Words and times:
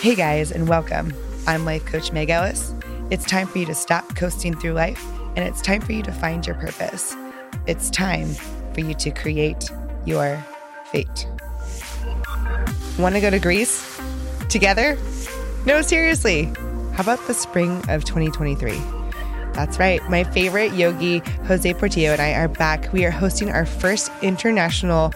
Hey 0.00 0.14
guys, 0.14 0.50
and 0.50 0.66
welcome. 0.66 1.12
I'm 1.46 1.66
Life 1.66 1.84
Coach 1.84 2.10
Meg 2.10 2.30
Ellis. 2.30 2.72
It's 3.10 3.26
time 3.26 3.46
for 3.46 3.58
you 3.58 3.66
to 3.66 3.74
stop 3.74 4.16
coasting 4.16 4.56
through 4.56 4.72
life, 4.72 5.04
and 5.36 5.40
it's 5.40 5.60
time 5.60 5.82
for 5.82 5.92
you 5.92 6.02
to 6.04 6.10
find 6.10 6.46
your 6.46 6.56
purpose. 6.56 7.14
It's 7.66 7.90
time 7.90 8.32
for 8.72 8.80
you 8.80 8.94
to 8.94 9.10
create 9.10 9.70
your 10.06 10.42
fate. 10.86 11.28
Want 12.98 13.14
to 13.14 13.20
go 13.20 13.28
to 13.28 13.38
Greece 13.38 14.00
together? 14.48 14.96
No, 15.66 15.82
seriously. 15.82 16.44
How 16.94 17.02
about 17.02 17.26
the 17.26 17.34
spring 17.34 17.82
of 17.90 18.06
2023? 18.06 18.80
That's 19.52 19.78
right. 19.78 20.02
My 20.08 20.24
favorite 20.24 20.72
yogi, 20.72 21.18
Jose 21.44 21.74
Portillo, 21.74 22.12
and 22.12 22.22
I 22.22 22.32
are 22.32 22.48
back. 22.48 22.90
We 22.94 23.04
are 23.04 23.10
hosting 23.10 23.50
our 23.50 23.66
first 23.66 24.10
international 24.22 25.12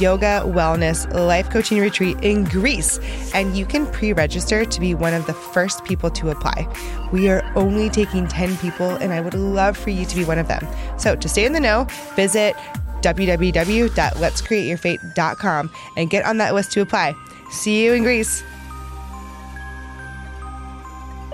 yoga, 0.00 0.42
wellness, 0.44 1.12
life 1.12 1.50
coaching 1.50 1.78
retreat 1.78 2.16
in 2.22 2.44
Greece. 2.44 2.98
And 3.34 3.54
you 3.56 3.66
can 3.66 3.86
pre 3.86 4.12
register 4.12 4.64
to 4.64 4.80
be 4.80 4.94
one 4.94 5.12
of 5.14 5.26
the 5.26 5.34
first 5.34 5.84
people 5.84 6.10
to 6.10 6.30
apply. 6.30 6.68
We 7.12 7.28
are 7.28 7.44
only 7.56 7.90
taking 7.90 8.28
10 8.28 8.56
people, 8.58 8.90
and 8.90 9.12
I 9.12 9.20
would 9.20 9.34
love 9.34 9.76
for 9.76 9.90
you 9.90 10.06
to 10.06 10.16
be 10.16 10.24
one 10.24 10.38
of 10.38 10.46
them. 10.48 10.66
So 10.98 11.14
to 11.16 11.28
stay 11.28 11.44
in 11.44 11.52
the 11.52 11.60
know, 11.60 11.86
visit 12.16 12.56
www.letscreateyourfate.com 13.02 15.70
and 15.96 16.10
get 16.10 16.24
on 16.24 16.38
that 16.38 16.54
list 16.54 16.72
to 16.72 16.80
apply. 16.80 17.14
See 17.50 17.84
you 17.84 17.92
in 17.92 18.02
Greece. 18.02 18.42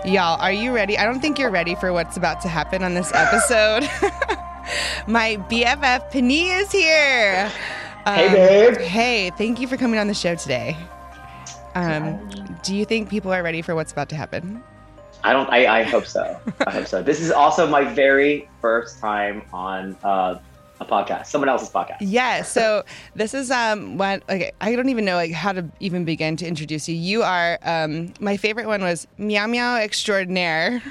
Y'all, 0.04 0.40
are 0.40 0.52
you 0.52 0.74
ready? 0.74 0.98
I 0.98 1.04
don't 1.04 1.20
think 1.20 1.38
you're 1.38 1.51
ready 1.51 1.74
for 1.74 1.92
what's 1.92 2.16
about 2.16 2.40
to 2.40 2.48
happen 2.48 2.82
on 2.82 2.95
this 2.95 3.12
episode. 3.15 3.82
My 5.06 5.37
BFF 5.51 6.10
Penny 6.10 6.48
is 6.48 6.73
here. 6.73 7.52
Hey, 8.06 8.32
babe. 8.32 8.78
Hey, 8.78 9.30
thank 9.30 9.60
you 9.60 9.68
for 9.68 9.77
coming 9.77 10.00
on 10.00 10.06
the 10.06 10.14
show 10.14 10.34
today. 10.34 10.77
Um, 11.74 12.28
do 12.62 12.74
you 12.74 12.84
think 12.84 13.09
people 13.09 13.32
are 13.32 13.42
ready 13.42 13.62
for 13.62 13.74
what's 13.74 13.92
about 13.92 14.09
to 14.10 14.16
happen? 14.16 14.62
I 15.23 15.32
don't. 15.32 15.48
I, 15.51 15.80
I 15.80 15.82
hope 15.82 16.07
so. 16.07 16.40
I 16.66 16.70
hope 16.70 16.87
so. 16.87 17.02
This 17.02 17.20
is 17.20 17.30
also 17.30 17.68
my 17.68 17.84
very 17.84 18.48
first 18.60 18.98
time 18.98 19.42
on 19.52 19.96
uh, 20.02 20.38
a 20.80 20.84
podcast, 20.84 21.26
someone 21.26 21.48
else's 21.48 21.68
podcast. 21.68 21.98
Yeah. 22.00 22.42
So 22.42 22.84
this 23.14 23.34
is 23.34 23.50
um 23.50 23.98
what 23.98 24.23
okay 24.28 24.52
I 24.60 24.74
don't 24.74 24.88
even 24.88 25.04
know 25.04 25.14
like 25.14 25.32
how 25.32 25.52
to 25.52 25.68
even 25.78 26.04
begin 26.04 26.36
to 26.36 26.46
introduce 26.46 26.88
you. 26.88 26.95
You 26.95 27.23
are 27.23 27.59
um 27.62 28.12
my 28.18 28.36
favorite 28.36 28.66
one 28.66 28.82
was 28.82 29.06
Meow 29.18 29.46
Meow 29.46 29.76
Extraordinaire. 29.76 30.82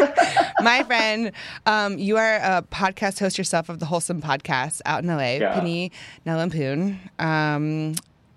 my 0.60 0.82
friend, 0.82 1.32
um 1.66 1.98
you 1.98 2.16
are 2.16 2.36
a 2.36 2.64
podcast 2.70 3.20
host 3.20 3.38
yourself 3.38 3.68
of 3.68 3.78
the 3.78 3.86
Wholesome 3.86 4.20
Podcast 4.20 4.80
out 4.84 5.02
in 5.04 5.08
LA. 5.08 5.34
Yeah. 5.34 5.54
Penny 5.54 5.92
Nalampoon, 6.26 6.98
um 7.20 7.94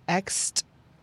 ex 0.08 0.54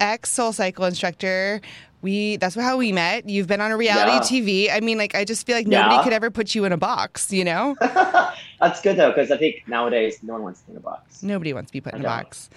ex 0.01 0.31
Soul 0.31 0.53
Cycle 0.53 0.85
instructor. 0.85 1.61
We 2.01 2.37
that's 2.37 2.55
how 2.55 2.77
we 2.77 2.93
met. 2.93 3.29
You've 3.29 3.49
been 3.49 3.61
on 3.61 3.71
a 3.73 3.77
reality 3.77 4.41
TV. 4.43 4.71
I 4.73 4.81
mean, 4.81 4.99
like 4.99 5.15
I 5.17 5.25
just 5.25 5.45
feel 5.47 5.57
like 5.57 5.67
nobody 5.67 5.97
Yeah. 5.97 6.05
could 6.05 6.13
ever 6.13 6.31
put 6.31 6.55
you 6.55 6.65
in 6.65 6.73
a 6.73 6.77
box. 6.77 7.33
You 7.33 7.45
know, 7.45 7.77
That's 8.61 8.81
good 8.81 8.97
though, 8.97 9.11
because 9.11 9.31
I 9.33 9.37
think 9.37 9.65
nowadays 9.67 10.19
no 10.23 10.35
one 10.35 10.43
wants 10.45 10.61
to 10.61 10.67
be 10.67 10.73
in 10.73 10.77
a 10.79 10.81
box. 10.81 11.23
nobody 11.23 11.53
wants 11.53 11.71
to 11.71 11.73
be 11.73 11.81
put 11.81 11.95
in 11.95 12.05
a 12.05 12.09
I 12.09 12.17
don't. 12.17 12.25
box. 12.25 12.51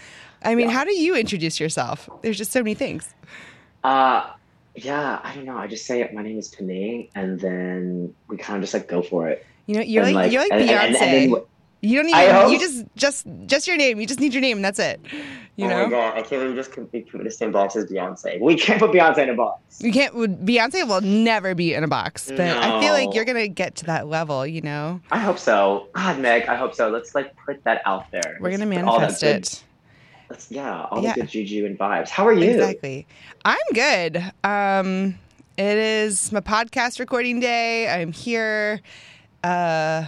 I 0.44 0.54
mean, 0.56 0.68
Yeah. 0.70 0.74
how 0.74 0.84
do 0.84 0.94
you 0.94 1.16
introduce 1.16 1.60
yourself? 1.60 2.08
There's 2.22 2.38
just 2.38 2.52
so 2.52 2.60
many 2.60 2.74
things. 2.76 3.14
Uh, 3.84 4.28
yeah, 4.76 5.20
I 5.24 5.34
don't 5.36 5.46
know. 5.46 5.58
I 5.58 5.68
just 5.68 5.86
say 5.86 6.08
my 6.14 6.22
name 6.22 6.38
is 6.38 6.48
Panay, 6.50 7.10
and 7.16 7.40
then 7.40 8.14
we 8.28 8.38
kind 8.38 8.58
of 8.58 8.62
just 8.64 8.74
like 8.74 8.88
go 8.88 9.02
for 9.02 9.28
it. 9.28 9.46
You 9.66 9.76
know, 9.76 9.82
you're 9.82 10.04
And, 10.04 10.14
like, 10.16 10.32
you're 10.32 10.42
like 10.42 10.52
and- 10.52 10.70
Beyonce. 10.70 11.02
and- 11.02 11.34
then- 11.34 11.42
you 11.84 11.98
don't 12.00 12.10
even. 12.10 12.52
You 12.52 12.60
just 12.60 12.86
just 12.96 13.26
just 13.48 13.66
your 13.68 13.76
name. 13.76 14.00
You 14.00 14.06
just 14.06 14.20
need 14.20 14.36
your 14.36 14.42
name. 14.42 14.58
and 14.58 14.64
That's 14.66 14.78
it. 14.78 15.02
You 15.62 15.68
oh 15.68 15.70
know. 15.70 15.84
my 15.86 15.90
god, 15.92 16.14
I 16.18 16.22
can't 16.24 16.42
believe 16.42 16.56
just 16.56 16.76
be 16.92 17.02
put 17.02 17.20
in 17.22 17.24
the 17.26 17.30
same 17.32 17.52
box 17.52 17.76
as 17.76 17.86
Beyonce. 17.86 18.40
We 18.42 18.56
can't 18.56 18.80
put 18.80 18.92
Beyonce 18.92 19.20
in 19.20 19.30
a 19.30 19.36
box. 19.36 19.80
You 19.82 19.92
can't. 19.92 20.14
Beyonce 20.44 20.88
will 20.88 21.02
never 21.02 21.54
be 21.54 21.74
in 21.76 21.84
a 21.84 21.88
box, 21.88 22.30
but 22.30 22.40
I 22.42 22.82
feel 22.82 22.94
like 22.94 23.14
you're 23.14 23.26
gonna 23.26 23.48
get 23.48 23.76
to 23.76 23.86
that 23.86 24.08
level. 24.08 24.46
You 24.48 24.62
know, 24.62 25.00
I 25.12 25.20
hope 25.20 25.38
so. 25.38 25.88
God, 25.94 26.18
Meg, 26.20 26.46
I 26.48 26.56
hope 26.56 26.74
so. 26.74 26.90
Let's 26.90 27.14
like 27.14 27.36
put 27.46 27.64
that 27.66 27.84
out 27.86 28.10
there. 28.12 28.38
we're 28.42 28.50
gonna 28.52 28.66
Let's 28.66 28.80
put 28.82 28.88
all 28.88 29.00
manifest 29.00 29.22
good- 29.22 29.36
it. 29.36 29.64
Let's, 30.32 30.50
yeah, 30.50 30.86
all 30.90 31.04
Yeah. 31.04 31.14
the 31.14 31.22
good 31.22 31.30
juju 31.30 31.66
and 31.66 31.78
vibes. 31.78 32.10
How 32.10 32.26
are 32.26 32.34
you? 32.34 32.50
Exactly. 32.52 33.06
I'm 33.46 33.58
good. 33.74 34.18
Um, 34.44 35.20
it 35.58 35.78
is 35.78 36.32
my 36.32 36.40
podcast 36.40 37.00
recording 37.00 37.40
day. 37.40 37.88
I'm 37.88 38.14
here. 38.14 38.80
Uh, 39.44 40.06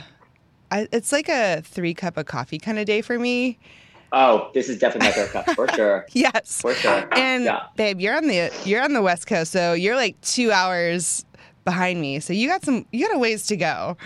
I, 0.72 0.88
it's 0.92 1.12
like 1.12 1.30
a 1.30 1.62
three 1.64 1.94
cup 1.94 2.18
of 2.18 2.26
coffee 2.26 2.58
kind 2.58 2.80
of 2.80 2.86
day 2.86 3.02
for 3.02 3.20
me. 3.20 3.60
Oh, 4.16 4.52
this 4.54 4.70
is 4.70 4.78
definitely 4.78 5.10
my 5.10 5.14
third 5.14 5.30
cup 5.32 5.50
for 5.56 5.68
sure. 5.76 6.06
Yes. 6.12 6.62
For 6.62 6.76
sure. 6.76 7.08
And 7.14 7.46
yeah. 7.46 7.64
babe, 7.76 8.00
you're 8.00 8.16
on 8.16 8.28
the 8.28 8.52
you're 8.64 8.84
on 8.84 8.94
the 8.94 9.02
west 9.02 9.26
coast, 9.26 9.52
so 9.52 9.74
you're 9.74 9.96
like 9.96 10.20
two 10.22 10.52
hours 10.52 11.26
behind 11.66 12.00
me. 12.00 12.20
So 12.20 12.32
you 12.32 12.48
got 12.48 12.64
some 12.64 12.86
you 12.92 13.08
got 13.08 13.16
a 13.16 13.20
ways 13.20 13.48
to 13.48 13.58
go. 13.58 13.98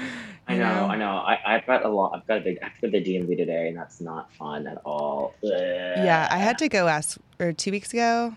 I 0.47 0.53
you 0.53 0.59
know, 0.59 0.85
I 0.85 0.95
know. 0.95 1.11
I, 1.11 1.39
I've 1.45 1.67
got 1.67 1.83
a 1.83 1.89
lot. 1.89 2.13
I've 2.15 2.25
got 2.25 2.37
a 2.37 2.41
big. 2.41 2.57
I 2.61 2.67
have 2.67 2.75
to 2.75 2.87
go 2.87 2.97
to 2.97 3.03
the 3.03 3.15
DMV 3.17 3.35
today, 3.35 3.67
and 3.67 3.77
that's 3.77 3.99
not 3.99 4.33
fun 4.33 4.65
at 4.65 4.77
all. 4.85 5.33
Yeah, 5.41 6.29
I 6.31 6.37
had 6.37 6.57
to 6.59 6.69
go 6.69 6.85
last 6.85 7.17
or 7.37 7.51
two 7.51 7.71
weeks 7.71 7.91
ago. 7.91 8.33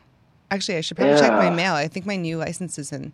Actually, 0.50 0.78
I 0.78 0.80
should 0.80 0.97
probably 0.97 1.20
check 1.20 1.30
my 1.30 1.50
mail. 1.50 1.75
I 1.75 1.86
think 1.86 2.06
my 2.06 2.16
new 2.16 2.36
license 2.36 2.80
is 2.80 2.91
in. 2.91 3.12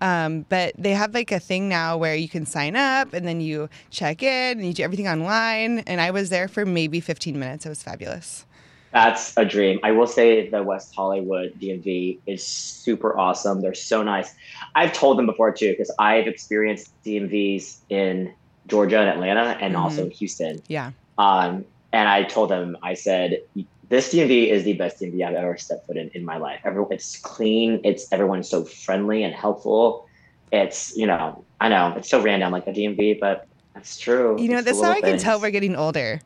Um, 0.00 0.46
but 0.48 0.74
they 0.78 0.92
have 0.92 1.14
like 1.14 1.30
a 1.32 1.40
thing 1.40 1.68
now 1.68 1.96
where 1.96 2.14
you 2.14 2.28
can 2.28 2.46
sign 2.46 2.74
up 2.76 3.12
and 3.12 3.26
then 3.26 3.40
you 3.40 3.68
check 3.90 4.22
in 4.22 4.58
and 4.58 4.66
you 4.66 4.72
do 4.72 4.82
everything 4.82 5.08
online. 5.08 5.80
And 5.80 6.00
I 6.00 6.10
was 6.10 6.30
there 6.30 6.48
for 6.48 6.64
maybe 6.64 7.00
15 7.00 7.38
minutes. 7.38 7.66
It 7.66 7.68
was 7.68 7.82
fabulous. 7.82 8.46
That's 8.92 9.36
a 9.36 9.44
dream. 9.44 9.78
I 9.84 9.92
will 9.92 10.06
say 10.06 10.48
the 10.48 10.62
West 10.64 10.94
Hollywood 10.94 11.54
DMV 11.60 12.18
is 12.26 12.44
super 12.44 13.16
awesome. 13.16 13.60
They're 13.60 13.74
so 13.74 14.02
nice. 14.02 14.34
I've 14.74 14.92
told 14.92 15.16
them 15.18 15.26
before 15.26 15.52
too, 15.52 15.70
because 15.70 15.92
I've 15.98 16.26
experienced 16.26 16.90
DMVs 17.04 17.78
in 17.88 18.32
Georgia 18.66 18.98
and 18.98 19.08
Atlanta, 19.08 19.56
and 19.60 19.74
Mhm. 19.74 19.78
also 19.80 20.08
Houston. 20.08 20.60
Yeah. 20.66 20.90
Um, 21.18 21.64
and 21.92 22.08
I 22.08 22.24
told 22.24 22.50
them, 22.50 22.76
I 22.82 22.94
said, 22.94 23.42
this 23.90 24.14
DMV 24.14 24.48
is 24.48 24.62
the 24.64 24.72
best 24.74 25.00
DMV 25.00 25.26
I've 25.26 25.34
ever 25.34 25.56
stepped 25.58 25.86
foot 25.86 25.96
in 25.96 26.08
in 26.14 26.24
my 26.24 26.38
life. 26.38 26.60
Everyone, 26.64 26.92
it's 26.92 27.18
clean. 27.18 27.80
It's 27.84 28.10
everyone's 28.12 28.48
so 28.48 28.64
friendly 28.64 29.24
and 29.24 29.34
helpful. 29.34 30.08
It's 30.52 30.96
you 30.96 31.06
know, 31.06 31.44
I 31.60 31.68
know 31.68 31.94
it's 31.96 32.08
so 32.08 32.22
random 32.22 32.52
like 32.52 32.66
a 32.66 32.72
DMV, 32.72 33.20
but 33.20 33.46
that's 33.74 33.98
true. 33.98 34.40
You 34.40 34.48
know, 34.48 34.58
It's 34.58 34.66
that's 34.66 34.80
how 34.80 34.92
I 34.92 35.00
can 35.00 35.18
tell 35.18 35.40
we're 35.40 35.50
getting 35.50 35.76
older. 35.76 36.20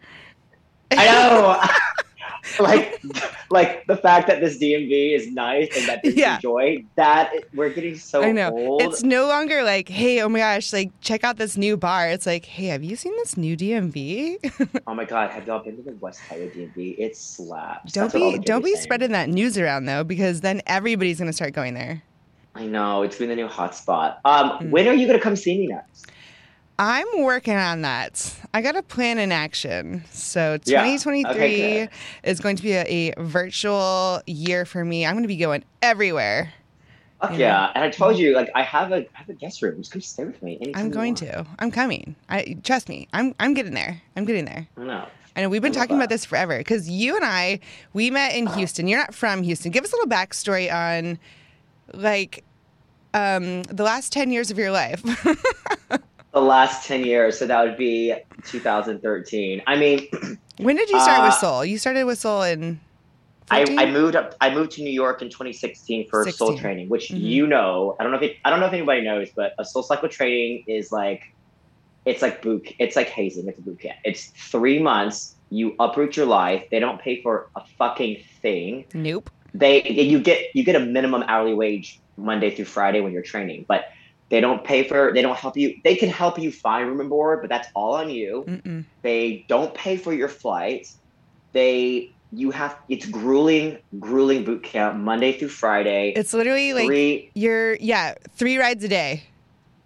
I 0.92 1.06
know. 1.06 1.60
like, 2.60 3.00
like 3.50 3.84
the 3.86 3.96
fact 3.96 4.28
that 4.28 4.40
this 4.40 4.58
DMV 4.58 5.14
is 5.16 5.32
nice 5.32 5.74
and 5.76 5.86
that 5.88 6.00
there's 6.02 6.14
Yeah. 6.16 6.38
joy. 6.38 6.84
That 6.96 7.30
we're 7.54 7.70
getting 7.70 7.96
so 7.96 8.22
I 8.22 8.32
know. 8.32 8.50
old. 8.50 8.82
It's 8.82 9.02
no 9.02 9.26
longer 9.26 9.62
like, 9.62 9.88
hey, 9.88 10.20
oh 10.22 10.28
my 10.28 10.38
gosh, 10.40 10.72
like 10.72 10.90
check 11.00 11.24
out 11.24 11.36
this 11.36 11.56
new 11.56 11.76
bar. 11.76 12.08
It's 12.08 12.26
like, 12.26 12.44
hey, 12.44 12.66
have 12.66 12.82
you 12.84 12.96
seen 12.96 13.12
this 13.16 13.36
new 13.36 13.56
DMV? 13.56 14.82
oh 14.86 14.94
my 14.94 15.04
god, 15.04 15.30
have 15.30 15.46
y'all 15.46 15.62
been 15.64 15.76
to 15.76 15.82
the 15.82 15.96
West 16.00 16.20
Hollywood 16.28 16.52
DMV? 16.54 16.96
It 16.98 17.16
slaps. 17.16 17.92
don't 17.92 18.12
That's 18.12 18.14
be 18.14 18.38
don't 18.40 18.62
be 18.64 18.72
saying. 18.74 18.82
spreading 18.82 19.12
that 19.12 19.28
news 19.28 19.56
around 19.58 19.86
though, 19.86 20.04
because 20.04 20.40
then 20.42 20.60
everybody's 20.66 21.18
gonna 21.18 21.32
start 21.32 21.52
going 21.54 21.74
there. 21.74 22.02
I 22.54 22.66
know 22.66 23.02
it's 23.02 23.18
been 23.18 23.30
the 23.30 23.36
new 23.36 23.48
hotspot. 23.48 24.16
Um, 24.24 24.50
Mm. 24.60 24.70
when 24.70 24.86
are 24.88 24.94
you 24.94 25.06
gonna 25.06 25.18
come 25.20 25.34
see 25.36 25.58
me 25.58 25.66
next? 25.68 26.06
I'm 26.78 27.06
working 27.22 27.56
on 27.56 27.82
that. 27.82 28.34
I 28.54 28.62
got 28.62 28.76
a 28.76 28.82
plan 28.82 29.18
in 29.18 29.32
action. 29.32 30.04
So 30.12 30.58
Yeah. 30.64 30.82
2023 30.84 31.30
Okay, 31.32 31.88
is 32.22 32.38
going 32.38 32.54
to 32.56 32.62
be 32.62 32.72
a, 32.72 33.12
a 33.12 33.14
virtual 33.22 34.22
year 34.26 34.64
for 34.64 34.84
me. 34.84 35.04
I'm 35.04 35.14
going 35.14 35.24
to 35.24 35.28
be 35.28 35.36
going 35.36 35.64
everywhere. 35.82 36.52
Fuck 37.20 37.32
Yeah. 37.32 37.36
yeah. 37.38 37.72
And 37.74 37.82
I 37.84 37.90
told 37.90 38.16
you, 38.16 38.32
like, 38.34 38.50
I 38.54 38.62
have 38.62 38.92
a 38.92 38.98
I 38.98 39.06
have 39.14 39.28
a 39.28 39.34
guest 39.34 39.60
room. 39.60 39.78
Just 39.78 39.90
come 39.90 40.00
stay 40.00 40.24
with 40.24 40.40
me. 40.40 40.56
anytime 40.60 40.84
I'm 40.84 40.90
going 40.92 41.16
to. 41.16 41.44
I'm 41.58 41.72
coming. 41.72 42.14
I 42.28 42.56
trust 42.62 42.88
me. 42.88 43.08
I'm 43.12 43.34
I'm 43.40 43.54
getting 43.54 43.74
there. 43.74 44.00
I'm 44.16 44.24
getting 44.24 44.44
there. 44.44 44.68
I 44.76 44.84
know. 44.84 45.06
I 45.36 45.42
know 45.42 45.48
we've 45.48 45.60
been 45.60 45.72
talking 45.72 45.96
about 45.96 46.10
this 46.10 46.24
forever 46.24 46.56
because 46.58 46.88
you 46.88 47.16
and 47.16 47.24
I 47.24 47.58
we 47.92 48.08
met 48.08 48.36
in 48.36 48.46
Houston. 48.46 48.86
You're 48.86 49.00
not 49.00 49.16
from 49.16 49.42
Houston. 49.42 49.72
Give 49.72 49.82
us 49.82 49.92
a 49.92 49.96
little 49.96 50.08
backstory 50.10 50.72
on 50.72 51.18
like 51.92 52.44
um, 53.14 53.64
the 53.64 53.82
last 53.82 54.12
ten 54.12 54.30
years 54.30 54.52
of 54.52 54.58
your 54.58 54.70
life. 54.70 55.02
The 56.34 56.40
last 56.40 56.86
ten 56.86 57.04
years, 57.04 57.38
so 57.38 57.46
that 57.46 57.62
would 57.62 57.76
be 57.76 58.12
2013. 58.46 59.62
I 59.66 59.76
mean, 59.76 60.08
when 60.58 60.74
did 60.74 60.90
you 60.90 61.00
start 61.00 61.22
with 61.22 61.32
Uh, 61.34 61.40
Soul? 61.40 61.64
You 61.64 61.78
started 61.78 62.04
with 62.04 62.18
Soul 62.18 62.42
in. 62.42 62.80
I, 63.50 63.64
I 63.78 63.90
moved 63.90 64.16
up. 64.16 64.34
I 64.40 64.52
moved 64.52 64.72
to 64.72 64.82
New 64.82 64.90
York 64.90 65.22
in 65.22 65.28
2016 65.28 66.08
for 66.08 66.24
16. 66.24 66.32
soul 66.36 66.58
training, 66.58 66.88
which 66.88 67.10
Mhm. 67.10 67.20
you 67.20 67.46
know. 67.46 67.94
I 68.00 68.02
don't 68.02 68.10
know 68.10 68.18
if 68.18 68.24
it, 68.24 68.36
I 68.44 68.50
don't 68.50 68.58
know 68.58 68.66
if 68.66 68.72
anybody 68.72 69.02
knows, 69.02 69.28
but 69.36 69.52
a 69.58 69.64
soul 69.64 69.82
cycle 69.84 70.08
training 70.08 70.64
is 70.66 70.90
like 70.90 71.22
it's 72.04 72.20
like 72.20 72.42
boot. 72.42 72.66
It's 72.80 72.96
like 72.96 73.08
hazing. 73.08 73.46
It's 73.48 73.58
a 73.58 73.62
boot 73.62 73.78
camp. 73.80 73.96
It's 74.04 74.26
three 74.36 74.78
months. 74.80 75.36
You 75.50 75.76
uproot 75.78 76.16
your 76.16 76.26
life. 76.26 76.64
They 76.70 76.80
don't 76.80 77.00
pay 77.00 77.22
for 77.22 77.48
a 77.54 77.62
fucking 77.78 78.22
thing. 78.42 78.86
Nope. 78.92 79.30
They 79.54 79.82
you 79.88 80.18
get 80.18 80.46
you 80.54 80.64
get 80.64 80.74
a 80.74 80.80
minimum 80.80 81.22
hourly 81.28 81.54
wage 81.54 82.00
Monday 82.16 82.50
through 82.54 82.64
Friday 82.64 83.00
when 83.00 83.12
you're 83.12 83.22
training, 83.22 83.66
but 83.68 83.84
they 84.34 84.40
don't 84.40 84.64
pay 84.64 84.82
for. 84.82 85.12
They 85.14 85.22
don't 85.22 85.36
help 85.36 85.56
you. 85.56 85.76
They 85.84 85.94
can 85.94 86.08
help 86.08 86.40
you 86.40 86.50
find 86.50 86.88
room 86.88 86.98
and 86.98 87.08
board, 87.08 87.40
but 87.40 87.48
that's 87.48 87.68
all 87.72 87.94
on 87.94 88.10
you. 88.10 88.44
Mm-mm. 88.48 88.84
They 89.02 89.44
don't 89.48 89.72
pay 89.74 89.96
for 89.96 90.12
your 90.12 90.26
flights. 90.26 90.98
They 91.52 92.10
you 92.32 92.50
have 92.50 92.76
it's 92.88 93.06
grueling, 93.06 93.78
grueling 94.00 94.42
boot 94.42 94.64
camp 94.64 94.96
Monday 94.96 95.38
through 95.38 95.50
Friday. 95.50 96.14
It's 96.16 96.34
literally 96.34 96.72
like 96.72 96.86
three, 96.86 97.30
you're 97.36 97.74
yeah 97.76 98.14
three 98.34 98.58
rides 98.58 98.82
a 98.82 98.88
day, 98.88 99.22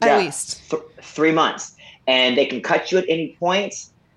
Yeah. 0.02 0.14
at 0.16 0.18
least. 0.20 0.70
th- 0.70 0.82
three 1.02 1.32
months, 1.32 1.74
and 2.06 2.38
they 2.38 2.46
can 2.46 2.62
cut 2.62 2.90
you 2.90 2.96
at 2.96 3.04
any 3.06 3.36
point. 3.38 3.74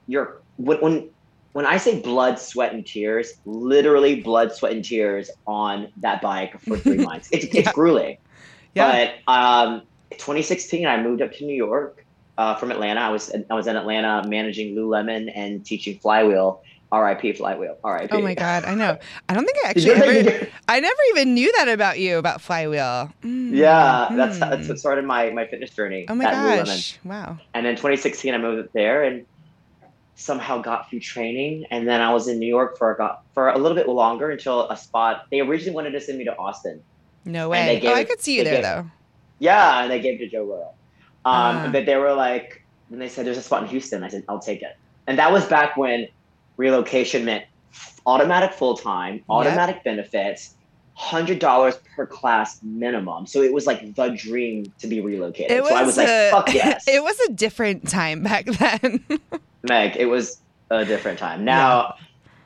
You're 0.07 0.41
when 0.55 0.77
when 0.79 1.09
when 1.51 1.65
I 1.65 1.75
say 1.75 1.99
blood, 1.99 2.39
sweat, 2.39 2.73
and 2.73 2.85
tears, 2.85 3.33
literally 3.43 4.21
blood, 4.21 4.53
sweat, 4.53 4.71
and 4.71 4.85
tears 4.85 5.29
on 5.45 5.89
that 5.97 6.21
bike 6.21 6.57
for 6.61 6.77
three 6.77 6.95
months. 7.09 7.27
It's 7.33 7.53
it's 7.53 7.73
grueling. 7.73 8.15
Yeah. 8.75 9.11
But 9.27 9.33
um, 9.33 9.81
2016, 10.11 10.85
I 10.87 11.01
moved 11.01 11.21
up 11.21 11.31
to 11.33 11.45
New 11.45 11.55
York 11.55 12.05
uh, 12.37 12.55
from 12.55 12.71
Atlanta. 12.71 12.99
I 13.01 13.09
was 13.09 13.31
I 13.49 13.53
was 13.53 13.67
in 13.67 13.75
Atlanta 13.75 14.27
managing 14.27 14.75
Lululemon 14.75 15.31
and 15.35 15.65
teaching 15.65 15.97
Flywheel. 15.99 16.61
R.I.P. 16.93 17.31
Flywheel. 17.33 17.77
R.I.P. 17.85 18.09
oh 18.13 18.21
my 18.21 18.33
god, 18.33 18.65
I 18.65 18.75
know. 18.75 18.97
I 19.29 19.33
don't 19.33 19.45
think 19.45 19.57
I 19.65 19.69
actually 19.69 19.91
ever-. 19.91 20.47
I 20.67 20.79
never 20.81 20.99
even 21.11 21.33
knew 21.33 21.49
that 21.57 21.69
about 21.69 21.99
you 21.99 22.17
about 22.17 22.41
Flywheel. 22.41 23.09
Mm, 23.23 23.55
Yeah, 23.55 24.09
that's 24.11 24.35
hmm. 24.35 24.41
that's 24.49 24.67
what 24.67 24.77
started 24.77 25.05
my 25.05 25.29
my 25.29 25.47
fitness 25.47 25.69
journey. 25.69 26.05
Oh 26.09 26.15
my 26.15 26.25
at 26.25 26.33
Lululemon. 26.33 26.65
gosh! 26.65 26.99
Wow. 27.05 27.37
And 27.53 27.65
then 27.65 27.75
2016, 27.75 28.33
I 28.33 28.37
moved 28.39 28.65
up 28.65 28.73
there 28.73 29.03
and 29.03 29.25
somehow 30.15 30.61
got 30.61 30.89
through 30.89 30.99
training. 30.99 31.65
And 31.71 31.87
then 31.87 32.01
I 32.01 32.13
was 32.13 32.27
in 32.27 32.39
New 32.39 32.47
York 32.49 32.77
for 32.77 32.93
got 32.95 33.23
for 33.33 33.47
a 33.49 33.57
little 33.57 33.75
bit 33.75 33.87
longer 33.87 34.29
until 34.29 34.69
a 34.69 34.75
spot. 34.75 35.27
They 35.31 35.39
originally 35.39 35.73
wanted 35.73 35.91
to 35.91 36.01
send 36.01 36.17
me 36.17 36.25
to 36.25 36.35
Austin. 36.37 36.81
No 37.23 37.53
And 37.53 37.69
they 37.69 37.75
way. 37.75 37.79
gave 37.79 37.91
Oh, 37.91 37.95
I 37.95 38.03
could 38.03 38.19
see 38.19 38.37
you 38.37 38.43
there 38.43 38.55
gave- 38.55 38.63
though. 38.63 38.85
Yeah, 39.41 39.81
and 39.81 39.91
they 39.91 39.99
gave 39.99 40.15
it 40.21 40.25
to 40.25 40.29
Joe 40.29 40.45
Royal. 40.45 40.75
Um, 41.25 41.33
Ah. 41.33 41.69
But 41.71 41.85
they 41.85 41.95
were 41.97 42.13
like, 42.13 42.63
when 42.89 42.99
they 42.99 43.09
said 43.09 43.25
there's 43.25 43.37
a 43.37 43.41
spot 43.41 43.63
in 43.63 43.69
Houston, 43.69 44.03
I 44.03 44.07
said 44.09 44.23
I'll 44.29 44.39
take 44.39 44.61
it. 44.61 44.77
And 45.07 45.17
that 45.19 45.31
was 45.31 45.45
back 45.45 45.75
when 45.77 46.07
relocation 46.57 47.25
meant 47.25 47.45
automatic 48.05 48.53
full 48.53 48.77
time, 48.77 49.23
automatic 49.29 49.83
benefits. 49.83 50.55
Hundred 50.93 51.39
dollars 51.39 51.79
per 51.95 52.05
class 52.05 52.59
minimum, 52.61 53.25
so 53.25 53.41
it 53.41 53.51
was 53.53 53.65
like 53.65 53.95
the 53.95 54.09
dream 54.09 54.71
to 54.77 54.87
be 54.87 54.99
relocated. 54.99 55.51
It 55.57 55.65
so 55.65 55.73
I 55.73 55.83
was 55.83 55.97
like, 55.97 56.07
a, 56.07 56.29
"Fuck 56.29 56.53
yes!" 56.53 56.83
it 56.87 57.01
was 57.01 57.17
a 57.21 57.31
different 57.31 57.89
time 57.89 58.21
back 58.21 58.45
then. 58.45 59.03
Meg, 59.63 59.95
it 59.95 60.05
was 60.05 60.41
a 60.69 60.85
different 60.85 61.17
time. 61.17 61.43
Now, 61.45 61.95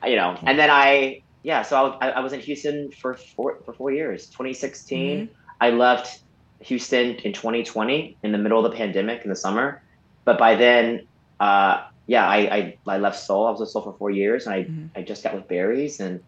you 0.06 0.16
know, 0.16 0.38
and 0.44 0.58
then 0.58 0.70
I, 0.70 1.22
yeah, 1.42 1.62
so 1.62 1.98
I, 2.00 2.10
I 2.10 2.20
was 2.20 2.32
in 2.32 2.40
Houston 2.40 2.92
for 2.92 3.14
four 3.14 3.58
for 3.66 3.74
four 3.74 3.90
years. 3.90 4.26
2016, 4.28 5.26
Mm-hmm. 5.26 5.34
I 5.60 5.70
left 5.70 6.20
Houston 6.60 7.16
in 7.16 7.32
2020 7.32 8.16
in 8.22 8.32
the 8.32 8.38
middle 8.38 8.64
of 8.64 8.70
the 8.70 8.76
pandemic 8.76 9.22
in 9.22 9.30
the 9.30 9.36
summer. 9.36 9.82
But 10.24 10.38
by 10.38 10.54
then, 10.56 11.06
uh, 11.40 11.84
yeah, 12.06 12.26
I, 12.28 12.36
I 12.56 12.76
I 12.86 12.98
left 12.98 13.18
Soul. 13.18 13.46
I 13.46 13.50
was 13.50 13.60
with 13.60 13.68
Soul 13.70 13.82
for 13.82 13.94
four 13.98 14.10
years, 14.10 14.46
and 14.46 14.54
I 14.54 14.64
Mhm. 14.64 14.88
I 14.96 15.02
just 15.02 15.22
got 15.22 15.34
with 15.34 15.46
Barry's, 15.48 16.00
and 16.00 16.20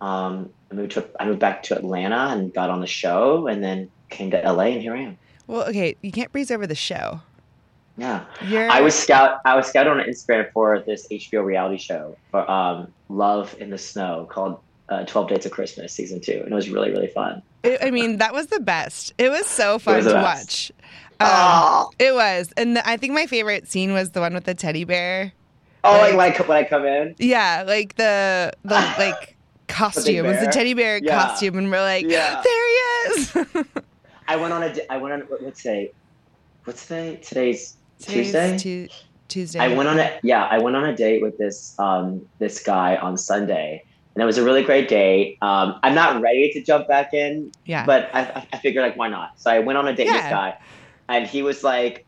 um, 0.00 0.50
I 0.70 0.74
moved 0.74 0.92
to 0.92 1.04
I 1.18 1.26
moved 1.26 1.40
back 1.40 1.62
to 1.64 1.76
Atlanta 1.76 2.28
and 2.32 2.52
got 2.54 2.70
on 2.70 2.80
the 2.80 2.86
show, 2.86 3.46
and 3.46 3.62
then 3.62 3.90
came 4.10 4.30
to 4.30 4.38
LA, 4.40 4.64
and 4.74 4.82
here 4.82 4.94
I 4.94 5.00
am. 5.02 5.18
well, 5.46 5.62
okay, 5.68 5.96
you 6.02 6.12
can't 6.12 6.30
breeze 6.30 6.50
over 6.50 6.66
the 6.66 6.74
show. 6.74 7.20
Yeah. 7.96 8.24
You're 8.46 8.70
I 8.70 8.80
was 8.80 8.94
scout. 8.94 9.40
I 9.44 9.56
was 9.56 9.66
scouted 9.66 9.90
on 9.92 9.98
Instagram 9.98 10.52
for 10.52 10.78
this 10.80 11.08
HBO 11.10 11.42
reality 11.44 11.78
show 11.78 12.16
for 12.30 12.48
um, 12.48 12.92
Love 13.08 13.56
in 13.58 13.70
the 13.70 13.78
Snow 13.78 14.26
called 14.30 14.60
uh, 14.88 15.04
Twelve 15.04 15.28
Dates 15.28 15.46
of 15.46 15.52
Christmas 15.52 15.92
season 15.92 16.20
two, 16.20 16.40
and 16.44 16.52
it 16.52 16.54
was 16.54 16.68
really 16.70 16.90
really 16.90 17.08
fun. 17.08 17.42
It, 17.62 17.78
I 17.82 17.90
mean, 17.90 18.18
that 18.18 18.32
was 18.32 18.46
the 18.48 18.60
best. 18.60 19.12
It 19.18 19.28
was 19.30 19.46
so 19.46 19.78
fun 19.78 19.96
was 19.96 20.06
to 20.06 20.12
best. 20.12 20.70
watch. 20.70 20.72
Um, 21.20 21.28
oh, 21.32 21.90
It 21.98 22.14
was, 22.14 22.52
and 22.56 22.76
the, 22.76 22.88
I 22.88 22.96
think 22.96 23.12
my 23.12 23.26
favorite 23.26 23.66
scene 23.66 23.92
was 23.92 24.12
the 24.12 24.20
one 24.20 24.32
with 24.34 24.44
the 24.44 24.54
teddy 24.54 24.84
bear. 24.84 25.32
oh, 25.82 25.90
like- 25.92 26.14
like 26.14 26.16
when 26.16 26.20
I 26.20 26.30
co- 26.36 26.44
when 26.44 26.56
I 26.58 26.64
come 26.64 26.84
in, 26.86 27.14
Yeah, 27.18 27.64
like 27.66 27.96
the 27.96 28.52
the 28.62 28.74
like 28.98 29.36
costume. 29.66 30.24
It 30.24 30.28
was 30.28 30.40
the 30.40 30.46
teddy 30.52 30.74
bear 30.74 30.98
Yeah. 31.02 31.18
costume, 31.26 31.58
and 31.58 31.70
we're 31.70 31.80
like, 31.82 32.06
Yeah. 32.08 32.40
there 32.42 32.68
he 32.68 33.20
is. 33.20 33.34
I 34.28 34.36
went 34.36 34.52
on 34.52 34.62
a. 34.62 34.72
di- 34.74 34.88
I 34.90 34.96
went 34.98 35.12
on. 35.14 35.20
what- 35.22 35.42
What's 35.42 35.62
today? 35.62 35.90
What's 36.64 36.86
today? 36.86 37.16
Today's 37.16 37.76
Today's 37.98 38.26
Tuesday. 38.32 38.58
Tu- 38.58 38.88
Tuesday. 39.28 39.58
I 39.58 39.74
went 39.74 39.88
on 39.88 39.98
a 39.98 40.18
yeah. 40.22 40.44
I 40.44 40.58
went 40.58 40.76
on 40.76 40.84
a 40.84 40.94
date 40.96 41.20
with 41.22 41.36
this 41.36 41.74
um 41.80 42.24
this 42.38 42.62
guy 42.62 42.96
on 42.96 43.16
Sunday, 43.16 43.84
and 44.14 44.22
it 44.22 44.26
was 44.26 44.38
a 44.38 44.44
really 44.44 44.62
great 44.64 44.88
date. 44.88 45.38
Um, 45.42 45.78
I'm 45.82 45.94
not 45.94 46.20
ready 46.20 46.50
to 46.52 46.62
jump 46.62 46.88
back 46.88 47.14
in 47.14 47.52
Yeah. 47.66 47.84
but 47.86 48.10
I, 48.12 48.46
I- 48.52 48.58
figured 48.58 48.82
like 48.82 48.96
why 48.96 49.08
not? 49.08 49.38
So 49.40 49.50
I 49.50 49.58
went 49.60 49.78
on 49.78 49.86
a 49.88 49.94
date 49.94 50.06
with 50.06 50.14
this 50.14 50.30
guy, 50.30 50.58
and 51.08 51.26
he 51.26 51.42
was 51.42 51.62
like, 51.64 52.04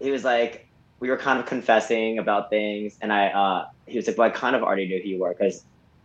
he 0.00 0.10
was 0.10 0.24
like, 0.24 0.66
we 1.00 1.10
were 1.10 1.16
kind 1.18 1.38
of 1.38 1.46
confessing 1.46 2.18
about 2.18 2.48
things, 2.50 2.96
and 3.02 3.12
I, 3.12 3.28
uh, 3.28 3.66
he 3.86 3.96
was 3.96 4.06
like, 4.06 4.16
well, 4.18 4.28
I 4.28 4.30
kind 4.30 4.56
of 4.56 4.62
already 4.62 4.86
knew 4.88 5.00
who 5.02 5.08
you 5.08 5.18
were 5.18 5.34
because 5.34 5.62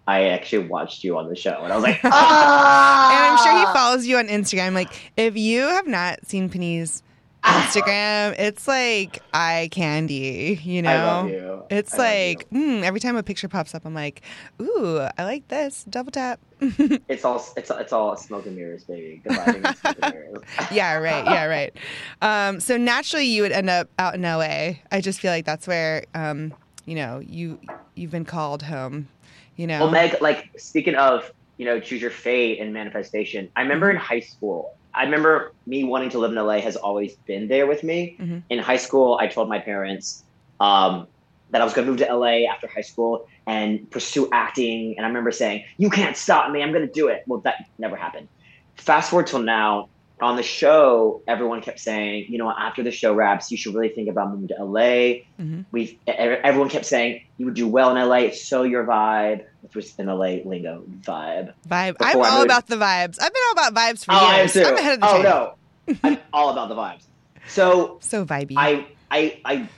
I 0.07 0.25
actually 0.29 0.67
watched 0.67 1.03
you 1.03 1.17
on 1.17 1.29
the 1.29 1.35
show, 1.35 1.61
and 1.63 1.71
I 1.71 1.75
was 1.75 1.83
like, 1.83 1.99
ah! 2.03 3.11
and 3.13 3.31
I'm 3.31 3.37
sure 3.43 3.57
he 3.67 3.73
follows 3.73 4.05
you 4.05 4.17
on 4.17 4.27
Instagram. 4.27 4.73
Like, 4.73 4.89
if 5.15 5.37
you 5.37 5.61
have 5.61 5.87
not 5.87 6.25
seen 6.27 6.49
Penny's 6.49 7.01
Ah! 7.05 7.07
Instagram, 7.43 8.35
it's 8.37 8.67
like 8.67 9.21
eye 9.33 9.69
candy. 9.71 10.59
You 10.63 10.81
know, 10.81 10.91
I 10.91 11.03
love 11.03 11.29
you. 11.29 11.63
It's 11.69 11.97
like 11.97 12.49
mm, 12.49 12.83
every 12.83 12.99
time 12.99 13.15
a 13.15 13.23
picture 13.23 13.47
pops 13.47 13.73
up, 13.73 13.85
I'm 13.85 13.93
like, 13.93 14.21
ooh, 14.61 14.99
I 15.17 15.23
like 15.23 15.47
this. 15.47 15.83
Double 15.89 16.11
tap. 16.11 16.39
it's 16.61 17.25
all 17.25 17.43
it's 17.57 17.71
it's 17.71 17.93
all 17.93 18.15
smoke 18.15 18.45
and 18.45 18.55
mirrors, 18.55 18.83
baby. 18.83 19.21
And 19.25 19.75
mirrors. 20.01 20.43
yeah, 20.71 20.95
right. 20.95 21.25
Yeah, 21.25 21.45
right. 21.45 21.75
Um, 22.21 22.59
so 22.59 22.77
naturally, 22.77 23.25
you 23.25 23.41
would 23.41 23.51
end 23.51 23.69
up 23.69 23.89
out 23.97 24.15
in 24.15 24.21
LA. 24.21 24.73
I 24.91 25.01
just 25.01 25.19
feel 25.19 25.31
like 25.31 25.45
that's 25.45 25.67
where, 25.67 26.05
um, 26.13 26.53
you 26.85 26.95
know, 26.95 27.19
you 27.19 27.59
you've 27.95 28.11
been 28.11 28.25
called 28.25 28.63
home. 28.63 29.07
You 29.55 29.67
know. 29.67 29.79
Well, 29.79 29.91
Meg, 29.91 30.21
like 30.21 30.51
speaking 30.57 30.95
of, 30.95 31.31
you 31.57 31.65
know, 31.65 31.79
choose 31.79 32.01
your 32.01 32.11
fate 32.11 32.59
and 32.59 32.73
manifestation. 32.73 33.49
I 33.55 33.61
remember 33.61 33.89
in 33.89 33.97
high 33.97 34.19
school, 34.19 34.75
I 34.93 35.03
remember 35.03 35.53
me 35.65 35.83
wanting 35.83 36.09
to 36.11 36.19
live 36.19 36.31
in 36.31 36.37
LA 36.37 36.59
has 36.59 36.75
always 36.75 37.15
been 37.25 37.47
there 37.47 37.65
with 37.67 37.83
me. 37.83 38.17
Mhm. 38.19 38.43
In 38.49 38.59
high 38.59 38.77
school, 38.77 39.17
I 39.19 39.27
told 39.27 39.47
my 39.49 39.59
parents 39.59 40.23
um, 40.59 41.07
that 41.51 41.61
I 41.61 41.63
was 41.63 41.73
going 41.73 41.85
to 41.85 41.91
move 41.91 41.99
to 41.99 42.07
LA 42.13 42.45
after 42.45 42.67
high 42.67 42.81
school 42.81 43.27
and 43.47 43.89
pursue 43.89 44.29
acting. 44.31 44.95
And 44.95 45.05
I 45.05 45.09
remember 45.09 45.31
saying, 45.31 45.63
"You 45.77 45.89
can't 45.89 46.15
stop 46.15 46.51
me. 46.51 46.61
I'm 46.61 46.71
going 46.71 46.85
to 46.87 46.93
do 46.93 47.07
it." 47.07 47.23
Well, 47.27 47.39
that 47.41 47.65
never 47.79 47.95
happened. 47.95 48.27
Fast 48.75 49.09
forward 49.09 49.27
till 49.27 49.41
now. 49.41 49.89
On 50.21 50.35
the 50.35 50.43
show, 50.43 51.23
everyone 51.27 51.61
kept 51.61 51.79
saying, 51.79 52.27
"You 52.29 52.37
know, 52.37 52.51
after 52.51 52.83
the 52.83 52.91
show 52.91 53.11
wraps, 53.15 53.49
you 53.51 53.57
should 53.57 53.73
really 53.73 53.89
think 53.89 54.07
about 54.07 54.29
moving 54.29 54.49
to 54.49 54.55
LA." 54.63 55.23
Mhm. 55.39 55.65
we 55.71 55.97
everyone 56.07 56.69
kept 56.69 56.85
saying 56.85 57.21
you 57.39 57.45
would 57.47 57.55
do 57.55 57.67
well 57.67 57.89
in 57.89 57.97
LA. 57.97 58.25
It's 58.25 58.45
so 58.45 58.61
your 58.61 58.85
vibe, 58.85 59.43
which 59.61 59.75
was 59.75 59.95
in 59.99 60.07
LA 60.07 60.39
lingo 60.45 60.83
vibe. 61.01 61.53
Vibe. 61.67 61.97
Before 61.97 62.07
I'm 62.07 62.31
all 62.31 62.37
moved- 62.39 62.45
about 62.45 62.67
the 62.67 62.75
vibes. 62.77 63.17
I've 63.21 63.33
been 63.33 63.43
all 63.47 63.53
about 63.53 63.73
vibes 63.73 64.05
for 64.05 64.13
Oh, 64.13 64.17
I 64.17 64.33
am 64.33 64.37
years. 64.39 64.53
too. 64.53 64.63
I'm 64.63 64.75
ahead 64.77 64.93
of 64.95 64.99
the 65.01 65.07
oh 65.07 65.21
no, 65.21 65.95
I'm 66.03 66.17
all 66.33 66.49
about 66.51 66.69
the 66.69 66.75
vibes. 66.75 67.03
So 67.47 67.97
So 68.01 68.25
vibey. 68.25 68.53
I 68.57 68.87
I 69.09 69.39
I 69.45 69.69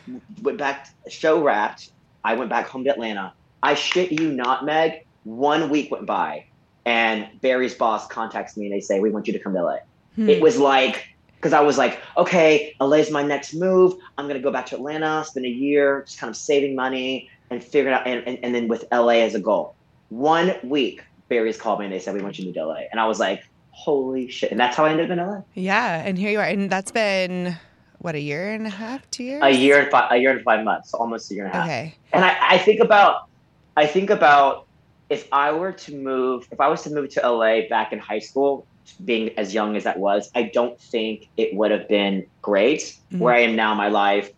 went 0.42 0.58
back. 0.58 0.90
Show 1.10 1.42
wrapped. 1.44 1.92
I 2.24 2.36
went 2.36 2.50
back 2.50 2.68
home 2.68 2.84
to 2.86 2.90
Atlanta. 2.92 3.34
I 3.62 3.74
shit 3.76 4.12
you 4.12 4.32
not, 4.32 4.66
Meg. 4.66 5.06
One 5.24 5.70
week 5.70 5.90
went 5.92 6.06
by, 6.06 6.46
and 6.86 7.28
Barry's 7.42 7.74
boss 7.76 8.08
contacts 8.08 8.58
me 8.58 8.66
and 8.68 8.74
they 8.76 8.82
say 8.82 9.00
we 9.00 9.10
want 9.10 9.28
you 9.28 9.34
to 9.34 9.40
come 9.40 9.54
to 9.54 9.64
LA. 9.64 9.78
Hmm. 10.16 10.30
It 10.30 10.42
was 10.42 10.58
like 10.58 11.08
because 11.36 11.54
I 11.54 11.60
was 11.62 11.78
like, 11.78 12.00
okay, 12.18 12.74
LA's 12.80 13.12
my 13.12 13.24
next 13.24 13.54
move. 13.54 13.96
I'm 14.18 14.28
gonna 14.28 14.40
go 14.40 14.52
back 14.52 14.66
to 14.68 14.76
Atlanta, 14.76 15.24
spend 15.26 15.46
a 15.46 15.50
year, 15.50 16.04
just 16.06 16.20
kind 16.20 16.30
of 16.30 16.38
saving 16.38 16.76
money 16.76 17.30
and 17.54 17.64
figuring 17.64 17.96
out, 17.96 18.06
and, 18.08 18.28
and, 18.28 18.40
and 18.44 18.56
then 18.56 18.68
with 18.68 18.86
LA 18.92 19.22
as 19.28 19.36
a 19.36 19.40
goal. 19.40 19.76
One 20.10 20.54
week, 20.64 21.04
Barry's 21.30 21.58
called 21.58 21.80
me 21.80 21.86
and 21.86 21.94
they 21.94 22.00
said 22.00 22.14
we 22.14 22.22
want 22.22 22.38
you 22.38 22.44
to 22.44 22.48
move 22.50 22.56
to 22.56 22.66
LA, 22.66 22.82
and 22.92 23.00
I 23.00 23.08
was 23.08 23.20
like, 23.20 23.44
holy 23.72 24.30
shit! 24.30 24.52
And 24.52 24.60
that's 24.60 24.76
how 24.78 24.86
I 24.86 24.92
ended 24.92 25.10
up 25.12 25.18
in 25.18 25.26
LA. 25.26 25.42
yeah, 25.56 26.04
and 26.06 26.18
here 26.18 26.32
you 26.32 26.40
are, 26.40 26.46
and 26.46 26.70
that's 26.70 26.92
been 26.92 27.58
what 28.00 28.16
a 28.16 28.20
year 28.20 28.52
and 28.52 28.68
a 28.68 28.70
half, 28.70 29.10
two 29.12 29.24
years. 29.24 29.42
A 29.44 29.50
year 29.50 29.80
and 29.82 29.90
five, 29.90 30.12
a 30.12 30.18
year 30.18 30.32
and 30.32 30.44
five 30.44 30.64
months, 30.66 30.92
so 30.92 30.98
almost 30.98 31.32
a 31.32 31.36
year 31.36 31.46
and 31.46 31.54
a 31.54 31.58
half. 31.58 31.66
Okay. 31.66 31.96
And 32.12 32.26
I, 32.26 32.36
I 32.42 32.58
think 32.58 32.82
about, 32.82 33.30
I 33.78 33.86
think 33.88 34.10
about 34.10 34.68
if 35.10 35.28
I 35.32 35.54
were 35.54 35.72
to 35.72 35.96
move, 35.96 36.46
if 36.52 36.60
I 36.60 36.68
was 36.68 36.82
to 36.84 36.90
move 36.90 37.10
to 37.12 37.22
LA 37.28 37.62
back 37.70 37.94
in 37.94 38.00
high 38.00 38.20
school, 38.20 38.68
being 39.06 39.30
as 39.38 39.54
young 39.54 39.78
as 39.78 39.86
that 39.86 39.98
was, 39.98 40.30
I 40.36 40.44
don't 40.54 40.78
think 40.80 41.30
it 41.38 41.56
would 41.56 41.72
have 41.72 41.88
been 41.88 42.26
great. 42.42 43.00
Mhm. 43.14 43.20
Where 43.20 43.34
I 43.34 43.40
am 43.40 43.56
now 43.56 43.72
in 43.72 43.78
my 43.78 43.88
life, 43.88 44.32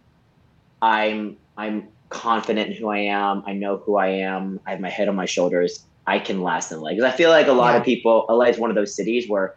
I'm 0.81 1.37
I'm 1.57 1.87
confident 2.15 2.71
in 2.71 2.75
who 2.75 2.87
I 2.89 2.99
am. 2.99 3.43
I 3.45 3.53
know 3.53 3.77
who 3.77 3.97
I 3.97 4.07
am. 4.07 4.59
I 4.65 4.71
have 4.71 4.79
my 4.79 4.89
head 4.89 5.09
on 5.09 5.15
my 5.15 5.25
shoulders. 5.25 5.83
I 6.07 6.17
can 6.19 6.41
last 6.41 6.71
in 6.71 6.79
LA 6.79 6.91
because 6.91 7.03
I 7.03 7.11
feel 7.11 7.29
like 7.29 7.47
a 7.47 7.53
lot 7.53 7.73
Yeah. 7.73 7.79
of 7.79 7.83
people. 7.83 8.25
LA 8.29 8.45
is 8.45 8.57
one 8.57 8.69
of 8.69 8.75
those 8.75 8.95
cities 8.95 9.27
where 9.27 9.55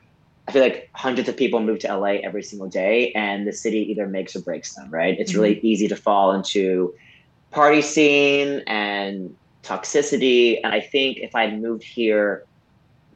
I 0.48 0.52
feel 0.52 0.62
like 0.62 0.88
hundreds 0.94 1.28
of 1.28 1.36
people 1.36 1.60
move 1.60 1.78
to 1.80 1.88
LA 1.88 2.14
every 2.28 2.42
single 2.42 2.68
day, 2.68 3.12
and 3.12 3.46
the 3.46 3.52
city 3.52 3.80
either 3.90 4.06
makes 4.08 4.34
or 4.34 4.40
breaks 4.40 4.74
them. 4.74 4.90
Right? 4.90 5.14
It's 5.20 5.34
really 5.34 5.56
mm-hmm. 5.56 5.66
easy 5.66 5.88
to 5.88 5.96
fall 5.96 6.32
into 6.32 6.94
party 7.50 7.82
scene 7.82 8.62
and 8.66 9.34
toxicity. 9.62 10.58
And 10.64 10.72
I 10.74 10.80
think 10.80 11.18
if 11.18 11.34
I 11.34 11.50
moved 11.50 11.84
here 11.84 12.44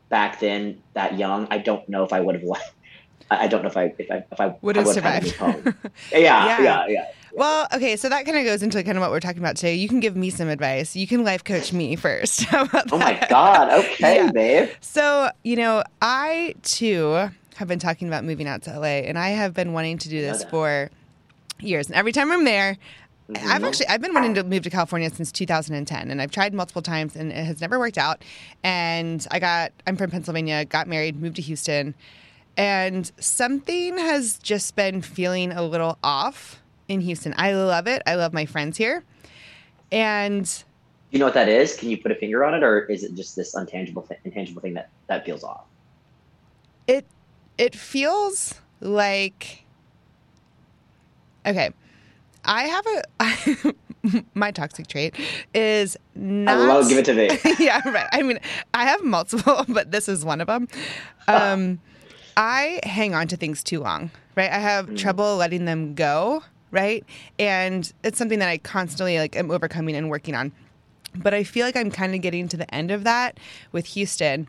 back 0.09 0.41
then, 0.41 0.81
that 0.95 1.19
young, 1.19 1.49
I 1.51 1.59
don't 1.59 1.87
know 1.89 2.05
if 2.05 2.13
I 2.13 2.21
would 2.21 2.35
have 2.37 2.45
left. 2.45 2.75
I 3.31 3.47
don't 3.49 3.63
know 3.63 3.69
if 3.71 3.77
I 3.77 3.95
if 3.99 4.11
I 4.11 4.25
if 4.31 4.41
I 4.41 4.55
Would 4.61 4.77
have 4.77 4.89
survived. 4.89 5.35
home. 5.37 5.75
Yeah, 6.13 6.21
Yeah. 6.21 6.61
yeah, 6.61 6.87
yeah. 6.89 7.07
Well, 7.35 7.67
okay, 7.73 7.97
so 7.97 8.09
that 8.11 8.27
kind 8.27 8.37
of 8.37 8.45
goes 8.45 8.63
into 8.63 8.83
kind 8.85 8.99
of 8.99 9.03
what 9.03 9.11
we're 9.11 9.21
talking 9.21 9.39
about 9.39 9.57
today. 9.57 9.75
You 9.75 9.89
can 9.89 10.01
give 10.01 10.17
me 10.17 10.29
some 10.31 10.49
advice. 10.49 10.95
You 10.95 11.07
can 11.07 11.25
life 11.25 11.45
coach 11.45 11.73
me 11.73 11.97
first. 11.97 12.43
How 12.45 12.65
about 12.65 12.93
Oh 12.93 12.99
my? 12.99 13.27
God. 13.29 13.71
Okay, 13.71 14.17
Yeah. 14.17 14.31
babe. 14.33 14.69
So, 14.81 15.31
you 15.43 15.57
know, 15.57 15.83
I 16.03 16.55
too 16.63 17.31
have 17.57 17.69
been 17.69 17.79
talking 17.79 18.07
about 18.09 18.25
moving 18.25 18.47
out 18.47 18.63
to 18.63 18.79
LA, 18.79 19.05
and 19.09 19.19
I 19.19 19.31
have 19.31 19.55
been 19.55 19.73
wanting 19.73 19.99
to 19.99 20.09
do 20.09 20.21
this 20.21 20.45
for 20.45 20.91
years. 21.61 21.87
And 21.87 21.97
every 21.97 22.13
time 22.13 22.31
I'm 22.31 22.45
there, 22.45 22.77
I've 23.35 23.63
Mhm. 23.63 23.67
actually 23.67 23.89
I've 23.89 24.03
been 24.03 24.13
wanting 24.13 24.35
to 24.35 24.45
move 24.45 24.63
to 24.65 24.71
California 24.71 25.09
since 25.09 25.33
2010, 25.33 26.11
and 26.11 26.21
I've 26.21 26.31
tried 26.33 26.53
multiple 26.53 26.83
times, 26.83 27.17
and 27.17 27.33
it 27.33 27.45
has 27.45 27.63
never 27.63 27.79
worked 27.79 27.97
out. 27.97 28.23
And 28.63 29.27
I 29.31 29.39
got 29.39 29.73
I'm 29.87 29.97
from 29.97 30.11
Pennsylvania, 30.11 30.67
got 30.67 30.87
married, 30.87 31.17
moved 31.21 31.37
to 31.37 31.43
Houston, 31.43 31.95
and 32.59 33.11
something 33.19 33.97
has 33.97 34.39
just 34.39 34.77
been 34.77 35.01
feeling 35.01 35.51
a 35.53 35.63
little 35.63 35.99
off 36.05 36.59
in 36.93 37.01
Houston. 37.01 37.35
I 37.37 37.53
love 37.55 37.87
it. 37.87 38.03
I 38.07 38.15
love 38.15 38.33
my 38.33 38.47
friends 38.47 38.77
here, 38.77 39.03
and 39.91 40.49
You 41.11 41.19
know 41.19 41.25
what 41.27 41.35
that 41.35 41.49
is? 41.49 41.77
Can 41.77 41.91
you 41.91 41.99
put 41.99 42.13
a 42.13 42.15
finger 42.15 42.45
on 42.45 42.55
it, 42.55 42.63
or 42.63 42.85
is 42.87 43.03
it 43.05 43.15
just 43.15 43.35
this 43.37 43.55
untangible, 43.55 44.07
th- 44.07 44.21
intangible 44.25 44.63
thing 44.63 44.75
that 44.75 44.91
that 45.09 45.25
feels 45.25 45.43
off? 45.45 45.65
it 46.89 47.07
it 47.59 47.77
feels 47.77 48.55
like 48.81 49.65
okay 51.47 51.71
i 52.45 52.63
have 52.65 52.87
a 52.91 53.75
my 54.35 54.51
toxic 54.51 54.89
trait 54.89 55.15
is 55.55 55.97
not 56.17 56.57
I 56.59 56.67
love 56.67 56.89
give 56.89 56.99
it 56.99 57.05
to 57.05 57.15
me. 57.15 57.29
yeah 57.65 57.89
right 57.89 58.09
i 58.13 58.23
mean 58.23 58.41
i 58.75 58.85
have 58.85 59.05
multiple 59.05 59.65
but 59.69 59.93
this 59.93 60.09
is 60.09 60.25
one 60.25 60.41
of 60.41 60.49
them 60.49 60.67
um 61.29 61.79
i 62.37 62.81
hang 62.83 63.15
on 63.15 63.29
to 63.29 63.37
things 63.37 63.63
too 63.63 63.79
long 63.79 64.11
right 64.35 64.51
i 64.51 64.59
have 64.59 64.87
Mm. 64.89 64.99
trouble 64.99 65.37
letting 65.37 65.65
them 65.67 65.95
go 65.95 66.43
right 66.73 67.05
and 67.39 67.93
it's 68.03 68.19
something 68.19 68.41
that 68.41 68.49
i 68.49 68.59
constantly 68.59 69.19
like 69.19 69.37
am 69.37 69.51
overcoming 69.51 69.95
and 69.95 70.11
working 70.11 70.35
on 70.35 70.51
but 71.15 71.35
I 71.35 71.45
feel 71.45 71.67
like 71.67 71.77
I'm 71.77 71.91
kind 71.91 72.15
of 72.15 72.21
getting 72.21 72.49
to 72.49 72.57
the 72.57 72.73
end 72.75 72.91
of 72.91 73.05
that 73.05 73.39
with 73.71 73.87
Houston. 73.87 74.49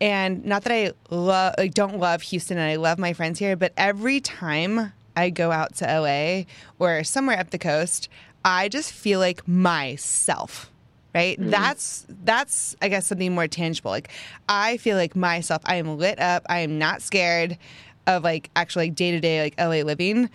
And 0.00 0.44
not 0.44 0.64
that 0.64 0.72
I 0.72 0.92
love, 1.14 1.54
like, 1.58 1.74
don't 1.74 1.98
love 1.98 2.22
Houston 2.22 2.58
and 2.58 2.70
I 2.70 2.76
love 2.76 2.98
my 2.98 3.12
friends 3.12 3.38
here, 3.38 3.54
but 3.54 3.72
every 3.76 4.20
time 4.20 4.92
I 5.14 5.30
go 5.30 5.52
out 5.52 5.74
to 5.76 5.84
LA 5.84 6.44
or 6.78 7.04
somewhere 7.04 7.38
up 7.38 7.50
the 7.50 7.58
coast, 7.58 8.08
I 8.44 8.68
just 8.68 8.92
feel 8.92 9.20
like 9.20 9.46
myself. 9.46 10.70
Right? 11.12 11.38
Mm-hmm. 11.40 11.50
That's 11.50 12.06
that's 12.24 12.76
I 12.80 12.88
guess 12.88 13.08
something 13.08 13.34
more 13.34 13.48
tangible. 13.48 13.90
Like 13.90 14.10
I 14.48 14.76
feel 14.76 14.96
like 14.96 15.16
myself. 15.16 15.60
I 15.64 15.74
am 15.74 15.98
lit 15.98 16.20
up. 16.20 16.46
I 16.48 16.60
am 16.60 16.78
not 16.78 17.02
scared 17.02 17.58
of 18.06 18.22
like 18.22 18.48
actually 18.54 18.86
like 18.86 18.94
day 18.94 19.10
to 19.10 19.20
day 19.20 19.42
like 19.42 19.58
LA 19.58 19.82
living. 19.82 20.30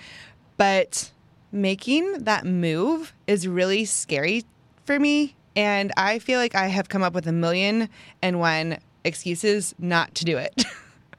But 0.58 1.12
making 1.55 2.24
that 2.25 2.45
move 2.45 3.13
is 3.27 3.47
really 3.47 3.85
scary 3.85 4.43
for 4.83 5.00
me. 5.00 5.35
And 5.55 5.91
I 5.95 6.19
feel 6.19 6.38
like 6.38 6.53
I 6.53 6.67
have 6.67 6.89
come 6.89 7.01
up 7.01 7.13
with 7.13 7.25
a 7.27 7.31
million 7.31 7.89
and 8.21 8.39
one 8.39 8.77
excuses 9.05 9.74
not 9.79 10.13
to 10.15 10.25
do 10.25 10.38
it. 10.38 10.65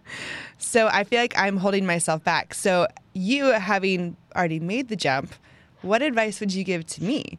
so 0.58 0.88
I 0.88 1.04
feel 1.04 1.20
like 1.20 1.36
I'm 1.38 1.56
holding 1.56 1.86
myself 1.86 2.22
back. 2.22 2.52
So, 2.52 2.86
you 3.14 3.46
having 3.46 4.14
already 4.36 4.60
made 4.60 4.88
the 4.88 4.96
jump, 4.96 5.34
what 5.80 6.02
advice 6.02 6.38
would 6.38 6.52
you 6.52 6.64
give 6.64 6.86
to 6.86 7.02
me? 7.02 7.38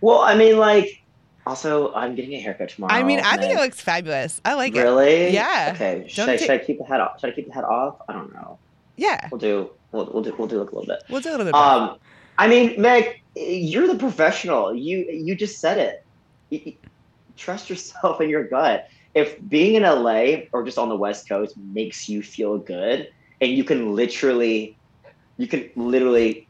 Well, 0.00 0.20
I 0.20 0.34
mean, 0.34 0.58
like, 0.58 1.04
also, 1.46 1.94
I'm 1.94 2.16
getting 2.16 2.34
a 2.34 2.40
haircut 2.40 2.70
tomorrow. 2.70 2.92
I 2.92 3.04
mean, 3.04 3.20
I 3.20 3.36
think 3.36 3.54
it 3.54 3.60
looks 3.60 3.80
fabulous. 3.80 4.40
I 4.44 4.54
like 4.54 4.74
it. 4.74 4.82
really. 4.82 5.30
Yeah. 5.30 5.72
Okay. 5.74 6.04
Should 6.08 6.16
Don't 6.16 6.30
I, 6.30 6.36
ta- 6.36 6.42
should 6.42 6.50
I 6.50 6.58
keep 6.58 6.78
the 6.78 6.84
head 6.84 7.00
off? 7.00 7.20
Should 7.20 7.30
I 7.30 7.32
keep 7.32 7.46
the 7.46 7.54
head 7.54 7.64
off? 7.64 7.96
I 8.08 8.12
don't 8.12 8.32
know. 8.34 8.58
Yeah. 8.96 9.28
We'll 9.30 9.38
do. 9.38 9.70
We'll, 9.92 10.10
we'll 10.12 10.22
do. 10.22 10.34
We'll 10.38 10.48
do 10.48 10.60
a 10.60 10.64
little 10.64 10.84
bit. 10.84 11.02
We'll 11.08 11.20
do 11.20 11.30
a 11.30 11.32
little 11.32 11.46
bit. 11.46 11.54
Um, 11.54 11.96
I 12.36 12.46
mean, 12.48 12.80
Meg, 12.80 13.20
you're 13.34 13.86
the 13.86 13.96
professional. 13.98 14.74
You 14.74 14.98
you 15.10 15.34
just 15.34 15.60
said 15.60 15.78
it. 15.78 16.04
You- 16.50 16.60
you- 16.64 16.72
trust 17.36 17.70
yourself 17.70 18.18
and 18.20 18.28
your 18.28 18.42
gut. 18.44 18.88
If 19.14 19.36
being 19.48 19.76
in 19.76 19.84
LA 19.84 20.48
or 20.52 20.64
just 20.64 20.76
on 20.76 20.88
the 20.88 20.96
West 20.96 21.28
Coast 21.28 21.56
makes 21.56 22.08
you 22.08 22.20
feel 22.22 22.58
good, 22.58 23.08
and 23.40 23.50
you 23.52 23.62
can 23.64 23.94
literally, 23.94 24.76
you 25.36 25.46
can 25.46 25.70
literally, 25.76 26.48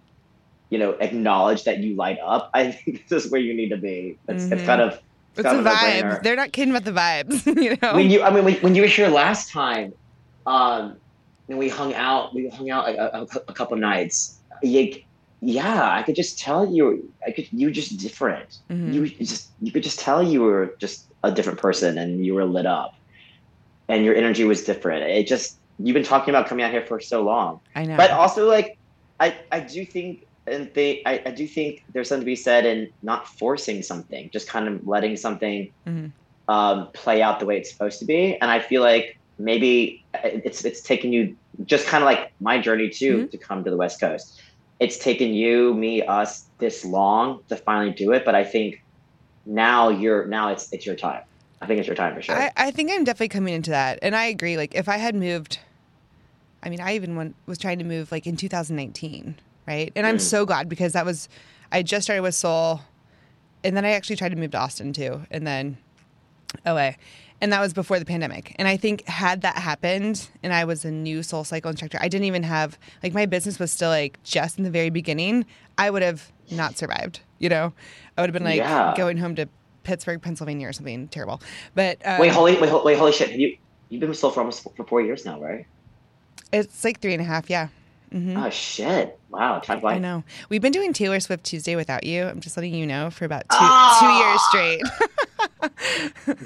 you 0.71 0.78
know, 0.78 0.92
acknowledge 0.92 1.64
that 1.64 1.78
you 1.78 1.95
light 1.95 2.18
up. 2.25 2.50
I 2.54 2.73
think 2.73 3.07
this 3.09 3.26
is 3.26 3.30
where 3.30 3.40
you 3.40 3.52
need 3.54 3.68
to 3.68 3.76
be. 3.76 4.16
It's, 4.28 4.45
it's 4.50 4.62
Mhm. 4.62 4.66
kind 4.66 4.80
of 4.80 4.99
it's 5.37 5.42
kind 5.42 5.57
a 5.57 5.61
of 5.61 5.66
a 5.66 5.68
vibe. 5.71 6.00
no-brainer. 6.02 6.23
They're 6.23 6.37
not 6.37 6.52
kidding 6.52 6.75
about 6.75 6.85
the 6.85 6.92
vibes, 6.92 7.47
you 7.62 7.76
know? 7.83 7.95
when 7.95 8.11
you 8.11 8.23
i 8.23 8.30
mean 8.30 8.45
when, 8.45 8.54
when 8.57 8.75
you 8.75 8.83
were 8.83 8.88
here 8.88 9.09
last 9.09 9.50
time 9.52 9.92
um 10.47 10.97
and 11.49 11.59
we 11.59 11.69
hung 11.69 11.95
out 11.95 12.35
we 12.35 12.49
hung 12.49 12.71
out 12.71 12.88
a, 12.88 13.21
a, 13.23 13.26
a 13.49 13.55
couple 13.55 13.76
nights 13.76 14.40
you, 14.62 14.95
yeah 15.40 15.90
i 15.93 16.02
could 16.02 16.17
just 16.17 16.38
tell 16.38 16.71
you 16.73 17.12
i 17.26 17.31
could 17.31 17.47
you 17.52 17.67
were 17.69 17.73
just 17.73 17.99
different 17.99 18.49
Mhm. 18.71 18.93
you 18.95 19.09
just 19.09 19.52
you 19.61 19.73
could 19.73 19.83
just 19.83 19.99
tell 20.00 20.23
you 20.23 20.43
were 20.43 20.75
just 20.81 21.11
a 21.23 21.31
different 21.33 21.59
person 21.59 21.99
and 21.99 22.25
you 22.25 22.35
were 22.35 22.45
lit 22.45 22.67
up 22.67 22.93
and 23.88 24.05
your 24.05 24.14
energy 24.14 24.45
was 24.45 24.64
different 24.64 25.05
it 25.05 25.26
just 25.26 25.59
you've 25.78 25.95
been 25.95 26.02
talking 26.05 26.31
about 26.35 26.47
coming 26.49 26.64
out 26.64 26.71
here 26.73 26.85
for 26.85 27.00
so 27.00 27.23
long 27.23 27.61
I 27.75 27.85
know. 27.85 27.97
but 27.97 28.11
also 28.11 28.49
like 28.49 28.76
i 29.21 29.37
i 29.52 29.61
do 29.61 29.85
think 29.85 30.21
and 30.47 30.71
they 30.75 31.02
I, 31.07 31.23
I 31.26 31.31
do 31.31 31.47
think 31.47 31.81
there's 31.93 32.09
something 32.09 32.23
to 32.23 32.26
be 32.26 32.37
said 32.37 32.64
in 32.67 32.90
not 33.02 33.26
forcing 33.28 33.83
something 33.83 34.31
just 34.33 34.49
kind 34.49 34.67
of 34.69 34.87
letting 34.87 35.17
something 35.17 35.73
Mhm. 35.87 36.12
um, 36.49 36.88
play 36.95 37.21
out 37.23 37.40
the 37.40 37.47
way 37.47 37.59
it's 37.59 37.71
supposed 37.71 37.99
to 38.00 38.07
be 38.07 38.37
and 38.40 38.50
i 38.50 38.59
feel 38.61 38.81
like 38.83 39.07
maybe 39.38 40.04
it's 40.14 40.64
it's 40.64 40.83
taken 40.83 41.12
you 41.12 41.37
just 41.64 41.87
kind 41.87 42.02
of 42.02 42.07
like 42.07 42.30
my 42.40 42.59
journey 42.61 42.90
too 42.90 43.18
Mhm. 43.18 43.30
to 43.30 43.38
come 43.38 43.64
to 43.64 43.71
the 43.71 43.76
west 43.76 44.00
coast 44.00 44.40
it's 44.80 44.99
taken 44.99 45.33
you 45.33 45.75
me 45.75 46.02
us 46.02 46.49
this 46.61 46.85
long 46.85 47.40
to 47.49 47.57
finally 47.57 47.92
do 47.92 48.12
it 48.12 48.25
but 48.25 48.35
i 48.35 48.45
think 48.45 48.75
now 49.47 49.88
you're 49.88 50.26
now 50.26 50.49
it's 50.50 50.68
it's 50.73 50.85
your 50.87 50.97
time 50.97 51.23
i 51.62 51.66
think 51.66 51.78
it's 51.78 51.87
your 51.87 51.97
time 51.97 52.14
for 52.14 52.23
sure 52.23 52.37
I, 52.37 52.50
I 52.57 52.71
think 52.71 52.90
I'm 52.92 53.04
definitely 53.04 53.28
coming 53.28 53.54
into 53.54 53.71
that. 53.71 53.99
And 54.02 54.14
I 54.14 54.26
agree. 54.26 54.57
Like, 54.57 54.75
if 54.75 54.88
I 54.88 54.99
had 54.99 55.14
moved, 55.14 55.61
I 56.62 56.68
mean, 56.68 56.80
I 56.80 56.95
even 56.95 57.16
went, 57.16 57.35
was 57.47 57.59
trying 57.59 57.78
to 57.78 57.85
move 57.85 58.12
like 58.12 58.26
in 58.26 58.37
2019, 58.37 59.37
right? 59.66 59.92
And 59.97 60.07
I'm 60.07 60.18
Mm. 60.18 60.21
so 60.21 60.45
glad 60.45 60.68
because 60.68 60.92
that 60.92 61.07
was, 61.07 61.28
I 61.73 61.83
just 61.83 62.04
started 62.04 62.23
with 62.23 62.35
Soul. 62.35 62.83
And 63.64 63.76
then 63.76 63.85
I 63.85 63.90
actually 63.92 64.16
tried 64.16 64.30
to 64.30 64.37
move 64.37 64.50
to 64.52 64.59
Austin 64.59 64.92
too. 64.92 65.23
And 65.30 65.47
then 65.47 65.78
LA. 66.66 66.92
And 67.40 67.52
that 67.52 67.61
was 67.61 67.73
before 67.73 67.99
the 68.00 68.04
pandemic. 68.04 68.54
And 68.59 68.66
I 68.66 68.76
think 68.76 69.07
had 69.07 69.42
that 69.42 69.57
happened 69.59 70.28
and 70.42 70.52
I 70.52 70.64
was 70.64 70.85
a 70.85 70.90
new 70.90 71.23
Soul 71.23 71.45
Cycle 71.45 71.71
instructor, 71.71 71.99
I 72.00 72.09
didn't 72.09 72.25
even 72.25 72.42
have, 72.42 72.78
like, 73.02 73.14
my 73.14 73.26
business 73.26 73.59
was 73.61 73.71
still 73.71 73.90
like 73.90 74.21
just 74.25 74.59
in 74.59 74.64
the 74.64 74.71
very 74.71 74.90
beginning, 74.90 75.47
I 75.76 75.90
would 75.90 76.02
have 76.02 76.33
not 76.50 76.76
survived. 76.76 77.21
You 77.38 77.49
know, 77.49 77.73
I 78.16 78.21
would 78.23 78.30
have 78.30 78.35
been 78.35 78.45
like 78.45 78.57
Yeah. 78.57 78.92
going 78.97 79.18
home 79.18 79.37
to 79.37 79.49
Pittsburgh, 79.85 80.21
Pennsylvania 80.21 80.68
or 80.68 80.73
something 80.73 81.07
terrible. 81.09 81.40
But 81.75 81.99
um, 82.04 82.18
wait 82.18 82.33
holy 82.33 82.59
wait, 82.61 82.68
ho- 82.71 82.83
wait 82.85 82.99
holy 82.99 83.12
shit 83.12 83.30
have 83.30 83.38
you 83.40 83.57
you've 83.88 84.00
been 84.00 84.09
with 84.09 84.18
Soul 84.18 84.30
for 84.33 84.40
almost 84.40 84.66
for 84.76 84.85
four 84.85 85.00
years 85.00 85.25
now 85.25 85.40
right 85.40 85.64
It's 86.52 86.83
like 86.85 87.00
three 87.00 87.12
and 87.14 87.23
a 87.23 87.25
half, 87.25 87.49
yeah. 87.49 87.68
Hmm 88.11 88.37
oh 88.37 88.49
shit 88.50 89.19
wow 89.29 89.59
time 89.59 89.85
I 89.85 89.99
know. 89.99 90.25
We've 90.49 90.62
been 90.62 90.73
doing 90.73 90.93
Taylor 90.93 91.21
Swift 91.21 91.45
Tuesday 91.45 91.77
without 91.77 92.05
you. 92.05 92.25
I'm 92.25 92.41
just 92.41 92.57
letting 92.57 92.75
you 92.75 92.87
know 92.87 93.11
for 93.11 93.25
about 93.27 93.43
two 93.43 93.57
Ah! 93.61 93.99
two 94.00 94.61
years 94.62 94.83
straight. 94.83 94.83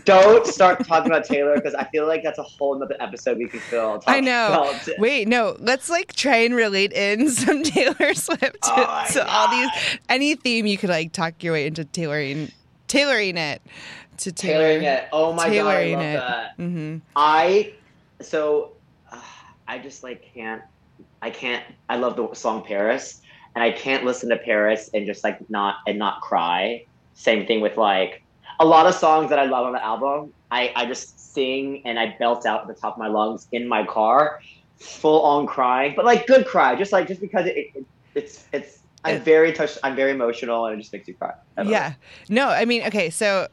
Don't 0.04 0.46
start 0.46 0.84
talking 0.86 1.10
about 1.10 1.24
Taylor 1.24 1.54
because 1.54 1.74
I 1.74 1.84
feel 1.84 2.06
like 2.06 2.22
that's 2.22 2.38
a 2.38 2.42
whole 2.42 2.78
nother 2.78 2.96
episode 3.00 3.38
we 3.38 3.46
could 3.48 3.60
fill. 3.62 4.02
I 4.06 4.20
know. 4.20 4.74
Wait, 4.98 5.28
no. 5.28 5.56
Let's 5.60 5.88
like 5.88 6.12
try 6.14 6.36
and 6.38 6.54
relate 6.54 6.92
in 6.92 7.30
some 7.30 7.62
Taylor 7.62 8.14
Swift 8.14 8.40
to, 8.62 8.70
Oh 8.72 9.04
to 9.12 9.26
all 9.32 9.48
these 9.50 9.70
any 10.08 10.34
theme 10.34 10.66
you 10.66 10.78
could 10.78 10.90
like 10.90 11.12
talk 11.12 11.42
your 11.42 11.52
way 11.52 11.66
into 11.66 11.84
tailoring 11.84 12.50
tailoring 12.88 13.36
it 13.36 13.62
to 14.18 14.32
Taylor. 14.32 14.64
Tailoring 14.64 14.82
it. 14.84 15.08
Oh 15.12 15.32
my 15.32 15.44
god, 15.48 15.66
I 15.66 15.94
love 15.94 16.00
it. 16.02 16.14
that. 16.14 16.54
hmm 16.56 16.96
I 17.16 17.72
so 18.20 18.72
uh, 19.10 19.20
I 19.68 19.78
just 19.78 20.02
like 20.02 20.30
can't. 20.34 20.62
I 21.22 21.30
can't. 21.30 21.64
I 21.88 21.96
love 21.96 22.16
the 22.16 22.34
song 22.34 22.64
Paris, 22.64 23.22
and 23.54 23.62
I 23.62 23.70
can't 23.70 24.04
listen 24.04 24.28
to 24.30 24.36
Paris 24.36 24.90
and 24.92 25.06
just 25.06 25.24
like 25.24 25.48
not 25.48 25.76
and 25.86 25.98
not 25.98 26.20
cry. 26.20 26.84
Same 27.14 27.46
thing 27.46 27.60
with 27.60 27.76
like 27.76 28.22
a 28.60 28.64
lot 28.64 28.86
of 28.86 28.94
songs 28.94 29.30
that 29.30 29.38
I 29.38 29.46
love 29.46 29.66
on 29.66 29.72
the 29.72 29.82
album. 29.82 30.32
I 30.50 30.72
I 30.74 30.86
just 30.86 31.32
sing 31.32 31.82
and 31.84 31.98
I 31.98 32.16
belt 32.18 32.44
out 32.44 32.62
at 32.62 32.66
the 32.66 32.74
top 32.74 32.94
of 32.94 32.98
my 32.98 33.06
lungs 33.06 33.46
in 33.52 33.68
my 33.68 33.86
car, 33.86 34.40
full 34.78 35.22
on 35.22 35.46
crying, 35.46 35.94
but 35.96 36.04
like 36.04 36.26
good 36.26 36.46
cry, 36.46 36.74
just 36.74 36.92
like 36.92 37.06
just 37.06 37.20
because 37.20 37.46
it, 37.46 37.56
it 37.56 37.86
it's 38.14 38.44
it's. 38.52 38.80
I'm 39.04 39.20
very 39.20 39.52
touched. 39.52 39.78
I'm 39.82 39.96
very 39.96 40.12
emotional, 40.12 40.66
and 40.66 40.78
it 40.78 40.82
just 40.82 40.92
makes 40.92 41.08
you 41.08 41.14
cry. 41.14 41.32
I 41.56 41.62
love 41.62 41.70
it. 41.70 41.72
Yeah. 41.72 41.94
No, 42.28 42.48
I 42.48 42.64
mean, 42.64 42.84
okay, 42.84 43.10
so 43.10 43.48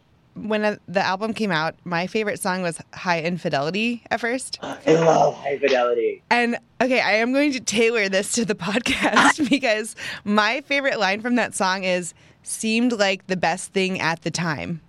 when 0.47 0.63
uh, 0.63 0.75
the 0.87 1.01
album 1.01 1.33
came 1.33 1.51
out, 1.51 1.75
my 1.83 2.07
favorite 2.07 2.39
song 2.39 2.61
was 2.61 2.79
High 2.93 3.21
Infidelity 3.21 4.03
at 4.09 4.19
first. 4.19 4.59
I 4.63 4.79
love 4.87 5.35
High 5.35 5.57
Fidelity. 5.57 6.21
And 6.29 6.57
okay, 6.81 7.01
I 7.01 7.13
am 7.13 7.33
going 7.33 7.51
to 7.53 7.59
tailor 7.59 8.09
this 8.09 8.31
to 8.33 8.45
the 8.45 8.55
podcast 8.69 9.49
because 9.49 9.95
my 10.23 10.61
favorite 10.61 10.99
line 10.99 11.21
from 11.21 11.35
that 11.35 11.53
song 11.55 11.83
is 11.83 12.13
seemed 12.43 12.93
like 12.93 13.27
the 13.27 13.37
best 13.37 13.73
thing 13.73 13.99
at 13.99 14.21
the 14.21 14.31
time. 14.31 14.81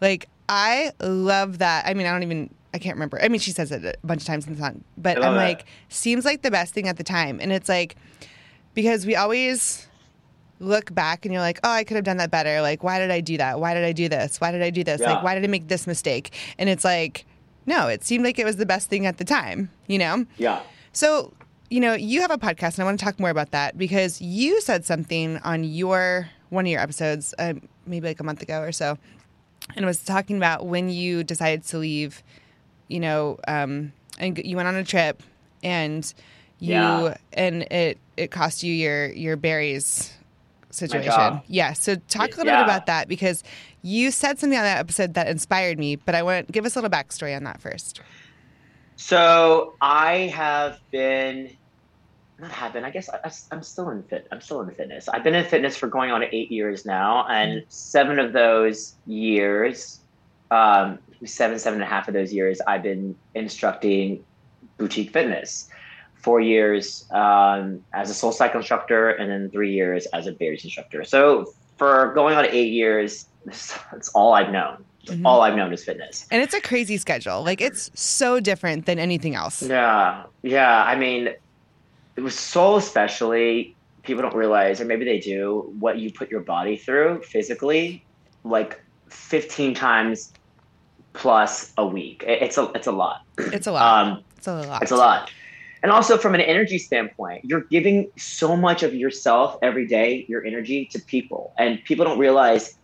Like 0.00 0.28
I 0.48 0.92
love 1.00 1.58
that. 1.58 1.86
I 1.86 1.94
mean, 1.94 2.06
I 2.06 2.12
don't 2.12 2.22
even 2.22 2.50
I 2.72 2.78
can't 2.78 2.96
remember. 2.96 3.20
I 3.20 3.28
mean, 3.28 3.40
she 3.40 3.50
says 3.50 3.72
it 3.72 3.84
a 3.84 4.06
bunch 4.06 4.22
of 4.22 4.26
times 4.26 4.46
in 4.46 4.54
the 4.54 4.60
song, 4.60 4.84
but 4.96 5.16
I'm 5.16 5.34
that. 5.34 5.40
like 5.40 5.66
seems 5.88 6.24
like 6.24 6.42
the 6.42 6.50
best 6.50 6.72
thing 6.72 6.88
at 6.88 6.96
the 6.96 7.04
time. 7.04 7.40
And 7.40 7.52
it's 7.52 7.68
like 7.68 7.96
because 8.74 9.06
we 9.06 9.16
always 9.16 9.88
look 10.60 10.94
back 10.94 11.24
and 11.24 11.32
you're 11.32 11.42
like, 11.42 11.58
oh, 11.64 11.70
I 11.70 11.84
could 11.84 11.96
have 11.96 12.04
done 12.04 12.18
that 12.18 12.30
better. 12.30 12.60
Like, 12.60 12.82
why 12.84 12.98
did 12.98 13.10
I 13.10 13.20
do 13.20 13.36
that? 13.38 13.58
Why 13.58 13.74
did 13.74 13.82
I 13.82 13.92
do 13.92 14.08
this? 14.08 14.40
Why 14.40 14.52
did 14.52 14.62
I 14.62 14.70
do 14.70 14.84
this? 14.84 15.00
Yeah. 15.00 15.14
Like, 15.14 15.24
why 15.24 15.34
did 15.34 15.42
I 15.44 15.46
make 15.48 15.68
this 15.68 15.86
mistake? 15.86 16.32
And 16.58 16.68
it's 16.68 16.84
like, 16.84 17.24
no, 17.66 17.88
it 17.88 18.04
seemed 18.04 18.24
like 18.24 18.38
it 18.38 18.44
was 18.44 18.56
the 18.56 18.66
best 18.66 18.88
thing 18.88 19.06
at 19.06 19.18
the 19.18 19.24
time, 19.24 19.70
you 19.86 19.98
know? 19.98 20.26
Yeah. 20.36 20.60
So, 20.92 21.32
you 21.70 21.80
know, 21.80 21.94
you 21.94 22.20
have 22.20 22.30
a 22.30 22.38
podcast, 22.38 22.74
and 22.74 22.80
I 22.80 22.84
want 22.84 22.98
to 22.98 23.04
talk 23.04 23.18
more 23.20 23.30
about 23.30 23.52
that 23.52 23.78
because 23.78 24.20
you 24.20 24.60
said 24.60 24.84
something 24.84 25.38
on 25.38 25.64
your 25.64 26.28
one 26.50 26.66
of 26.66 26.70
your 26.70 26.80
episodes, 26.80 27.32
uh, 27.38 27.54
maybe 27.86 28.08
like 28.08 28.18
a 28.20 28.24
month 28.24 28.42
ago 28.42 28.60
or 28.60 28.72
so, 28.72 28.98
and 29.76 29.84
it 29.84 29.86
was 29.86 30.02
talking 30.04 30.36
about 30.36 30.66
when 30.66 30.88
you 30.88 31.22
decided 31.22 31.62
to 31.64 31.78
leave. 31.78 32.22
You 32.88 32.98
know, 32.98 33.38
um, 33.46 33.92
and 34.18 34.36
you 34.44 34.56
went 34.56 34.66
on 34.66 34.74
a 34.74 34.82
trip, 34.84 35.22
and 35.62 36.04
you 36.58 36.74
Yeah. 36.74 37.16
and 37.32 37.62
it 37.70 37.98
it 38.16 38.32
cost 38.32 38.64
you 38.64 38.74
your 38.74 39.06
your 39.12 39.36
Barry's 39.36 40.12
situation. 40.70 41.40
Yeah. 41.46 41.72
So 41.72 41.96
talk 42.08 42.28
a 42.34 42.36
little 42.38 42.46
Yeah. 42.46 42.58
bit 42.58 42.64
about 42.64 42.86
that 42.86 43.08
because 43.08 43.42
you 43.82 44.10
said 44.10 44.38
something 44.38 44.58
on 44.58 44.64
that 44.64 44.78
episode 44.78 45.14
that 45.14 45.28
inspired 45.28 45.78
me, 45.78 45.96
but 45.96 46.14
I 46.14 46.22
want 46.22 46.50
give 46.52 46.64
us 46.66 46.76
a 46.76 46.80
little 46.80 46.90
backstory 46.90 47.36
on 47.36 47.44
that 47.44 47.60
first. 47.60 48.00
So 48.96 49.74
I 49.80 50.32
have 50.34 50.78
been, 50.90 51.56
not 52.38 52.50
have 52.50 52.72
been. 52.74 52.84
I 52.84 52.90
guess 52.90 53.08
I, 53.08 53.30
I'm 53.50 53.62
still 53.62 53.88
in 53.90 54.02
fit. 54.02 54.28
I'm 54.30 54.40
still 54.40 54.60
in 54.60 54.70
fitness. 54.70 55.08
I've 55.08 55.24
been 55.24 55.34
in 55.34 55.44
fitness 55.44 55.76
for 55.76 55.86
going 55.88 56.10
on 56.10 56.22
eight 56.22 56.50
years 56.52 56.84
now, 56.84 57.26
and 57.28 57.64
seven 57.68 58.18
of 58.18 58.32
those 58.32 58.94
years, 59.06 60.00
um, 60.50 60.98
seven 61.24 61.58
seven 61.58 61.80
and 61.80 61.90
a 61.90 61.92
half 61.94 62.08
of 62.08 62.14
those 62.14 62.32
years, 62.32 62.60
I've 62.66 62.82
been 62.82 63.14
instructing 63.34 64.22
boutique 64.76 65.12
fitness. 65.12 65.68
Four 66.22 66.40
years 66.40 67.06
um, 67.12 67.82
as 67.92 68.10
a 68.10 68.14
soul 68.14 68.32
cycle 68.32 68.58
instructor, 68.60 69.10
and 69.10 69.30
then 69.30 69.50
three 69.50 69.72
years 69.72 70.06
as 70.06 70.26
a 70.26 70.32
Barry's 70.32 70.64
instructor. 70.64 71.02
So 71.04 71.52
for 71.78 72.12
going 72.14 72.36
on 72.36 72.44
eight 72.46 72.72
years, 72.72 73.26
that's 73.46 74.08
all 74.14 74.32
I've 74.34 74.50
known. 74.52 74.84
Mhm. 75.06 75.22
All 75.24 75.40
I've 75.40 75.56
known 75.56 75.72
is 75.72 75.82
fitness. 75.82 76.26
And 76.30 76.42
it's 76.42 76.52
a 76.52 76.60
crazy 76.60 76.98
schedule. 76.98 77.42
Like 77.42 77.62
it's 77.62 77.90
so 77.94 78.38
different 78.38 78.84
than 78.84 78.98
anything 78.98 79.34
else. 79.34 79.62
Yeah, 79.62 80.24
yeah. 80.42 80.84
I 80.84 80.94
mean, 80.94 81.28
it 82.16 82.20
was 82.20 82.38
so 82.38 82.76
especially 82.76 83.74
people 84.02 84.20
don't 84.22 84.34
realize, 84.34 84.78
or 84.80 84.84
maybe 84.84 85.06
they 85.06 85.18
do, 85.18 85.74
what 85.78 85.98
you 85.98 86.12
put 86.12 86.30
your 86.30 86.40
body 86.40 86.76
through 86.76 87.22
physically, 87.22 88.04
like 88.44 88.78
fifteen 89.08 89.72
times 89.74 90.32
plus 91.14 91.72
a 91.78 91.86
week. 91.86 92.22
It's 92.26 92.58
a 92.58 92.70
it's 92.74 92.86
a 92.86 92.92
lot. 92.92 93.22
It's 93.38 93.66
a 93.66 93.72
lot. 93.72 94.06
Um, 94.06 94.24
it's 94.36 94.46
a 94.46 94.52
lot. 94.54 94.82
it's 94.82 94.90
a 94.92 94.96
lot. 94.96 95.30
And 95.82 95.90
also 95.90 96.18
from 96.18 96.34
an 96.34 96.40
energy 96.40 96.78
standpoint, 96.78 97.44
you're 97.44 97.62
giving 97.62 98.10
so 98.16 98.56
much 98.56 98.82
of 98.82 98.94
yourself 98.94 99.58
every 99.62 99.86
day, 99.86 100.26
your 100.28 100.44
energy 100.44 100.86
to 100.92 100.98
people. 101.00 101.54
And 101.58 101.82
people 101.84 102.04
don't 102.04 102.18
realize 102.18 102.76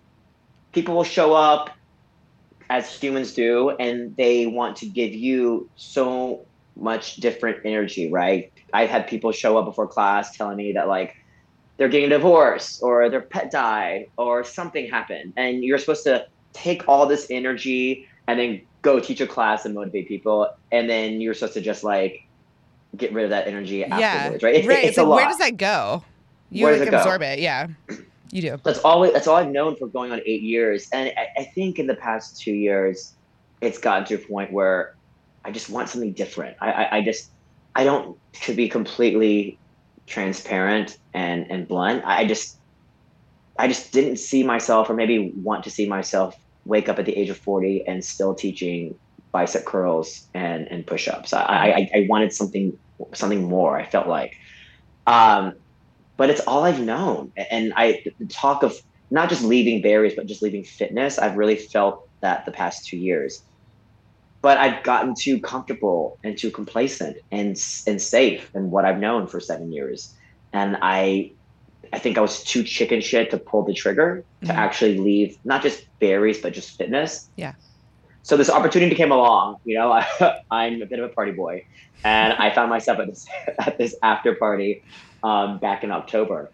people 0.73 0.95
will 0.95 1.05
show 1.05 1.35
up 1.35 1.71
as 2.69 2.93
humans 2.93 3.33
do 3.35 3.71
and 3.71 4.17
they 4.17 4.47
want 4.47 4.77
to 4.77 4.87
give 4.87 5.15
you 5.15 5.69
so 5.77 6.45
much 6.75 7.17
different 7.17 7.59
energy, 7.65 8.11
right? 8.11 8.53
I've 8.73 8.91
had 8.91 9.07
people 9.07 9.33
show 9.33 9.57
up 9.59 9.67
before 9.67 9.87
class 9.87 10.37
telling 10.37 10.57
me 10.57 10.73
that 10.73 10.89
like 10.89 11.17
they're 11.77 11.89
getting 11.89 12.07
a 12.07 12.17
divorce 12.17 12.81
or 12.81 13.09
their 13.11 13.21
pet 13.21 13.51
died 13.51 14.07
or 14.17 14.45
something 14.45 14.89
happened. 14.89 15.35
And 15.37 15.63
you're 15.63 15.79
supposed 15.79 16.05
to 16.05 16.27
take 16.53 16.89
all 16.89 17.07
this 17.07 17.27
energy 17.31 18.09
and 18.27 18.41
then 18.41 18.63
go 18.83 18.99
teach 18.99 19.21
a 19.21 19.27
class 19.27 19.65
and 19.65 19.75
motivate 19.75 20.09
people. 20.09 20.49
And 20.73 20.89
then 20.89 21.21
you're 21.21 21.35
supposed 21.35 21.55
to 21.55 21.61
just 21.61 21.85
like 21.85 22.26
get 22.97 23.13
rid 23.13 23.25
of 23.25 23.31
that 23.31 23.47
energy 23.47 23.79
yeah. 23.79 23.97
afterwards, 23.97 24.43
right? 24.43 24.55
It- 24.57 24.67
right. 24.69 24.79
It's, 24.79 24.89
It's 24.91 24.99
a 24.99 25.03
like, 25.03 25.09
lot. 25.09 25.17
where 25.17 25.27
does 25.29 25.39
that 25.39 25.57
go? 25.57 26.03
You 26.51 26.65
Where 26.65 26.73
like 26.73 26.81
does 26.81 26.89
it 26.89 26.91
go? 26.93 26.99
absorb 26.99 27.23
it. 27.23 27.39
Yeah. 27.39 27.69
You 28.33 28.43
do. 28.43 28.57
that's 28.65 28.81
all 28.81 29.01
that's 29.13 29.29
all 29.29 29.37
I've 29.37 29.49
known 29.49 29.77
for 29.77 29.87
going 29.87 30.11
on 30.11 30.21
eight 30.27 30.43
years. 30.43 30.89
And 30.93 31.13
I, 31.17 31.29
I 31.43 31.45
think 31.45 31.79
in 31.79 31.87
the 31.87 31.95
past 31.95 32.39
two 32.41 32.53
years, 32.53 33.15
it's 33.61 33.79
gotten 33.79 34.05
to 34.09 34.15
a 34.17 34.19
point 34.19 34.53
where 34.53 34.97
I 35.45 35.53
just 35.53 35.71
want 35.71 35.89
something 35.89 36.13
different. 36.13 36.57
I, 36.61 36.73
I, 36.73 36.97
I 36.97 37.03
just 37.05 37.31
I 37.77 37.85
don't 37.85 38.19
to 38.43 38.53
be 38.53 38.69
completely 38.69 39.59
transparent 40.09 40.99
and 41.15 41.49
and 41.51 41.69
blunt. 41.69 42.03
I 42.05 42.27
just 42.27 42.59
I 43.61 43.69
just 43.69 43.93
didn't 43.93 44.17
see 44.17 44.43
myself 44.43 44.91
or 44.91 44.95
maybe 44.95 45.31
want 45.43 45.63
to 45.65 45.71
see 45.71 45.87
myself 45.89 46.35
wake 46.65 46.89
up 46.89 46.99
at 46.99 47.07
the 47.07 47.17
age 47.17 47.31
of 47.31 47.39
40 47.39 47.87
and 47.87 48.05
still 48.05 48.35
teaching 48.35 48.99
bicep 49.31 49.65
curls 49.65 50.27
and 50.35 50.67
and 50.67 50.85
push-ups. 50.85 51.33
I 51.33 51.45
I, 51.45 51.91
I 51.95 52.07
wanted 52.09 52.33
something 52.33 52.77
something 53.15 53.45
more. 53.49 53.77
I 53.79 53.87
felt 53.87 54.07
like. 54.09 54.33
Um, 55.07 55.55
but 56.17 56.31
it's 56.31 56.41
all 56.41 56.65
I've 56.65 56.81
known. 56.81 57.33
And 57.51 57.73
I 57.77 58.03
talk 58.31 58.63
of 58.63 58.75
not 59.11 59.29
just 59.29 59.43
leaving 59.45 59.83
Barry's, 59.83 60.15
but 60.17 60.27
just 60.27 60.43
leaving 60.43 60.65
fitness, 60.65 61.19
I've 61.19 61.37
really 61.37 61.57
felt 61.57 62.01
that 62.23 62.45
the 62.47 62.53
past 62.53 62.87
two 62.89 62.97
years. 62.97 63.43
But 64.43 64.59
I've 64.59 64.83
gotten 64.83 65.15
too 65.19 65.41
comfortable 65.41 66.19
and 66.25 66.37
too 66.39 66.51
complacent 66.51 67.17
and 67.31 67.57
and 67.87 68.01
safe 68.01 68.51
in 68.55 68.71
what 68.71 68.85
I've 68.85 68.99
known 68.99 69.27
for 69.27 69.41
seven 69.41 69.73
years, 69.73 70.15
and 70.53 70.77
I, 70.83 71.33
I 71.93 71.99
think 71.99 72.17
I 72.17 72.21
was 72.21 72.45
too 72.45 72.63
chicken 72.63 73.01
shit 73.01 73.31
to 73.31 73.39
pull 73.39 73.65
the 73.65 73.75
trigger 73.75 74.25
to 74.45 74.53
Mhm. 74.53 74.55
actually 74.55 74.99
leave 74.99 75.37
not 75.45 75.63
just 75.63 75.83
Barry's 76.01 76.41
but 76.41 76.53
just 76.53 76.77
fitness. 76.77 77.29
Yeah. 77.37 77.55
So 78.27 78.37
this 78.37 78.51
opportunity 78.51 78.97
came 78.97 79.13
along. 79.13 79.59
You 79.65 79.79
know, 79.79 79.93
I, 79.93 80.05
I'm 80.51 80.83
a 80.83 80.87
bit 80.87 80.99
of 80.99 81.09
a 81.09 81.15
party 81.15 81.31
boy, 81.31 81.65
and 82.03 82.33
I 82.33 82.53
found 82.53 82.71
myself 82.71 82.99
at 82.99 83.07
this 83.07 83.25
at 83.61 83.79
this 83.79 83.95
after 84.03 84.35
party 84.35 84.83
um, 85.23 85.59
back 85.59 85.85
in 85.85 85.93
October. 85.93 86.51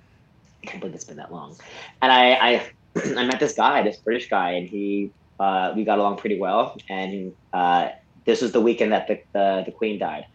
I 0.62 0.66
can't 0.66 0.80
believe 0.80 0.94
it's 0.94 1.04
been 1.04 1.16
that 1.16 1.32
long. 1.32 1.56
And 2.02 2.12
I, 2.12 2.32
I, 2.34 2.70
I 3.16 3.24
met 3.24 3.40
this 3.40 3.54
guy, 3.54 3.82
this 3.82 3.96
British 3.96 4.28
guy, 4.28 4.50
and 4.50 4.68
he, 4.68 5.12
uh, 5.40 5.72
we 5.74 5.84
got 5.84 5.98
along 5.98 6.18
pretty 6.18 6.38
well. 6.38 6.76
And 6.90 7.32
uh, 7.54 7.88
this 8.26 8.42
was 8.42 8.52
the 8.52 8.60
weekend 8.60 8.92
that 8.92 9.08
the, 9.08 9.22
the, 9.32 9.62
the 9.64 9.72
Queen 9.72 9.98
died. 9.98 10.26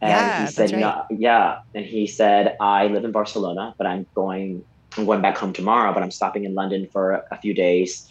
And 0.00 0.10
Yeah, 0.10 0.40
he 0.42 0.52
said, 0.52 0.70
you 0.70 0.76
know, 0.76 1.04
yeah. 1.10 1.58
And 1.74 1.84
he 1.84 2.06
said, 2.06 2.56
I 2.60 2.86
live 2.86 3.04
in 3.04 3.10
Barcelona, 3.10 3.74
but 3.78 3.88
I'm 3.88 4.06
going, 4.14 4.64
I'm 4.96 5.06
going 5.06 5.22
back 5.22 5.36
home 5.36 5.52
tomorrow, 5.52 5.92
but 5.92 6.04
I'm 6.04 6.12
stopping 6.12 6.44
in 6.44 6.54
London 6.54 6.88
for 6.92 7.24
a 7.32 7.36
few 7.36 7.52
days 7.52 8.08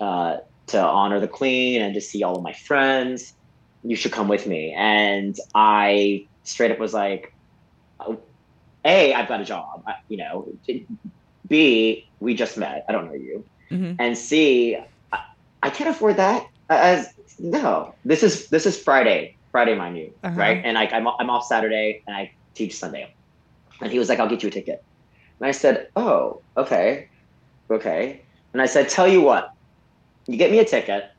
uh, 0.00 0.38
to 0.70 0.80
honor 0.80 1.20
the 1.20 1.28
Queen 1.28 1.82
and 1.82 1.94
to 1.94 2.00
see 2.00 2.22
all 2.22 2.36
of 2.36 2.42
my 2.42 2.52
friends. 2.52 3.32
You 3.82 3.96
should 3.96 4.12
come 4.12 4.28
with 4.28 4.46
me. 4.46 4.74
And 4.76 5.34
I 5.54 6.26
straight 6.44 6.70
up 6.70 6.78
was 6.78 6.92
like, 6.94 7.28
a, 8.84 9.14
I've 9.14 9.28
got 9.28 9.40
a 9.40 9.44
job, 9.44 9.82
I- 9.86 9.94
you 10.08 10.18
know. 10.18 10.52
B, 11.46 12.06
we 12.20 12.34
just 12.34 12.56
met. 12.56 12.84
I 12.88 12.92
don't 12.92 13.06
know 13.06 13.14
you. 13.14 13.44
hmm 13.70 13.92
And 13.98 14.16
C, 14.16 14.76
I, 15.12 15.18
I 15.62 15.70
can't 15.70 15.90
afford 15.90 16.16
that. 16.16 16.46
As 16.68 17.08
no, 17.38 17.96
this 18.04 18.22
is 18.22 18.48
this 18.48 18.64
is 18.64 18.78
Friday, 18.80 19.36
Friday, 19.50 19.74
mind 19.74 19.98
you, 19.98 20.12
Uh-huh. 20.22 20.38
right? 20.38 20.60
And 20.64 20.78
I, 20.78 20.86
I'm 20.86 21.08
I'm 21.08 21.30
off 21.30 21.44
Saturday 21.46 22.02
and 22.06 22.14
I 22.16 22.30
teach 22.54 22.76
Sunday. 22.76 23.12
And 23.82 23.90
he 23.90 23.98
was 23.98 24.08
like, 24.08 24.20
"I'll 24.20 24.28
get 24.28 24.42
you 24.44 24.48
a 24.48 24.52
ticket." 24.52 24.78
And 25.40 25.48
I 25.48 25.50
said, 25.52 25.88
"Oh, 25.96 26.42
okay, 26.56 27.08
okay." 27.72 28.22
And 28.52 28.62
I 28.62 28.66
said, 28.66 28.88
"Tell 28.88 29.08
you 29.08 29.20
what, 29.20 29.49
you 30.30 30.36
get 30.36 30.50
me 30.50 30.58
a 30.60 30.64
ticket, 30.64 31.10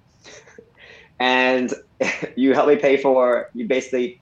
and 1.20 1.74
you 2.36 2.54
help 2.54 2.68
me 2.68 2.76
pay 2.76 2.98
for 2.98 3.50
you 3.54 3.68
basically 3.68 4.20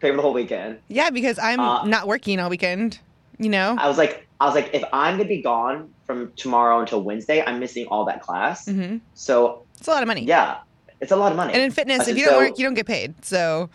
pay 0.00 0.10
for 0.10 0.16
the 0.16 0.22
whole 0.22 0.34
weekend." 0.34 0.78
Yeah, 0.88 1.10
because 1.10 1.38
I'm 1.38 1.60
Uh, 1.60 1.84
not 1.86 2.06
working 2.06 2.40
all 2.40 2.50
weekend. 2.50 2.98
You 3.38 3.48
know. 3.48 3.76
I 3.78 3.88
was 3.88 3.98
like, 3.98 4.26
I 4.40 4.46
was 4.46 4.54
like, 4.54 4.70
if 4.72 4.84
I'm 4.92 5.16
gonna 5.16 5.28
be 5.28 5.42
gone 5.42 5.92
from 6.06 6.32
tomorrow 6.36 6.80
until 6.80 7.02
Wednesday, 7.02 7.42
I'm 7.44 7.58
missing 7.58 7.86
all 7.86 8.04
that 8.06 8.20
class. 8.22 8.66
hmm 8.66 8.98
So 9.14 9.62
It's 9.78 9.88
a 9.88 9.90
lot 9.90 10.02
of 10.02 10.06
money. 10.06 10.24
yeah, 10.24 10.58
it's 11.00 11.12
a 11.12 11.16
lot 11.16 11.32
of 11.32 11.36
money. 11.36 11.52
And 11.52 11.62
in 11.62 11.70
fitness, 11.70 12.06
I 12.06 12.10
if 12.12 12.18
you 12.18 12.24
don't 12.26 12.34
so- 12.34 12.38
work, 12.38 12.58
you 12.58 12.64
don't 12.64 12.74
get 12.74 12.86
paid. 12.86 13.14
So 13.24 13.70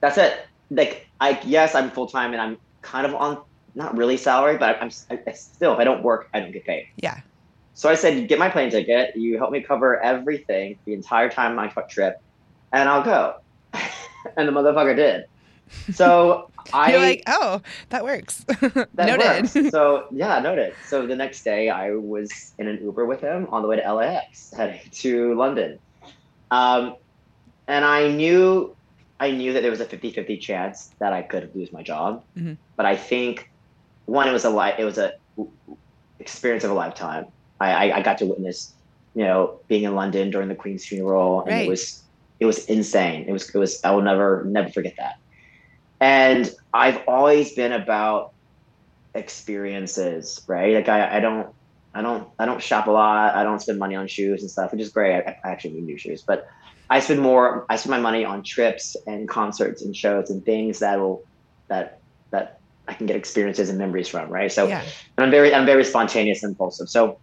That's 0.00 0.16
it. 0.18 0.46
Like, 0.70 1.06
I 1.20 1.40
yes, 1.44 1.74
I'm 1.74 1.90
full 1.90 2.06
time 2.06 2.32
and 2.32 2.40
I'm 2.40 2.56
kind 2.82 3.06
of 3.06 3.14
on 3.14 3.38
not 3.74 3.96
really 3.96 4.16
salary, 4.16 4.56
but 4.56 4.80
I'm 4.80 4.90
I, 5.10 5.18
I 5.26 5.32
still 5.32 5.72
if 5.74 5.78
I 5.78 5.84
don't 5.84 6.02
work, 6.02 6.28
I 6.32 6.40
don't 6.40 6.52
get 6.52 6.64
paid. 6.64 6.86
yeah. 6.96 7.20
So 7.76 7.90
I 7.90 7.94
said, 7.94 8.26
get 8.26 8.38
my 8.38 8.48
plane 8.48 8.70
ticket. 8.70 9.14
You 9.16 9.36
help 9.36 9.50
me 9.52 9.60
cover 9.60 10.02
everything 10.02 10.78
the 10.86 10.94
entire 10.94 11.28
time 11.28 11.54
my 11.54 11.70
trip, 11.90 12.14
and 12.72 12.88
I'll 12.88 13.02
go. 13.02 13.34
and 13.74 14.48
the 14.48 14.52
motherfucker 14.52 14.96
did. 14.96 15.24
So 15.94 16.48
I 16.72 16.92
You're 16.92 17.00
like, 17.00 17.22
oh, 17.26 17.60
that 17.90 18.02
works. 18.02 18.44
That 18.94 18.94
Noted. 18.96 19.54
works. 19.54 19.70
so 19.70 20.06
yeah, 20.10 20.38
noted. 20.40 20.72
So 20.88 21.06
the 21.06 21.16
next 21.16 21.44
day, 21.44 21.68
I 21.68 21.90
was 21.90 22.30
in 22.58 22.66
an 22.66 22.78
Uber 22.82 23.04
with 23.04 23.20
him 23.20 23.46
on 23.50 23.60
the 23.60 23.68
way 23.68 23.76
to 23.76 23.92
LAX, 23.94 24.54
heading 24.56 24.80
to 24.92 25.34
London, 25.34 25.78
um, 26.50 26.94
and 27.68 27.84
I 27.84 28.08
knew, 28.10 28.74
I 29.20 29.32
knew 29.32 29.52
that 29.52 29.60
there 29.60 29.70
was 29.70 29.80
a 29.80 29.86
50-50 29.86 30.40
chance 30.40 30.94
that 30.98 31.12
I 31.12 31.20
could 31.20 31.50
lose 31.54 31.72
my 31.74 31.82
job. 31.82 32.24
Mhm. 32.38 32.56
But 32.74 32.86
I 32.86 32.96
think 32.96 33.50
one, 34.06 34.28
it 34.28 34.32
was 34.32 34.46
a 34.46 34.50
li- 34.50 34.74
it 34.78 34.84
was 34.86 34.96
a 34.96 35.12
experience 36.18 36.64
of 36.64 36.70
a 36.70 36.74
lifetime. 36.74 37.26
I, 37.60 37.72
I, 37.90 37.96
I 37.98 38.02
got 38.02 38.18
to 38.18 38.26
witness, 38.26 38.74
you 39.14 39.24
know, 39.24 39.60
being 39.68 39.84
in 39.84 39.94
London 39.94 40.30
during 40.30 40.48
the 40.48 40.54
Queen's 40.54 40.86
funeral, 40.86 41.40
and 41.40 41.50
Right. 41.50 41.66
it 41.66 41.68
was 41.68 42.02
it 42.38 42.46
was 42.46 42.64
insane. 42.66 43.26
It 43.28 43.32
was 43.32 43.48
it 43.54 43.58
was 43.58 43.80
I 43.84 43.92
will 43.92 44.02
never 44.02 44.44
never 44.46 44.68
forget 44.70 44.94
that. 44.98 45.14
And 46.00 46.50
I've 46.74 47.02
always 47.08 47.54
been 47.54 47.72
about 47.72 48.28
experiences, 49.14 50.40
right? 50.48 50.74
Like 50.74 50.88
I, 50.88 51.16
I 51.16 51.20
don't 51.20 51.54
I 51.94 52.02
don't 52.02 52.28
I 52.38 52.44
don't 52.44 52.62
shop 52.62 52.86
a 52.86 52.90
lot. 52.90 53.34
I 53.34 53.42
don't 53.42 53.60
spend 53.60 53.78
money 53.78 53.94
on 53.96 54.06
shoes 54.06 54.42
and 54.42 54.50
stuff, 54.50 54.72
which 54.72 54.82
is 54.82 54.90
great. 54.90 55.14
I, 55.14 55.36
I 55.44 55.50
actually 55.50 55.72
need 55.74 55.84
new 55.84 55.98
shoes, 55.98 56.22
but 56.26 56.44
I 56.90 57.00
spend 57.00 57.20
more 57.20 57.66
I 57.70 57.76
spend 57.76 57.90
my 57.92 58.00
money 58.00 58.24
on 58.24 58.42
trips 58.44 58.94
and 59.06 59.28
concerts 59.28 59.82
and 59.82 59.96
shows 59.96 60.30
and 60.30 60.44
things 60.44 60.80
that 60.80 61.00
will 61.00 61.22
that 61.68 62.00
that 62.32 62.56
I 62.86 62.94
can 62.94 63.06
get 63.06 63.16
experiences 63.16 63.70
and 63.70 63.78
memories 63.78 64.08
from, 64.08 64.28
right? 64.30 64.52
So 64.52 64.68
Yeah. 64.68 64.82
and 64.82 65.24
I'm 65.24 65.30
very 65.30 65.54
I'm 65.54 65.66
very 65.66 65.84
spontaneous 65.84 66.42
and 66.42 66.50
impulsive. 66.50 66.88
So 66.88 67.18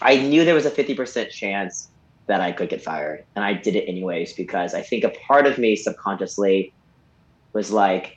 I 0.00 0.16
knew 0.18 0.44
there 0.44 0.54
was 0.54 0.66
a 0.66 0.70
50% 0.70 1.30
chance 1.30 1.90
that 2.28 2.40
I 2.40 2.52
could 2.52 2.68
get 2.68 2.82
fired. 2.82 3.20
And 3.36 3.44
I 3.44 3.54
did 3.54 3.76
it 3.76 3.88
anyways 3.88 4.34
because 4.36 4.74
I 4.74 4.82
think 4.82 5.04
a 5.04 5.12
part 5.28 5.46
of 5.46 5.58
me 5.58 5.76
subconsciously 5.76 6.74
was 7.54 7.70
like, 7.70 8.14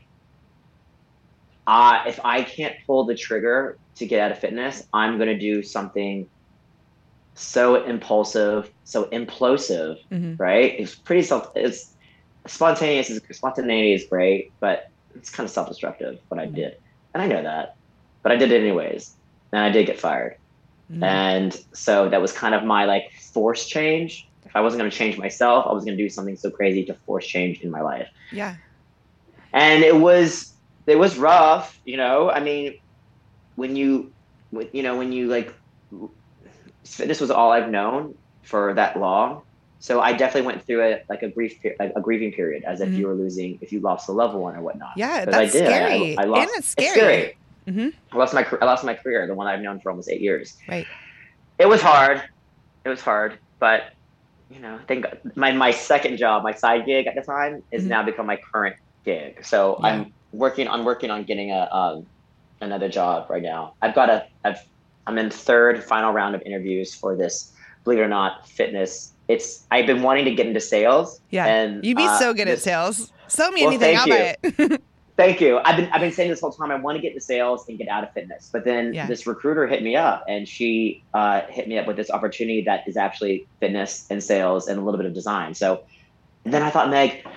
uh, 1.68 2.04
if 2.08 2.20
I 2.24 2.44
can't 2.44 2.76
pull 2.88 3.06
the 3.06 3.16
trigger 3.16 3.78
to 3.98 4.08
get 4.08 4.22
out 4.22 4.32
of 4.32 4.40
fitness, 4.40 4.84
I'm 4.94 5.18
going 5.18 5.30
to 5.30 5.38
do 5.40 5.62
something 5.64 6.30
so 7.36 7.84
impulsive, 7.86 8.72
so 8.84 9.06
implosive, 9.06 9.96
hmm 10.12 10.34
right? 10.40 10.74
It's 10.80 10.96
pretty 10.96 11.24
self, 11.24 11.50
it's 11.56 11.96
spontaneous, 12.48 13.10
is 13.10 13.22
spontaneity 13.32 13.94
is 13.94 14.08
great, 14.10 14.54
but 14.62 14.84
it's 15.16 15.30
kind 15.30 15.46
of 15.46 15.52
self-destructive 15.52 16.16
what 16.30 16.40
I 16.40 16.48
Mhm. 16.48 16.56
did. 16.56 16.74
And 17.14 17.22
I 17.24 17.28
know 17.28 17.44
that, 17.44 17.70
but 18.24 18.32
I 18.32 18.38
did 18.38 18.52
it 18.52 18.62
anyways. 18.62 19.16
And 19.52 19.62
I 19.62 19.70
did 19.70 19.86
get 19.86 20.00
fired. 20.00 20.39
Hmm 20.92 21.04
And 21.04 21.58
so 21.74 22.10
that 22.10 22.22
was 22.22 22.32
kind 22.32 22.56
of 22.56 22.64
my 22.64 22.86
like 22.86 23.12
force 23.34 23.66
change. 23.68 24.28
If 24.46 24.56
I 24.56 24.62
wasn't 24.62 24.80
going 24.80 24.90
to 24.90 24.98
change 24.98 25.18
myself, 25.18 25.66
I 25.68 25.74
was 25.74 25.86
going 25.86 25.96
to 25.98 26.04
do 26.04 26.10
something 26.10 26.36
so 26.36 26.50
crazy 26.50 26.84
to 26.86 26.94
force 27.06 27.26
change 27.28 27.60
in 27.62 27.70
my 27.70 27.82
life. 27.82 28.08
Yeah. 28.32 28.56
And 29.54 29.84
it 29.84 29.96
was 29.96 30.54
it 30.88 30.98
was 30.98 31.18
rough, 31.18 31.80
you 31.86 31.98
know. 31.98 32.30
I 32.32 32.40
mean, 32.40 32.80
when 33.56 33.76
you 33.76 34.12
when, 34.52 34.68
you 34.74 34.82
know 34.82 34.98
when 34.98 35.12
you 35.12 35.28
like 35.28 35.54
fitness 36.84 37.20
was 37.22 37.30
all 37.32 37.52
I've 37.52 37.70
known 37.70 38.16
for 38.44 38.74
that 38.74 39.00
long. 39.00 39.44
So 39.82 40.02
I 40.02 40.12
definitely 40.14 40.48
went 40.48 40.66
through 40.66 40.84
a 40.84 41.02
like 41.10 41.22
a 41.24 41.30
grief 41.30 41.62
pe- 41.62 41.76
like 41.80 41.94
a 41.96 42.02
grieving 42.02 42.32
period, 42.34 42.64
as 42.64 42.82
if 42.82 42.90
Mhm. 42.90 42.98
you 42.98 43.08
were 43.08 43.14
losing 43.14 43.60
if 43.62 43.72
you 43.72 43.80
lost 43.80 44.10
a 44.10 44.12
loved 44.12 44.36
one 44.36 44.56
or 44.56 44.62
whatnot. 44.62 44.92
Yeah, 44.98 45.12
I 45.22 45.26
That's. 45.26 45.38
I- 45.38 45.42
I- 45.42 45.48
scary. 45.48 46.18
I 46.18 46.24
lost- 46.26 46.42
and 46.42 46.50
it's 46.58 46.68
scary. 46.70 47.38
Mhm. 47.70 47.94
I 48.12 48.18
lost 48.18 48.34
my 48.34 48.46
I 48.62 48.66
lost 48.66 48.84
my 48.84 48.94
career, 48.96 49.28
the 49.28 49.36
one 49.36 49.48
I've 49.48 49.62
known 49.62 49.80
for 49.80 49.90
almost 49.92 50.10
eight 50.10 50.22
years. 50.22 50.58
Right. 50.68 50.88
It 51.60 51.68
was 51.68 51.82
hard. 51.82 52.22
It 52.86 52.90
was 52.90 53.02
hard, 53.02 53.38
but 53.60 53.92
you 54.50 54.60
know, 54.60 54.76
I 54.76 54.84
think 54.86 55.06
my 55.36 55.52
my 55.52 55.72
second 55.72 56.18
job, 56.18 56.44
my 56.44 56.54
side 56.54 56.86
gig 56.86 57.06
at 57.08 57.16
the 57.16 57.22
time, 57.22 57.62
is 57.72 57.84
Mhm. 57.84 57.88
now 57.88 58.04
become 58.04 58.26
my 58.26 58.38
current 58.52 58.76
gig. 59.06 59.46
So 59.46 59.78
Yeah. 59.82 59.88
I'm 59.88 60.14
working. 60.34 60.68
I'm 60.68 60.84
working 60.86 61.12
on 61.12 61.24
getting 61.24 61.52
a 61.52 61.68
um, 61.72 62.06
another 62.62 62.90
job 62.90 63.30
right 63.30 63.44
now. 63.44 63.74
I've 63.82 63.94
got 63.96 64.10
a. 64.10 64.26
I've 64.44 64.60
I'm 65.08 65.18
in 65.18 65.30
third 65.30 65.84
final 65.84 66.12
round 66.14 66.36
of 66.36 66.42
interviews 66.44 66.94
for 66.96 67.16
this. 67.16 67.52
Believe 67.84 68.00
it 68.00 68.04
or 68.04 68.08
not, 68.08 68.48
fitness. 68.48 69.14
It's 69.28 69.66
I've 69.72 69.86
been 69.86 70.02
wanting 70.02 70.26
to 70.26 70.32
get 70.36 70.48
into 70.48 70.60
sales. 70.60 71.22
Yeah. 71.30 71.46
and 71.46 71.84
You'd 71.86 71.98
be 71.98 72.04
uh, 72.06 72.20
so 72.20 72.34
good 72.34 72.48
at 72.48 72.60
sales. 72.60 73.12
Sell 73.28 73.52
me 73.52 73.62
Well, 73.62 73.70
anything. 73.74 73.98
I'll 73.98 74.08
buy 74.08 74.36
it. 74.44 74.82
Thank 75.20 75.42
you. 75.42 75.60
I've 75.66 75.76
been 75.76 75.90
I've 75.92 76.00
been 76.00 76.14
saying 76.14 76.30
this 76.30 76.40
whole 76.40 76.54
time. 76.54 76.72
I 76.72 76.76
want 76.76 76.96
to 76.96 77.02
get 77.02 77.10
into 77.10 77.20
sales 77.20 77.68
and 77.68 77.78
get 77.78 77.90
out 77.90 78.06
of 78.06 78.14
fitness, 78.14 78.48
but 78.54 78.64
then 78.64 78.94
Yeah. 78.94 79.06
this 79.06 79.28
recruiter 79.28 79.68
hit 79.68 79.84
me 79.84 79.98
up, 79.98 80.24
and 80.30 80.48
she 80.48 81.04
uh, 81.14 81.42
hit 81.50 81.68
me 81.68 81.78
up 81.78 81.88
with 81.88 81.98
this 81.98 82.10
opportunity 82.10 82.62
that 82.62 82.88
is 82.88 82.96
actually 82.96 83.46
fitness 83.60 84.08
and 84.10 84.24
sales 84.24 84.70
and 84.70 84.80
a 84.80 84.82
little 84.82 84.98
bit 84.98 85.06
of 85.06 85.14
design. 85.14 85.54
So, 85.56 85.84
and 86.46 86.54
then 86.54 86.64
I 86.64 86.70
thought, 86.70 86.90
Meg, 86.90 87.28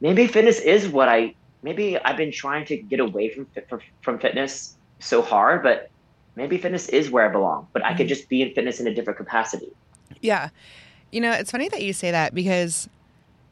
maybe 0.00 0.26
fitness 0.26 0.58
is 0.58 0.88
what 0.88 1.08
I 1.08 1.36
maybe 1.62 1.96
I've 1.96 2.16
been 2.16 2.32
trying 2.32 2.64
to 2.66 2.76
get 2.76 2.98
away 2.98 3.28
from 3.30 3.46
fit- 3.46 3.68
from- 3.68 3.82
from 4.02 4.18
fitness 4.18 4.76
so 4.98 5.22
hard, 5.22 5.62
but 5.62 5.90
maybe 6.34 6.58
fitness 6.58 6.88
is 6.88 7.08
where 7.08 7.28
I 7.28 7.32
belong. 7.32 7.68
But 7.72 7.84
I 7.84 7.94
could 7.94 8.06
Mhm. 8.06 8.08
just 8.16 8.28
be 8.28 8.42
in 8.42 8.52
fitness 8.52 8.80
in 8.80 8.88
a 8.88 8.94
different 8.94 9.16
capacity. 9.16 9.70
Yeah. 10.20 10.48
You 11.12 11.20
know, 11.20 11.30
it's 11.30 11.52
funny 11.52 11.68
that 11.68 11.82
you 11.82 11.92
say 11.92 12.10
that 12.10 12.34
because, 12.34 12.88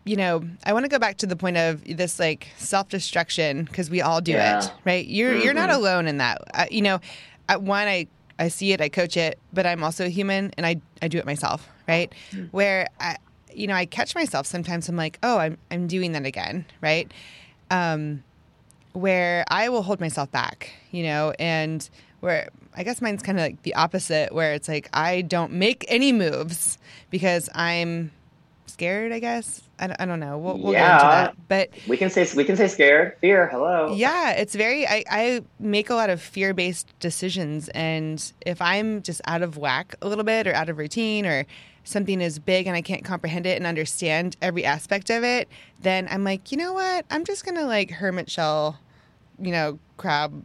you 0.06 0.16
know, 0.16 0.42
I 0.64 0.72
want 0.72 0.84
to 0.84 0.88
go 0.88 0.98
back 0.98 1.16
to 1.18 1.26
the 1.26 1.36
point 1.36 1.56
of 1.58 1.84
this 1.84 2.18
like 2.18 2.48
self 2.56 2.88
destruction 2.88 3.64
because 3.64 3.90
we 3.90 4.00
all 4.00 4.20
do 4.22 4.32
Yeah. 4.32 4.56
it, 4.58 4.72
right? 4.84 5.04
You're 5.06 5.34
you're 5.34 5.52
not 5.52 5.68
Mhm. 5.70 5.74
alone 5.74 6.06
in 6.06 6.18
that. 6.18 6.42
I, 6.54 6.68
you 6.70 6.80
know, 6.80 7.00
I, 7.48 7.56
one 7.58 7.86
I 7.88 8.06
I 8.38 8.48
see 8.48 8.72
it, 8.72 8.80
I 8.80 8.88
coach 8.88 9.16
it, 9.16 9.38
but 9.52 9.66
I'm 9.66 9.82
also 9.82 10.04
a 10.06 10.08
human 10.08 10.52
and 10.56 10.64
I 10.64 10.80
I 11.02 11.08
do 11.08 11.18
it 11.18 11.26
myself, 11.26 11.68
right? 11.88 12.14
Mm. 12.32 12.48
Where 12.52 12.86
I 13.00 13.16
you 13.52 13.66
know, 13.66 13.74
I 13.74 13.84
catch 13.86 14.14
myself 14.14 14.46
sometimes 14.46 14.88
I'm 14.88 14.96
like, 14.96 15.18
"Oh, 15.22 15.38
I'm 15.38 15.58
I'm 15.70 15.86
doing 15.88 16.12
that 16.12 16.24
again," 16.24 16.64
right? 16.80 17.10
Um 17.70 18.22
where 18.92 19.44
I 19.48 19.68
will 19.68 19.82
hold 19.82 20.00
myself 20.00 20.30
back, 20.30 20.70
you 20.90 21.02
know, 21.02 21.34
and 21.38 21.88
where 22.20 22.48
I 22.74 22.82
guess 22.84 23.02
mine's 23.02 23.22
kind 23.22 23.38
of 23.38 23.42
like 23.42 23.62
the 23.62 23.74
opposite, 23.74 24.32
where 24.32 24.54
it's 24.54 24.68
like 24.68 24.88
I 24.92 25.22
don't 25.22 25.52
make 25.52 25.84
any 25.88 26.12
moves 26.12 26.78
because 27.10 27.48
I'm 27.54 28.12
scared. 28.66 29.12
I 29.12 29.18
guess 29.18 29.62
I, 29.78 29.86
don't- 29.88 30.00
I 30.00 30.06
don't 30.06 30.20
know. 30.20 30.38
We'll, 30.38 30.58
we'll 30.58 30.72
get 30.72 30.90
into 30.92 31.04
Yeah. 31.04 31.10
that, 31.26 31.36
but 31.48 31.70
We 31.88 31.96
can 31.96 32.08
say 32.10 32.26
we 32.34 32.44
can 32.44 32.56
say 32.56 32.68
scared, 32.68 33.16
fear. 33.20 33.48
Hello. 33.48 33.92
yeah, 33.94 34.30
it's 34.32 34.54
very. 34.54 34.86
I, 34.86 35.04
I 35.10 35.42
make 35.60 35.90
a 35.90 35.94
lot 35.94 36.10
of 36.10 36.20
fear 36.20 36.54
based 36.54 36.92
decisions, 37.00 37.68
and 37.70 38.32
if 38.46 38.60
I'm 38.62 39.02
just 39.02 39.20
out 39.26 39.42
of 39.42 39.56
whack 39.58 39.94
a 40.02 40.08
little 40.08 40.24
bit, 40.24 40.46
or 40.46 40.54
out 40.54 40.68
of 40.68 40.78
routine, 40.78 41.26
or 41.26 41.44
something 41.84 42.20
is 42.20 42.38
big 42.40 42.66
and 42.66 42.74
I 42.74 42.82
can't 42.82 43.04
comprehend 43.04 43.46
it 43.46 43.56
and 43.56 43.64
understand 43.64 44.36
every 44.42 44.64
aspect 44.64 45.08
of 45.08 45.22
it, 45.22 45.48
then 45.82 46.08
I'm 46.10 46.24
like, 46.24 46.50
you 46.50 46.58
know 46.58 46.72
what? 46.72 47.04
I'm 47.10 47.24
just 47.24 47.44
gonna 47.44 47.64
like 47.64 47.90
hermit 47.90 48.28
shell, 48.30 48.78
you 49.40 49.52
know, 49.52 49.78
crab 49.96 50.44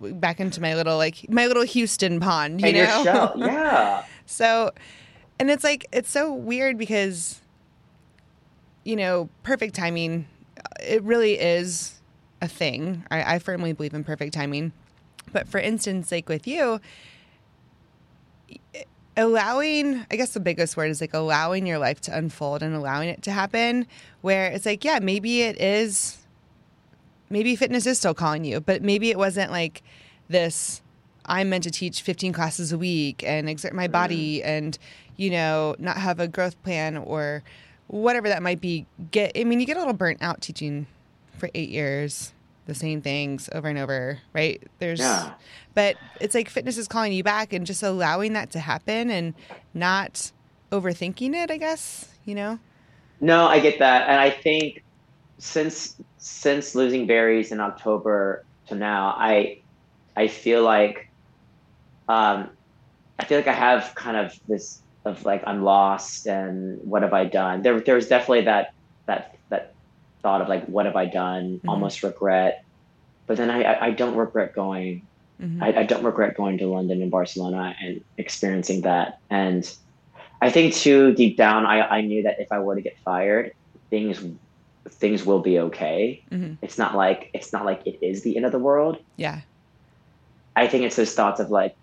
back 0.00 0.38
into 0.38 0.60
my 0.60 0.74
little 0.76 0.96
like 0.96 1.28
my 1.30 1.46
little 1.46 1.64
Houston 1.64 2.20
pond, 2.20 2.60
you 2.60 2.68
and 2.68 2.76
know. 2.76 2.82
your 2.82 3.04
shell. 3.04 3.32
Yeah. 3.38 4.04
So, 4.26 4.70
and 5.40 5.50
it's 5.50 5.64
like, 5.64 5.86
it's 5.92 6.10
so 6.10 6.32
weird 6.32 6.78
because, 6.78 7.40
you 8.86 8.94
know, 8.94 9.28
perfect 9.42 9.74
timing, 9.74 10.26
uh, 10.58 10.62
it 10.80 11.02
really 11.02 11.38
is 11.38 12.00
a 12.40 12.46
thing. 12.46 13.04
I, 13.10 13.34
I 13.34 13.38
firmly 13.40 13.72
believe 13.72 13.94
in 13.94 14.04
perfect 14.04 14.32
timing. 14.32 14.72
But 15.32 15.48
for 15.48 15.58
instance, 15.58 16.12
like 16.12 16.28
with 16.28 16.46
you, 16.46 16.80
allowing, 19.16 20.06
I 20.08 20.16
guess 20.16 20.34
the 20.34 20.40
biggest 20.40 20.76
word 20.76 20.90
is 20.90 21.00
like 21.00 21.14
allowing 21.14 21.66
your 21.66 21.78
life 21.78 22.00
to 22.02 22.16
unfold 22.16 22.62
and 22.62 22.76
allowing 22.76 23.08
it 23.08 23.22
to 23.22 23.32
happen, 23.32 23.88
where 24.20 24.52
it's 24.52 24.64
like, 24.64 24.84
yeah, 24.84 25.00
maybe 25.02 25.42
it 25.42 25.60
is, 25.60 26.18
maybe 27.28 27.56
fitness 27.56 27.86
is 27.86 27.98
still 27.98 28.14
calling 28.14 28.44
you, 28.44 28.60
but 28.60 28.82
maybe 28.82 29.10
it 29.10 29.18
wasn't 29.18 29.50
like 29.50 29.82
this 30.28 30.80
I'm 31.28 31.48
meant 31.48 31.64
to 31.64 31.72
teach 31.72 32.02
15 32.02 32.32
classes 32.32 32.70
a 32.72 32.78
week 32.78 33.24
and 33.26 33.48
exert 33.48 33.72
my 33.72 33.88
body 33.88 34.38
mm. 34.38 34.46
and, 34.46 34.78
you 35.16 35.30
know, 35.30 35.74
not 35.80 35.96
have 35.96 36.20
a 36.20 36.28
growth 36.28 36.62
plan 36.62 36.96
or 36.96 37.42
whatever 37.88 38.28
that 38.28 38.42
might 38.42 38.60
be. 38.60 38.86
Get, 39.10 39.32
I 39.36 39.44
mean, 39.44 39.60
you 39.60 39.66
get 39.66 39.76
a 39.76 39.80
little 39.80 39.94
burnt 39.94 40.22
out 40.22 40.40
teaching 40.40 40.86
for 41.36 41.50
eight 41.54 41.68
years 41.68 42.32
the 42.66 42.74
same 42.74 43.00
things 43.00 43.48
over 43.52 43.68
and 43.68 43.78
over, 43.78 44.18
right? 44.32 44.60
There's, 44.78 44.98
Yeah. 45.00 45.32
but 45.74 45.96
it's 46.20 46.34
like 46.34 46.48
fitness 46.48 46.76
is 46.78 46.88
calling 46.88 47.12
you 47.12 47.22
back 47.22 47.52
and 47.52 47.64
just 47.64 47.82
allowing 47.82 48.32
that 48.32 48.50
to 48.52 48.58
happen 48.58 49.08
and 49.10 49.34
not 49.72 50.32
overthinking 50.72 51.34
it, 51.34 51.50
I 51.50 51.58
guess, 51.58 52.08
you 52.24 52.34
know? 52.34 52.58
No, 53.20 53.46
I 53.46 53.60
get 53.60 53.78
that, 53.78 54.08
and 54.08 54.20
I 54.20 54.30
think 54.30 54.82
since 55.38 55.96
since 56.18 56.74
losing 56.74 57.06
Barry's 57.06 57.52
in 57.52 57.60
October 57.60 58.44
to 58.66 58.74
now, 58.74 59.14
I 59.16 59.60
I 60.16 60.28
feel 60.28 60.62
like 60.62 61.08
um, 62.08 62.50
I 63.18 63.24
feel 63.24 63.38
like 63.38 63.46
I 63.48 63.52
have 63.52 63.94
kind 63.94 64.16
of 64.16 64.38
this 64.48 64.82
of 65.06 65.24
like 65.24 65.42
I'm 65.46 65.62
lost 65.62 66.26
and 66.26 66.80
what 66.82 67.02
have 67.02 67.12
I 67.14 67.24
done? 67.24 67.62
There 67.62 67.80
there 67.80 67.94
was 67.94 68.08
definitely 68.08 68.42
that 68.42 68.74
that 69.06 69.36
that 69.48 69.72
thought 70.22 70.42
of 70.42 70.48
like 70.48 70.66
what 70.66 70.86
have 70.86 70.96
I 70.96 71.06
done? 71.06 71.60
Mhm. 71.64 71.68
Almost 71.70 72.02
regret, 72.02 72.64
but 73.26 73.36
then 73.36 73.50
I 73.50 73.62
I, 73.62 73.86
I 73.86 73.90
don't 73.92 74.16
regret 74.16 74.54
going. 74.54 75.02
Mhm. 75.40 75.62
I, 75.62 75.80
I 75.80 75.82
don't 75.84 76.02
regret 76.04 76.36
going 76.36 76.58
to 76.58 76.66
London 76.66 77.02
and 77.02 77.10
Barcelona 77.10 77.74
and 77.80 78.00
experiencing 78.16 78.82
that. 78.82 79.18
And 79.30 79.70
I 80.40 80.50
think 80.50 80.74
too, 80.74 81.12
deep 81.14 81.36
down, 81.36 81.66
I, 81.66 81.80
I 81.98 82.00
knew 82.00 82.22
that 82.22 82.40
if 82.40 82.50
I 82.50 82.58
were 82.58 82.74
to 82.74 82.80
get 82.82 82.98
fired, 83.04 83.52
things 83.90 84.22
things 84.88 85.24
will 85.26 85.40
be 85.40 85.58
okay. 85.58 86.22
Mhm. 86.30 86.56
It's 86.62 86.78
not 86.78 86.94
like 86.96 87.30
it's 87.32 87.52
not 87.52 87.64
like 87.64 87.86
it 87.86 87.98
is 88.02 88.22
the 88.22 88.36
end 88.36 88.46
of 88.46 88.52
the 88.52 88.58
world. 88.58 88.98
Yeah. 89.16 89.40
I 90.56 90.66
think 90.68 90.84
it's 90.84 90.96
those 90.96 91.12
thoughts 91.14 91.38
of 91.38 91.50
like 91.50 91.76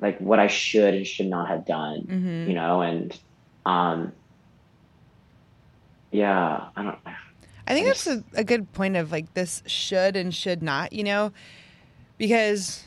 like 0.00 0.18
what 0.20 0.38
I 0.38 0.46
should 0.46 0.94
and 0.94 1.06
should 1.06 1.26
not 1.26 1.48
have 1.48 1.66
done, 1.66 2.00
hmm 2.08 2.48
you 2.48 2.54
know, 2.54 2.80
and 2.82 3.18
um 3.66 4.12
yeah, 6.10 6.68
I 6.76 6.82
don't 6.82 6.98
I 7.66 7.74
think 7.74 7.86
I 7.86 7.88
that's 7.90 8.06
a, 8.06 8.24
a 8.34 8.44
good 8.44 8.72
point 8.72 8.96
of 8.96 9.12
like 9.12 9.32
this 9.34 9.62
should 9.66 10.16
and 10.16 10.34
should 10.34 10.62
not, 10.62 10.92
you 10.92 11.04
know, 11.04 11.32
because 12.18 12.84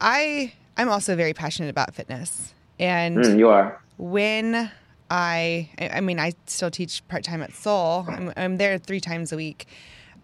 I 0.00 0.52
I'm 0.76 0.88
also 0.88 1.14
very 1.14 1.34
passionate 1.34 1.68
about 1.70 1.94
fitness, 1.94 2.52
and 2.80 3.18
Mm, 3.18 3.38
you 3.38 3.48
are. 3.48 3.80
when 3.96 4.70
I 5.10 5.70
I 5.78 6.00
mean 6.00 6.18
I 6.18 6.32
still 6.46 6.70
teach 6.70 7.06
part 7.08 7.22
time 7.22 7.42
at 7.42 7.52
Soul. 7.52 8.06
I'm, 8.08 8.32
I'm 8.36 8.56
there 8.56 8.76
three 8.78 9.00
times 9.00 9.32
a 9.32 9.36
week. 9.36 9.66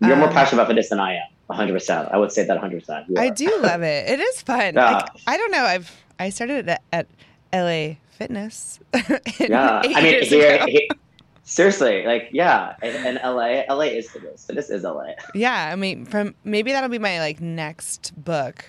You're 0.01 0.17
more 0.17 0.29
Um, 0.29 0.35
passionate 0.35 0.63
about 0.63 0.69
fitness 0.69 0.89
than 0.89 0.99
I 0.99 1.15
am. 1.17 1.57
hundred 1.57 1.75
percent. 1.75 2.09
I 2.11 2.17
would 2.17 2.33
say 2.33 2.45
that 2.47 2.59
hundred 2.59 2.81
percent. 2.81 3.07
I 3.17 3.31
do 3.31 3.59
love 3.61 3.83
it. 3.83 4.09
It 4.11 4.19
is 4.21 4.43
fun. 4.43 4.75
Yeah. 4.75 4.93
Like, 4.93 5.07
I 5.27 5.37
don't 5.37 5.53
know. 5.53 5.63
I've 5.65 5.91
I 6.21 6.29
started 6.29 6.69
at, 6.69 6.83
at 6.93 7.07
LA 7.53 7.95
Fitness. 8.11 8.79
yeah, 9.41 9.81
I 9.83 10.03
mean, 10.03 10.13
years 10.13 10.29
here, 10.29 10.67
seriously, 11.45 12.05
like, 12.05 12.29
yeah, 12.33 12.77
and, 12.83 13.19
and 13.19 13.21
LA, 13.25 13.63
LA 13.75 13.85
is 13.85 14.11
fitness. 14.11 14.45
Fitness 14.45 14.69
is 14.69 14.83
LA. 14.83 15.13
Yeah, 15.35 15.71
I 15.73 15.77
mean, 15.77 16.05
from 16.05 16.35
maybe 16.45 16.73
that'll 16.73 16.91
be 16.91 16.99
my 16.99 17.19
like 17.19 17.41
next 17.41 18.13
book, 18.23 18.67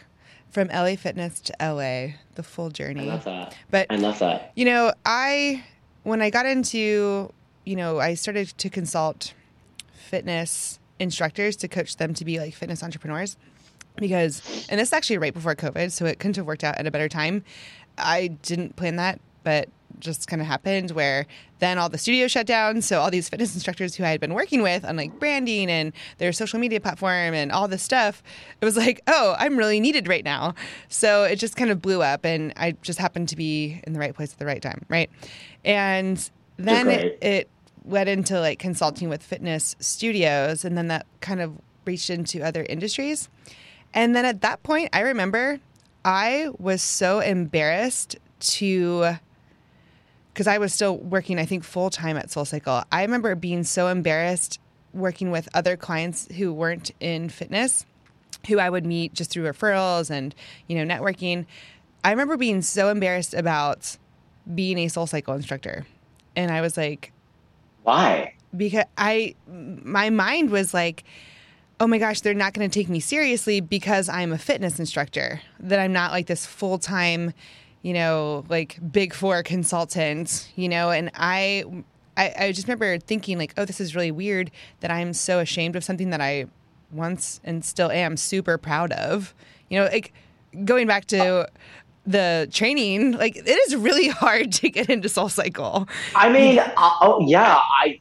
from 0.50 0.70
LA 0.70 0.96
Fitness 0.96 1.42
to 1.42 1.54
LA, 1.60 2.14
the 2.36 2.44
full 2.44 2.70
journey. 2.70 3.10
I 3.10 3.14
love 3.14 3.26
that. 3.26 3.58
But 3.70 3.88
I 3.90 3.98
love 3.98 4.20
that. 4.20 4.54
you 4.56 4.64
know, 4.64 4.94
I 5.06 5.66
when 6.04 6.22
I 6.22 6.30
got 6.30 6.46
into, 6.46 7.34
you 7.66 7.76
know, 7.76 8.00
I 8.00 8.14
started 8.14 8.48
to 8.48 8.70
consult 8.70 9.34
fitness 9.94 10.80
instructors 11.02 11.56
to 11.58 11.68
coach 11.68 11.98
them 11.98 12.14
to 12.14 12.24
be 12.24 12.40
like 12.40 12.54
fitness 12.54 12.84
entrepreneurs 12.84 13.36
because 13.98 14.42
and 14.70 14.80
this 14.80 14.90
is 14.90 14.94
actually 14.94 15.18
right 15.18 15.34
before 15.34 15.56
COVID, 15.56 15.92
so 15.92 16.06
it 16.06 16.20
couldn't 16.20 16.38
have 16.38 16.46
worked 16.46 16.64
out 16.64 16.78
at 16.78 16.88
a 16.88 16.92
better 16.92 17.10
time. 17.10 17.44
I 17.98 18.28
didn't 18.28 18.76
plan 18.76 18.96
that, 18.96 19.20
but 19.44 19.70
just 20.00 20.28
kind 20.28 20.42
of 20.42 20.48
happened 20.48 20.92
where 20.92 21.28
then 21.60 21.78
all 21.78 21.90
the 21.90 21.98
studios 21.98 22.32
shut 22.32 22.48
down. 22.48 22.82
So 22.82 23.00
all 23.00 23.12
these 23.12 23.30
fitness 23.30 23.54
instructors 23.54 23.94
who 23.94 24.04
I 24.04 24.10
had 24.10 24.20
been 24.20 24.34
working 24.34 24.62
with 24.62 24.84
on 24.86 24.96
like 24.96 25.20
branding 25.20 25.70
and 25.70 25.94
their 26.18 26.32
social 26.32 26.58
media 26.60 26.80
platform 26.80 27.34
and 27.34 27.52
all 27.52 27.68
this 27.68 27.84
stuff, 27.84 28.24
it 28.62 28.66
was 28.66 28.78
like, 28.78 29.02
oh, 29.08 29.36
I'm 29.38 29.58
really 29.58 29.80
needed 29.80 30.08
right 30.08 30.24
now. 30.24 30.56
So 30.88 31.24
it 31.24 31.36
just 31.36 31.56
kind 31.56 31.70
of 31.70 31.82
blew 31.82 32.02
up 32.02 32.26
and 32.26 32.54
I 32.58 32.72
just 32.82 32.98
happened 32.98 33.30
to 33.30 33.36
be 33.36 33.82
in 33.86 33.94
the 33.94 34.00
right 34.00 34.16
place 34.16 34.34
at 34.34 34.40
the 34.40 34.46
right 34.46 34.62
time. 34.62 34.86
Right. 34.90 35.10
And 35.64 36.30
then 36.58 36.90
it, 36.90 37.18
it 37.22 37.50
led 37.86 38.08
into 38.08 38.40
like 38.40 38.60
consulting 38.60 39.10
with 39.10 39.24
fitness 39.24 39.76
studios 39.80 40.64
and 40.64 40.78
then 40.78 40.88
that 40.88 41.06
kind 41.20 41.42
of 41.42 41.54
reached 41.86 42.10
into 42.10 42.42
other 42.42 42.66
industries. 42.70 43.30
And 43.94 44.16
then 44.16 44.26
at 44.26 44.42
that 44.42 44.64
point, 44.64 44.90
I 44.94 45.02
remember 45.02 45.60
I 46.06 46.50
was 46.58 46.82
so 46.82 47.20
embarrassed 47.20 48.18
to, 48.40 49.18
because 50.34 50.48
I 50.48 50.58
was 50.58 50.74
still 50.74 50.98
working, 50.98 51.40
I 51.40 51.46
think, 51.46 51.64
full 51.64 51.90
time 51.90 52.18
at 52.18 52.28
SoulCycle. 52.28 52.86
I 52.92 53.02
remember 53.02 53.36
being 53.36 53.64
so 53.64 53.88
embarrassed 53.88 54.60
working 54.94 55.32
with 55.32 55.50
other 55.54 55.78
clients 55.78 56.28
who 56.36 56.54
weren't 56.54 56.92
in 57.00 57.30
fitness, 57.30 57.86
who 58.48 58.60
I 58.60 58.70
would 58.70 58.86
meet 58.86 59.14
just 59.14 59.32
through 59.32 59.44
referrals 59.44 60.10
and, 60.10 60.34
you 60.68 60.76
know, 60.76 60.96
networking. 60.96 61.46
I 62.04 62.12
remember 62.12 62.38
being 62.38 62.62
so 62.62 62.90
embarrassed 62.90 63.34
about 63.34 63.98
being 64.54 64.78
a 64.80 64.88
SoulCycle 64.88 65.36
instructor. 65.36 65.86
And 66.36 66.52
I 66.52 66.62
was 66.62 66.78
like, 66.78 67.12
Why? 67.84 68.36
because 68.56 68.86
I 68.98 69.36
my 69.48 70.10
mind 70.10 70.50
was 70.50 70.74
like, 70.74 71.04
oh 71.80 71.88
my 71.88 71.98
gosh, 71.98 72.22
they're 72.22 72.34
not 72.34 72.54
going 72.54 72.70
to 72.70 72.74
take 72.74 72.90
me 72.90 73.00
seriously 73.00 73.62
because 73.62 74.10
I'm 74.10 74.32
a 74.32 74.38
fitness 74.38 74.80
instructor. 74.80 75.42
That 75.60 75.80
I'm 75.80 75.94
not 75.94 76.12
like 76.12 76.28
this 76.28 76.46
full 76.46 76.78
time, 76.78 77.34
you 77.82 77.94
know, 77.94 78.46
like 78.50 78.80
big 78.92 79.14
four 79.14 79.44
consultant, 79.44 80.52
you 80.56 80.70
know. 80.70 80.92
And 80.92 81.12
I, 81.16 81.64
I, 82.18 82.34
I 82.38 82.52
just 82.52 82.68
remember 82.68 82.98
thinking 83.00 83.38
like, 83.38 83.54
oh, 83.58 83.66
this 83.66 83.80
is 83.80 83.96
really 83.96 84.12
weird 84.12 84.52
that 84.82 84.92
I'm 84.92 85.14
so 85.14 85.40
ashamed 85.40 85.76
of 85.76 85.84
something 85.84 86.10
that 86.12 86.22
I 86.22 86.46
once 86.92 87.40
and 87.44 87.64
still 87.64 87.90
am 87.90 88.18
super 88.18 88.58
proud 88.58 88.92
of. 88.92 89.34
You 89.70 89.80
know, 89.80 89.86
like 89.86 90.14
going 90.66 90.88
back 90.88 91.06
to 91.06 91.20
oh. 91.20 91.46
The 92.06 92.50
training, 92.52 93.12
like 93.14 93.36
it 93.36 93.48
is 93.48 93.76
really 93.76 94.08
hard 94.24 94.52
to 94.54 94.70
get 94.70 94.90
into 94.90 95.08
Soul 95.10 95.30
Cycle. 95.30 95.88
I 96.16 96.32
mean, 96.32 96.60
uh, 96.60 96.72
oh 96.78 97.26
yeah, 97.28 97.60
I 97.82 98.00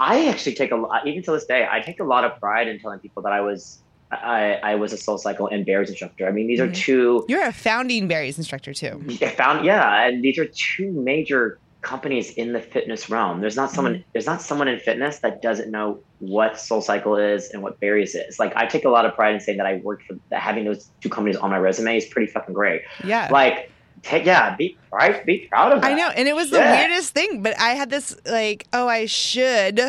I 0.00 0.26
actually 0.28 0.54
take 0.54 0.70
a 0.72 0.76
lot, 0.76 1.06
even 1.06 1.22
to 1.24 1.32
this 1.32 1.44
day, 1.46 1.66
I 1.70 1.80
take 1.80 2.00
a 2.00 2.04
lot 2.04 2.24
of 2.24 2.38
pride 2.40 2.68
in 2.68 2.78
telling 2.80 2.98
people 3.00 3.22
that 3.22 3.32
I 3.32 3.40
was 3.40 3.78
I, 4.10 4.54
I 4.62 4.74
was 4.76 4.92
a 4.92 4.96
Soul 4.96 5.18
Cycle 5.18 5.48
and 5.48 5.66
Barry's 5.66 5.90
instructor. 5.90 6.26
I 6.26 6.30
mean, 6.32 6.46
these 6.46 6.60
Mhm. 6.60 6.70
are 6.70 6.72
two 6.72 7.24
You're 7.28 7.44
a 7.46 7.52
founding 7.52 8.08
Barry's 8.08 8.38
instructor 8.38 8.72
too. 8.72 9.00
Found 9.36 9.64
yeah, 9.64 10.06
and 10.06 10.22
these 10.24 10.38
are 10.38 10.46
two 10.46 10.90
major 10.92 11.58
companies 11.80 12.32
in 12.32 12.52
the 12.52 12.60
fitness 12.60 13.08
realm. 13.08 13.40
There's 13.40 13.56
not 13.56 13.70
someone 13.70 13.94
mm-hmm. 13.94 14.10
there's 14.12 14.26
not 14.26 14.42
someone 14.42 14.68
in 14.68 14.78
fitness 14.80 15.20
that 15.20 15.42
doesn't 15.42 15.70
know 15.70 16.00
what 16.18 16.58
Soul 16.58 16.80
Cycle 16.80 17.16
is 17.16 17.50
and 17.50 17.62
what 17.62 17.78
Barry's 17.80 18.14
is. 18.14 18.38
Like 18.38 18.54
I 18.56 18.66
take 18.66 18.84
a 18.84 18.88
lot 18.88 19.06
of 19.06 19.14
pride 19.14 19.34
in 19.34 19.40
saying 19.40 19.58
that 19.58 19.66
I 19.66 19.76
worked 19.84 20.04
for 20.04 20.16
that 20.30 20.40
having 20.40 20.64
those 20.64 20.90
two 21.00 21.08
companies 21.08 21.36
on 21.36 21.50
my 21.50 21.58
resume 21.58 21.96
is 21.96 22.06
pretty 22.06 22.30
fucking 22.30 22.54
great. 22.54 22.82
Yeah. 23.04 23.28
Like 23.30 23.70
take 24.02 24.24
yeah, 24.24 24.56
be 24.56 24.76
right, 24.92 25.24
be 25.24 25.46
proud 25.48 25.72
of 25.72 25.82
that. 25.82 25.90
I 25.90 25.94
know, 25.94 26.08
and 26.08 26.28
it 26.28 26.34
was 26.34 26.50
the 26.50 26.58
weirdest 26.58 27.14
thing. 27.14 27.42
But 27.42 27.58
I 27.58 27.70
had 27.70 27.90
this 27.90 28.16
like, 28.26 28.66
oh, 28.72 28.88
I 28.88 29.06
should, 29.06 29.80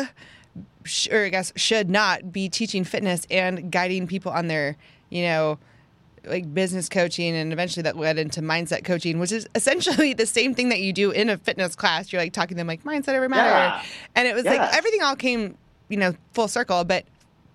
sh- 0.84 1.08
or 1.10 1.24
I 1.24 1.28
guess 1.28 1.52
should 1.56 1.90
not 1.90 2.32
be 2.32 2.48
teaching 2.48 2.84
fitness 2.84 3.26
and 3.30 3.70
guiding 3.70 4.06
people 4.06 4.32
on 4.32 4.46
their, 4.46 4.76
you 5.10 5.22
know, 5.22 5.58
like 6.26 6.52
business 6.52 6.88
coaching, 6.88 7.34
and 7.34 7.52
eventually 7.52 7.82
that 7.82 7.96
led 7.96 8.18
into 8.18 8.40
mindset 8.42 8.84
coaching, 8.84 9.18
which 9.18 9.32
is 9.32 9.46
essentially 9.54 10.12
the 10.14 10.26
same 10.26 10.54
thing 10.54 10.68
that 10.70 10.80
you 10.80 10.92
do 10.92 11.10
in 11.10 11.28
a 11.30 11.36
fitness 11.38 11.74
class. 11.74 12.12
You're 12.12 12.20
like 12.22 12.32
talking 12.32 12.50
to 12.50 12.54
them 12.56 12.66
like 12.66 12.84
mindset 12.84 13.14
over 13.14 13.28
matter, 13.28 13.50
Yeah. 13.50 13.82
and 14.14 14.28
it 14.28 14.34
was 14.34 14.44
Yes. 14.44 14.58
like 14.58 14.74
everything 14.76 15.02
all 15.02 15.16
came, 15.16 15.56
you 15.88 15.96
know, 15.96 16.14
full 16.32 16.48
circle. 16.48 16.84
But 16.84 17.04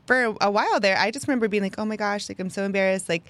for 0.08 0.36
a 0.42 0.52
while 0.52 0.80
there, 0.80 0.98
I 0.98 1.12
just 1.12 1.28
remember 1.28 1.48
being 1.48 1.64
like, 1.64 1.76
oh 1.78 1.86
my 1.86 1.96
gosh, 1.96 2.30
like 2.30 2.40
I'm 2.40 2.50
so 2.50 2.64
embarrassed, 2.64 3.10
like. 3.10 3.24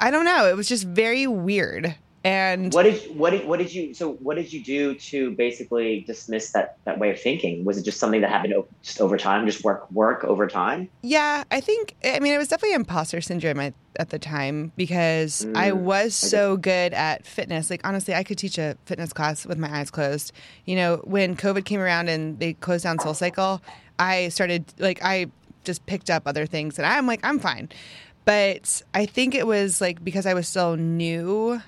I 0.00 0.12
don't 0.12 0.24
know. 0.24 0.46
It 0.48 0.54
was 0.56 0.68
just 0.68 0.84
very 0.84 1.26
weird. 1.26 1.92
And 2.24 2.72
What 2.74 2.82
did 2.82 3.16
what 3.16 3.30
did 3.30 3.46
what 3.46 3.58
did 3.58 3.72
you 3.72 3.94
so 3.94 4.12
what 4.14 4.36
did 4.36 4.52
you 4.52 4.62
do 4.64 4.94
to 5.10 5.30
basically 5.36 6.04
dismiss 6.06 6.52
that 6.52 6.76
that 6.84 6.98
way 6.98 7.10
of 7.10 7.20
thinking? 7.20 7.64
Was 7.64 7.78
it 7.78 7.84
just 7.84 7.98
something 8.00 8.20
that 8.22 8.30
happened 8.30 8.54
just 8.82 9.00
over 9.00 9.16
time, 9.16 9.46
just 9.46 9.64
work 9.64 9.90
work 9.90 10.24
over 10.24 10.46
time? 10.48 10.90
Yeah, 11.02 11.44
I 11.50 11.60
think, 11.60 11.94
I 12.04 12.18
mean, 12.18 12.34
it 12.34 12.38
was 12.38 12.48
definitely 12.48 12.74
imposter 12.74 13.20
syndrome 13.20 13.60
at, 13.60 13.74
at 14.00 14.10
the 14.10 14.18
time 14.18 14.72
because 14.76 15.46
I 15.54 15.70
Mm, 15.70 15.84
was 15.84 16.16
so 16.16 16.56
good 16.56 16.92
at 16.92 17.24
fitness. 17.24 17.70
Like, 17.70 17.86
honestly, 17.86 18.14
I 18.14 18.24
could 18.24 18.36
teach 18.36 18.58
a 18.58 18.76
fitness 18.84 19.12
class 19.12 19.46
with 19.46 19.58
my 19.58 19.72
eyes 19.78 19.90
closed. 19.92 20.32
You 20.64 20.74
know, 20.76 20.96
when 21.04 21.36
COVID 21.36 21.64
came 21.64 21.80
around 21.80 22.08
and 22.08 22.40
they 22.40 22.54
closed 22.54 22.82
down 22.82 22.98
Soul 22.98 23.14
Cycle, 23.14 23.62
I 24.00 24.28
started, 24.28 24.74
like, 24.78 24.98
I 25.02 25.26
just 25.64 25.86
picked 25.86 26.10
up 26.10 26.24
other 26.26 26.46
things 26.46 26.78
and 26.78 26.86
I'm 26.86 27.06
like, 27.06 27.20
I'm 27.22 27.38
fine. 27.38 27.68
But 28.24 28.82
I 28.92 29.06
think 29.06 29.34
it 29.34 29.46
was 29.46 29.80
like 29.80 30.04
because 30.04 30.26
I 30.26 30.34
was 30.34 30.48
still 30.48 30.76
new 30.76 31.62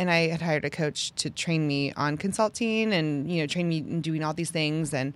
and 0.00 0.10
I 0.10 0.28
had 0.28 0.40
hired 0.40 0.64
a 0.64 0.70
coach 0.70 1.12
to 1.16 1.28
train 1.28 1.66
me 1.66 1.92
on 1.92 2.16
consulting 2.16 2.92
and, 2.94 3.30
you 3.30 3.42
know, 3.42 3.46
train 3.46 3.68
me 3.68 3.78
in 3.78 4.00
doing 4.00 4.24
all 4.24 4.32
these 4.32 4.50
things. 4.50 4.94
And, 4.94 5.12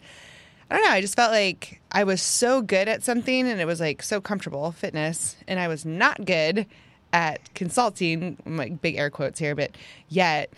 I 0.71 0.75
don't 0.75 0.85
know. 0.85 0.91
I 0.91 1.01
just 1.01 1.17
felt 1.17 1.33
like 1.33 1.81
I 1.91 2.05
was 2.05 2.21
so 2.21 2.61
good 2.61 2.87
at 2.87 3.03
something 3.03 3.49
and 3.49 3.61
it 3.61 3.65
was 3.65 3.81
like 3.81 4.03
so 4.03 4.21
comfortable, 4.21 4.73
fitness, 4.73 5.37
and 5.49 5.59
I 5.59 5.69
was 5.69 5.87
not 5.87 6.27
good 6.27 6.67
at 7.15 7.55
consulting, 7.55 8.37
like 8.45 8.83
big 8.83 8.97
air 8.97 9.09
quotes 9.09 9.39
here, 9.39 9.55
but 9.55 9.75
yet 10.09 10.53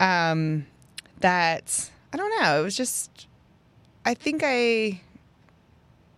um, 0.00 0.66
that 1.20 1.90
I 2.12 2.18
don't 2.18 2.42
know. 2.42 2.60
It 2.60 2.64
was 2.64 2.76
just, 2.76 3.26
I 4.04 4.12
think 4.12 4.42
I, 4.44 5.00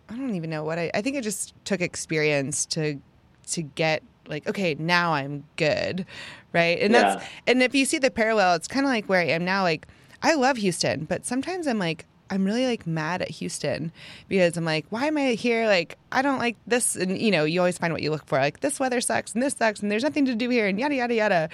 I 0.09 0.15
don't 0.17 0.35
even 0.35 0.49
know 0.49 0.65
what 0.65 0.77
I, 0.77 0.91
I 0.93 1.01
think 1.01 1.15
I 1.15 1.21
just 1.21 1.53
took 1.63 1.79
experience 1.79 2.65
to, 2.67 2.99
to 3.47 3.61
get 3.61 4.03
like, 4.27 4.47
okay, 4.47 4.75
now 4.79 5.13
I'm 5.13 5.43
good. 5.55 6.05
Right. 6.53 6.79
And 6.79 6.93
that's, 6.93 7.25
and 7.47 7.61
if 7.61 7.75
you 7.75 7.85
see 7.85 7.97
the 7.97 8.11
parallel, 8.11 8.55
it's 8.55 8.67
kind 8.67 8.85
of 8.85 8.89
like 8.89 9.07
where 9.07 9.19
I 9.19 9.25
am 9.25 9.43
now. 9.43 9.63
Like, 9.63 9.87
I 10.21 10.35
love 10.35 10.57
Houston, 10.57 11.05
but 11.05 11.25
sometimes 11.25 11.67
I'm 11.67 11.79
like, 11.79 12.05
I'm 12.29 12.43
really 12.45 12.65
like 12.65 12.87
mad 12.87 13.21
at 13.21 13.29
Houston 13.29 13.91
because 14.27 14.57
I'm 14.57 14.65
like, 14.65 14.85
why 14.89 15.05
am 15.05 15.17
I 15.17 15.33
here? 15.33 15.67
Like, 15.67 15.97
I 16.11 16.21
don't 16.21 16.39
like 16.39 16.57
this. 16.65 16.95
And, 16.95 17.19
you 17.19 17.29
know, 17.29 17.43
you 17.43 17.59
always 17.59 17.77
find 17.77 17.93
what 17.93 18.01
you 18.01 18.09
look 18.09 18.25
for. 18.25 18.39
Like, 18.39 18.61
this 18.61 18.79
weather 18.79 19.01
sucks 19.01 19.33
and 19.33 19.43
this 19.43 19.53
sucks 19.53 19.81
and 19.81 19.91
there's 19.91 20.03
nothing 20.03 20.25
to 20.25 20.35
do 20.35 20.49
here 20.49 20.67
and 20.67 20.79
yada, 20.79 20.95
yada, 20.95 21.13
yada. 21.13 21.49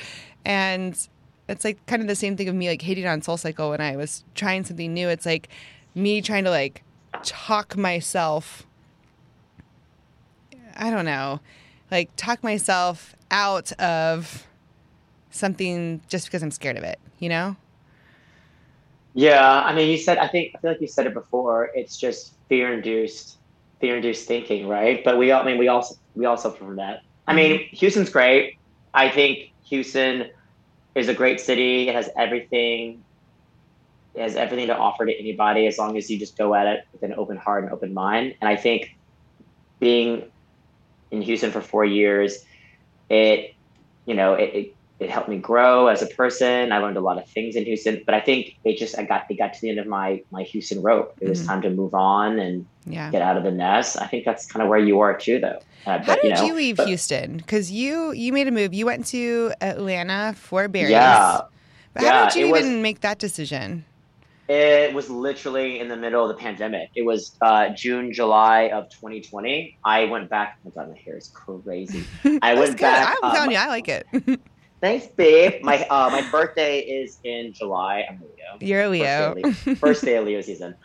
And 0.45 0.95
it's 1.49 1.65
like 1.65 1.86
kind 1.88 2.01
of 2.01 2.07
the 2.07 2.15
same 2.15 2.38
thing 2.38 2.47
of 2.47 2.55
me 2.55 2.69
like 2.69 2.81
hating 2.81 3.05
on 3.05 3.21
Soul 3.21 3.38
Cycle 3.38 3.71
when 3.71 3.81
I 3.81 3.97
was 3.97 4.23
trying 4.36 4.63
something 4.63 4.93
new. 4.93 5.10
It's 5.10 5.25
like 5.25 5.49
me 5.93 6.21
trying 6.21 6.45
to 6.45 6.49
like 6.49 6.84
talk 7.23 7.75
myself, 7.75 8.65
I 10.77 10.89
don't 10.89 11.05
know, 11.05 11.41
like 11.91 12.10
talk 12.15 12.43
myself 12.43 13.15
out 13.30 13.71
of 13.73 14.47
something 15.30 16.01
just 16.08 16.25
because 16.25 16.41
I'm 16.41 16.51
scared 16.51 16.77
of 16.77 16.84
it, 16.84 16.99
you 17.19 17.30
know? 17.30 17.56
Yeah, 19.13 19.62
I 19.62 19.73
mean, 19.73 19.89
you 19.89 19.97
said 19.97 20.17
I 20.17 20.27
think 20.27 20.54
I 20.56 20.60
feel 20.60 20.71
like 20.71 20.82
you 20.82 20.88
said 20.88 21.06
it 21.06 21.13
before. 21.13 21.69
It's 21.75 21.97
just 21.97 22.34
fear 22.47 22.73
induced, 22.73 23.38
fear 23.82 23.97
induced 23.97 24.27
thinking, 24.27 24.67
right? 24.67 25.04
But 25.04 25.17
we 25.17 25.32
all, 25.32 25.41
I 25.41 25.45
mean, 25.45 25.58
we 25.58 25.67
also 25.67 25.95
we 26.15 26.25
all 26.25 26.38
suffer 26.38 26.58
from 26.58 26.77
that. 26.77 27.01
I 27.27 27.34
mean, 27.34 27.60
mm-hmm. 27.60 27.75
Houston's 27.75 28.10
great. 28.10 28.58
I 28.93 29.10
think 29.10 29.51
Houston 29.65 30.30
is 30.95 31.10
a 31.10 31.13
great 31.13 31.41
city. 31.41 31.89
It 31.89 31.95
has 31.95 32.10
everything. 32.17 33.04
It 34.13 34.21
has 34.21 34.36
everything 34.36 34.67
to 34.67 34.77
offer 34.77 35.06
to 35.06 35.13
anybody 35.13 35.67
as 35.67 35.77
long 35.77 35.97
as 35.97 36.10
you 36.10 36.17
just 36.17 36.38
go 36.38 36.54
at 36.54 36.67
it 36.67 36.86
with 36.93 37.04
an 37.04 37.13
open 37.13 37.38
heart 37.38 37.63
and 37.63 37.71
open 37.71 37.93
mind. 37.93 38.36
And 38.39 38.49
I 38.49 38.56
think 38.56 38.95
being 39.80 40.31
in 41.12 41.21
Houston 41.21 41.52
for 41.52 41.62
four 41.62 41.86
years, 41.86 42.43
it 43.10 43.54
you 44.06 44.15
know 44.15 44.34
it, 44.34 44.54
it 44.54 44.76
it 45.00 45.10
helped 45.10 45.30
me 45.30 45.38
grow 45.38 45.88
as 45.88 46.02
a 46.04 46.06
person. 46.06 46.71
I 46.71 46.78
learned 46.78 46.95
a 46.95 47.02
lot 47.02 47.17
of 47.17 47.28
things 47.28 47.56
in 47.56 47.65
Houston, 47.65 48.04
but 48.06 48.13
I 48.13 48.19
think 48.21 48.56
it 48.63 48.78
just 48.78 48.97
I 48.97 49.04
got 49.04 49.26
it 49.30 49.36
got 49.36 49.54
to 49.54 49.62
the 49.62 49.69
end 49.69 49.80
of 49.80 49.88
my 49.88 50.21
my 50.32 50.43
Houston 50.43 50.82
rope. 50.82 51.15
It 51.19 51.28
was 51.28 51.41
Mhm. 51.41 51.47
time 51.47 51.62
to 51.63 51.69
move 51.71 51.93
on 51.95 52.38
and 52.39 52.65
Yeah. 52.86 53.10
get 53.12 53.21
out 53.21 53.36
of 53.38 53.43
the 53.43 53.52
nest. 53.52 53.97
I 54.00 54.06
think 54.08 54.26
that's 54.26 54.45
kind 54.45 54.62
of 54.63 54.69
where 54.69 54.80
you 54.80 55.00
are 55.00 55.17
too, 55.17 55.39
though. 55.39 55.60
Uh, 55.88 55.97
How 55.97 56.06
but, 56.06 56.21
did 56.21 56.36
know, 56.36 56.45
you 56.45 56.54
leave 56.54 56.78
but- 56.78 56.88
Houston? 56.88 57.38
Because 57.38 57.71
you 57.71 58.12
you 58.12 58.32
made 58.32 58.47
a 58.47 58.52
move. 58.52 58.74
You 58.74 58.86
went 58.86 59.08
to 59.08 59.52
Atlanta 59.60 60.34
for 60.38 60.67
Barry's. 60.67 60.91
Yeah, 60.91 61.41
But 61.93 62.04
how 62.04 62.08
yeah, 62.10 62.30
did 62.30 62.39
you 62.39 62.47
it 62.47 62.52
was- 62.52 62.62
even 62.65 62.82
make 62.84 63.02
that 63.02 63.17
decision? 63.17 63.86
It 64.51 64.93
was 64.93 65.09
literally 65.09 65.79
in 65.79 65.87
the 65.87 65.95
middle 65.95 66.29
of 66.29 66.35
the 66.35 66.41
pandemic. 66.41 66.89
It 66.93 67.05
was 67.05 67.37
uh, 67.41 67.69
June, 67.69 68.11
July 68.11 68.63
of 68.63 68.83
2020. 68.99 69.77
I 69.85 70.05
went 70.05 70.29
back. 70.29 70.55
Oh 70.57 70.71
my 70.75 70.83
god, 70.83 70.91
my 70.91 70.97
hair 71.05 71.17
is 71.17 71.31
crazy. 71.33 72.03
I 72.41 72.55
went 72.55 72.71
good. 72.71 72.81
back. 72.81 73.17
I'm 73.23 73.29
um, 73.29 73.35
telling 73.35 73.51
you, 73.51 73.57
I 73.57 73.67
like 73.67 73.87
it. 73.87 74.05
Thanks, 74.81 75.07
babe. 75.15 75.63
My 75.63 75.85
uh, 75.85 76.09
my 76.09 76.29
birthday 76.29 76.79
is 76.79 77.19
in 77.23 77.53
July. 77.55 78.03
I'm 78.09 78.19
Leo. 78.19 78.67
You're 78.67 78.83
a 78.83 78.89
Leo. 78.89 79.05
First 79.05 79.45
day 79.45 79.45
of 79.45 79.65
Leo, 79.65 79.75
first 79.75 80.03
day 80.03 80.15
of 80.17 80.25
Leo 80.25 80.41
season. 80.41 80.75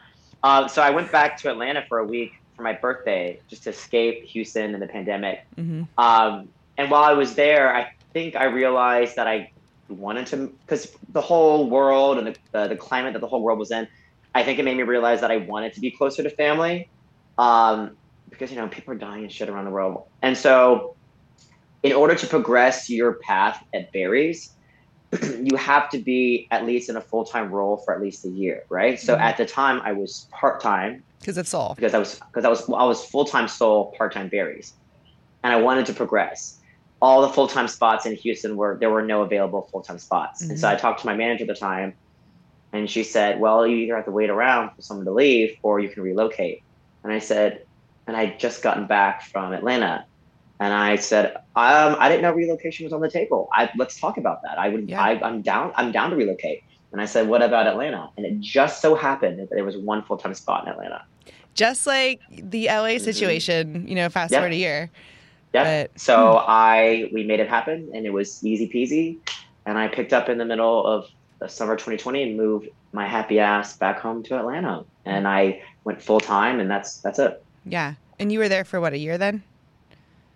Um, 0.44 0.68
so 0.68 0.81
I 0.81 0.90
went 0.90 1.11
back 1.11 1.37
to 1.38 1.50
Atlanta 1.50 1.85
for 1.88 1.98
a 1.98 2.05
week 2.05 2.31
for 2.55 2.62
my 2.62 2.74
birthday 2.74 3.40
just 3.50 3.64
to 3.64 3.70
escape 3.70 4.22
Houston 4.26 4.74
and 4.74 4.83
the 4.83 4.87
pandemic. 4.87 5.40
hmm 5.57 5.83
Um, 5.98 6.50
and 6.79 6.88
while 6.88 7.02
I 7.02 7.14
was 7.14 7.35
there, 7.35 7.74
I 7.74 7.88
think 8.12 8.37
I 8.37 8.44
realized 8.44 9.16
that 9.16 9.26
I 9.26 9.48
wanted 9.88 10.27
to, 10.29 10.53
because 10.66 10.88
the 11.11 11.20
whole 11.20 11.68
world 11.70 12.18
and 12.18 12.27
the, 12.29 12.37
the, 12.53 12.68
the 12.68 12.77
climate 12.77 13.12
that 13.14 13.20
the 13.20 13.27
whole 13.29 13.42
world 13.42 13.59
was 13.59 13.70
in, 13.70 13.87
I 14.35 14.42
think 14.42 14.59
it 14.59 14.64
made 14.64 14.77
me 14.77 14.83
realize 14.83 15.20
that 15.22 15.31
I 15.31 15.38
wanted 15.38 15.72
to 15.75 15.81
be 15.81 15.90
closer 15.90 16.22
to 16.22 16.31
family. 16.31 16.90
Um, 17.38 17.96
because, 18.29 18.51
you 18.51 18.57
know, 18.57 18.68
people 18.68 18.92
are 18.94 18.99
dying 18.99 19.22
and 19.22 19.33
shit 19.33 19.49
around 19.49 19.66
the 19.66 19.70
world. 19.70 20.03
And 20.22 20.37
so, 20.37 20.96
in 21.83 21.92
order 21.92 22.14
to 22.16 22.27
progress 22.27 22.90
your 22.90 23.18
path 23.27 23.62
at 23.75 23.92
Barry's 23.92 24.53
you 25.40 25.57
have 25.57 25.88
to 25.90 25.99
be 25.99 26.49
at 26.51 26.66
least 26.66 26.88
in 26.90 26.96
a 26.96 27.01
full 27.01 27.25
time 27.25 27.51
role 27.53 27.77
for 27.85 27.94
at 27.94 28.01
least 28.03 28.25
a 28.25 28.29
year, 28.29 28.62
right? 28.68 28.99
So 28.99 29.14
Mhm. 29.14 29.20
at 29.20 29.37
the 29.37 29.46
time, 29.46 29.81
I 29.85 29.92
was 29.92 30.27
part 30.33 30.61
time 30.61 31.05
Because 31.20 31.37
of 31.37 31.46
Soul. 31.46 31.75
because 31.77 31.94
I 31.94 31.99
was 31.99 32.18
because 32.18 32.44
I 32.44 32.49
was 32.49 32.68
I 32.68 32.85
was 32.85 33.05
full 33.07 33.25
time 33.25 33.46
Soul, 33.46 33.94
part 33.96 34.12
time 34.12 34.29
Barry's, 34.29 34.75
and 35.44 35.53
I 35.53 35.61
wanted 35.61 35.87
to 35.87 35.92
progress. 35.94 36.59
All 37.07 37.23
the 37.23 37.29
full 37.29 37.47
time 37.47 37.69
spots 37.69 38.05
in 38.05 38.16
Houston 38.16 38.57
were 38.57 38.77
there 38.81 38.90
were 38.90 39.03
no 39.14 39.23
available 39.23 39.69
full 39.71 39.83
time 39.83 39.99
spots, 39.99 40.42
and 40.42 40.59
so 40.59 40.69
I 40.69 40.75
talked 40.75 41.01
to 41.03 41.07
my 41.07 41.14
manager 41.14 41.45
at 41.45 41.49
the 41.49 41.55
time, 41.55 41.95
and 42.73 42.90
she 42.90 43.05
said, 43.05 43.38
"Well, 43.38 43.64
you 43.64 43.77
either 43.77 43.95
have 43.95 44.07
to 44.07 44.11
wait 44.11 44.29
around 44.29 44.71
for 44.75 44.83
someone 44.83 45.07
to 45.07 45.12
leave, 45.12 45.51
or 45.62 45.79
you 45.79 45.88
can 45.88 46.03
relocate." 46.03 46.59
And 47.05 47.12
I 47.12 47.21
said, 47.21 47.61
and 48.09 48.16
I 48.16 48.25
would 48.25 48.40
just 48.40 48.61
gotten 48.61 48.88
back 48.88 49.23
from 49.31 49.53
Atlanta, 49.53 50.05
and 50.59 50.75
I 50.75 50.97
said, 50.97 51.37
um, 51.55 51.97
I 52.01 52.09
didn't 52.09 52.23
know 52.23 52.33
relocation 52.33 52.85
was 52.85 52.92
on 52.92 53.01
the 53.01 53.11
table. 53.11 53.49
I 53.53 53.71
let's 53.77 54.01
talk 54.01 54.16
about 54.19 54.38
that. 54.42 54.59
I 54.59 54.69
would 54.71 54.88
Yeah. 54.90 55.01
I, 55.01 55.11
I'm 55.23 55.42
down 55.42 55.73
I'm 55.77 55.92
down 55.92 56.11
to 56.11 56.16
relocate. 56.16 56.61
And 56.92 57.01
I 57.01 57.05
said, 57.05 57.29
what 57.29 57.42
about 57.42 57.66
Atlanta? 57.66 58.09
And 58.16 58.25
it 58.25 58.40
just 58.40 58.81
so 58.81 58.95
happened 58.95 59.38
that 59.38 59.49
there 59.51 59.64
was 59.64 59.77
one 59.77 60.03
full 60.03 60.16
time 60.16 60.35
spot 60.35 60.66
in 60.66 60.73
Atlanta. 60.73 61.03
Just 61.55 61.87
like 61.87 62.21
the 62.31 62.66
LA 62.66 62.99
situation, 62.99 63.87
you 63.87 63.95
know, 63.95 64.09
fast 64.09 64.33
Yeah. 64.33 64.38
forward 64.38 64.53
a 64.53 64.57
year. 64.57 64.90
Yeah. 65.64 65.83
But- 65.85 66.01
so 66.01 66.33
hmm. 66.33 66.45
I 66.47 67.11
we 67.12 67.25
made 67.25 67.40
it 67.40 67.49
happen, 67.49 67.90
and 67.95 68.07
it 68.07 68.12
was 68.12 68.45
easy 68.45 68.69
peasy. 68.69 69.19
And 69.64 69.79
I 69.79 69.88
picked 69.88 70.12
up 70.12 70.29
in 70.29 70.38
the 70.38 70.45
middle 70.45 70.87
of 70.87 71.09
the 71.40 71.49
summer 71.49 71.75
2020 71.75 72.23
and 72.23 72.37
moved 72.37 72.69
my 72.92 73.07
happy 73.07 73.40
ass 73.40 73.77
back 73.77 73.99
home 74.01 74.23
to 74.25 74.38
Atlanta. 74.38 74.85
And 75.05 75.27
I 75.27 75.62
went 75.85 76.01
full 76.01 76.21
time, 76.21 76.61
and 76.61 76.71
that's 76.71 76.99
that's 76.99 77.19
it. 77.19 77.42
Yeah. 77.64 77.95
And 78.19 78.33
you 78.33 78.38
were 78.38 78.49
there 78.49 78.64
for 78.64 78.81
what, 78.81 78.92
a 78.92 78.99
year 78.99 79.19
then? 79.19 79.42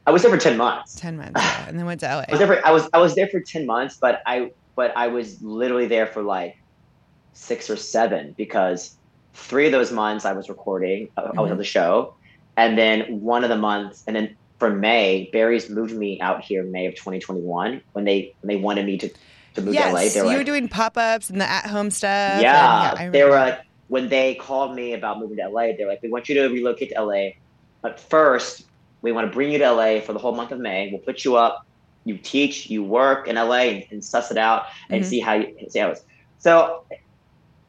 I 0.07 0.11
was 0.11 0.23
there 0.23 0.31
for 0.31 0.39
10 0.39 0.57
months. 0.57 0.97
10 0.97 1.17
months. 1.17 1.33
Yeah. 1.41 1.69
And 1.69 1.79
then 1.79 1.87
went 1.87 2.01
to 2.01 2.09
I 2.09 2.17
was 2.31 2.41
LA. 2.41 2.47
for 2.47 2.67
I 2.67 2.71
was 2.71 2.89
I 2.93 2.99
was 2.99 3.15
there 3.15 3.29
for 3.29 3.41
10 3.41 3.67
months, 3.67 3.97
but 3.97 4.23
I 4.27 4.51
but 4.75 4.97
I 4.97 5.07
was 5.09 5.41
literally 5.43 5.87
there 5.87 6.07
for 6.07 6.23
like 6.23 6.57
six 7.33 7.71
or 7.71 7.77
seven 7.77 8.35
because 8.37 8.97
three 9.35 9.67
of 9.67 9.73
those 9.73 9.93
months 9.93 10.25
I 10.25 10.33
was 10.33 10.49
recording, 10.49 11.09
I 11.17 11.21
I 11.21 11.25
was 11.25 11.37
on 11.37 11.47
mm-hmm. 11.49 11.59
the 11.59 11.65
show, 11.65 12.15
and 12.57 12.77
then 12.77 13.21
one 13.21 13.45
of 13.45 13.51
the 13.51 13.57
months, 13.57 14.03
and 14.07 14.17
then 14.17 14.37
for 14.61 14.71
May, 14.71 15.29
Barry's 15.33 15.69
moved 15.69 15.93
me 15.97 16.21
out 16.21 16.45
here 16.45 16.63
May 16.63 16.87
of 16.87 16.95
2021 16.95 17.83
when 17.93 18.05
they 18.05 18.35
when 18.41 18.49
they 18.49 18.63
wanted 18.63 18.87
me 18.87 18.99
to 18.99 19.09
to 19.55 19.63
move 19.63 19.75
to 19.75 19.81
LA. 19.95 20.01
Yes. 20.03 20.15
You 20.17 20.23
were 20.25 20.37
were 20.39 20.45
doing 20.45 20.69
pop 20.69 20.97
ups 20.97 21.31
and 21.31 21.41
the 21.41 21.51
at 21.51 21.67
home 21.67 21.91
stuff. 21.91 22.41
and 22.85 23.01
yeah, 23.01 23.11
they 23.11 23.25
were 23.25 23.31
like 23.31 23.59
when 23.89 24.09
they 24.09 24.37
called 24.37 24.77
me 24.77 24.93
about 24.93 25.19
moving 25.19 25.39
to 25.39 25.49
LA, 25.49 25.73
they're 25.77 25.89
like, 25.89 25.99
we 26.03 26.11
want 26.11 26.29
you 26.29 26.37
to 26.37 26.49
relocate 26.49 26.91
to 26.95 27.03
LA, 27.03 27.31
but 27.83 27.99
first 27.99 28.63
we 29.03 29.11
want 29.11 29.27
to 29.27 29.33
bring 29.35 29.51
you 29.51 29.59
to 29.59 29.73
LA 29.73 30.01
for 30.01 30.13
the 30.13 30.19
whole 30.21 30.35
month 30.35 30.53
of 30.53 30.61
May. 30.61 30.91
We'll 30.93 31.01
put 31.01 31.25
you 31.25 31.35
up, 31.37 31.61
you 32.05 32.17
teach, 32.19 32.69
you 32.71 32.85
work 32.85 33.27
in 33.27 33.35
LA, 33.37 33.63
and, 33.73 33.85
and 33.91 34.05
suss 34.05 34.31
it 34.31 34.37
out 34.37 34.65
and 34.91 35.03
Mhm. 35.03 35.07
see 35.07 35.19
how 35.21 35.33
you 35.35 35.49
see 35.71 35.79
how 35.81 35.89
it's. 35.89 36.03
So, 36.39 36.85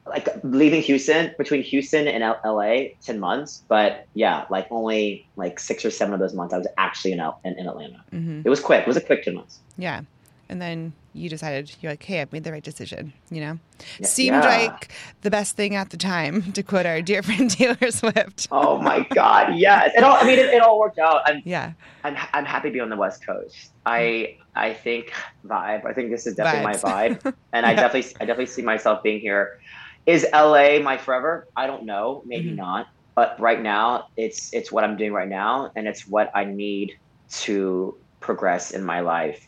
like 0.08 0.28
leaving 0.44 0.82
Houston 0.82 1.34
between 1.38 1.62
Houston 1.64 2.08
and 2.08 2.24
L- 2.24 2.40
LA, 2.44 2.90
ten 3.02 3.20
months, 3.20 3.64
but 3.68 4.08
yeah, 4.14 4.46
like 4.50 4.68
only 4.72 5.28
like 5.36 5.60
six 5.60 5.86
or 5.86 5.92
seven 5.92 6.14
of 6.14 6.20
those 6.20 6.34
months 6.34 6.54
I 6.54 6.58
was 6.58 6.68
actually 6.78 7.12
in 7.14 7.20
L- 7.20 7.40
in, 7.44 7.58
in 7.60 7.68
Atlanta. 7.68 8.04
Mhm. 8.12 8.46
It 8.46 8.50
was 8.50 8.60
quick. 8.60 8.82
It 8.82 8.88
was 8.88 8.98
a 8.98 9.02
quick 9.02 9.24
ten 9.24 9.36
months. 9.36 9.60
Yeah. 9.78 10.02
And 10.50 10.62
then 10.62 10.92
you 11.14 11.30
decided, 11.30 11.74
you're 11.80 11.94
like, 11.94 12.04
hey, 12.04 12.20
I've 12.20 12.34
made 12.34 12.44
the 12.44 12.52
right 12.52 12.64
decision, 12.64 13.14
you 13.30 13.40
know? 13.40 13.58
Yeah. 14.00 14.08
Seemed 14.08 14.44
Yeah. 14.44 14.68
like 14.70 14.90
the 15.22 15.30
best 15.32 15.56
thing 15.56 15.76
at 15.76 15.92
the 15.92 15.98
time, 15.98 16.52
to 16.54 16.62
quote 16.64 16.86
our 16.86 17.02
dear 17.02 17.24
friend 17.24 17.50
Taylor 17.50 17.90
Swift. 17.92 18.48
Oh 18.52 18.78
my 18.82 19.06
God! 19.12 19.56
Yes, 19.56 19.92
it 19.96 20.04
all. 20.04 20.18
I 20.20 20.24
mean, 20.26 20.40
it, 20.40 20.48
it 20.54 20.62
all 20.62 20.78
worked 20.80 21.00
out. 21.00 21.22
I'm 21.26 21.42
Yeah. 21.46 21.72
I'm 22.04 22.18
I'm 22.34 22.46
happy 22.46 22.70
to 22.70 22.74
be 22.74 22.80
on 22.80 22.90
the 22.90 22.98
West 22.98 23.26
Coast. 23.26 23.72
I 23.86 24.38
I 24.56 24.74
think 24.74 25.14
vibe. 25.46 25.86
I 25.86 25.94
think 25.94 26.10
this 26.12 26.28
is 26.28 26.36
definitely 26.36 26.74
Vibes. 26.74 26.84
my 26.84 27.10
vibe, 27.10 27.34
and 27.54 27.66
I 27.66 27.74
definitely 27.74 28.12
I 28.20 28.26
definitely 28.26 28.48
see 28.48 28.62
myself 28.64 29.04
being 29.04 29.20
here. 29.22 29.60
Is 30.06 30.26
LA 30.34 30.80
my 30.80 30.98
forever? 30.98 31.46
I 31.56 31.68
don't 31.68 31.84
know. 31.86 32.24
Maybe 32.26 32.50
Mhm. 32.52 32.56
not. 32.58 32.88
But 33.16 33.40
right 33.40 33.62
now, 33.62 34.06
it's 34.18 34.54
it's 34.54 34.72
what 34.72 34.84
I'm 34.84 34.98
doing 34.98 35.14
right 35.14 35.28
now, 35.28 35.72
and 35.76 35.88
it's 35.88 36.08
what 36.08 36.32
I 36.34 36.46
need 36.46 36.94
to 37.42 37.98
progress 38.20 38.72
in 38.72 38.84
my 38.84 39.02
life. 39.02 39.40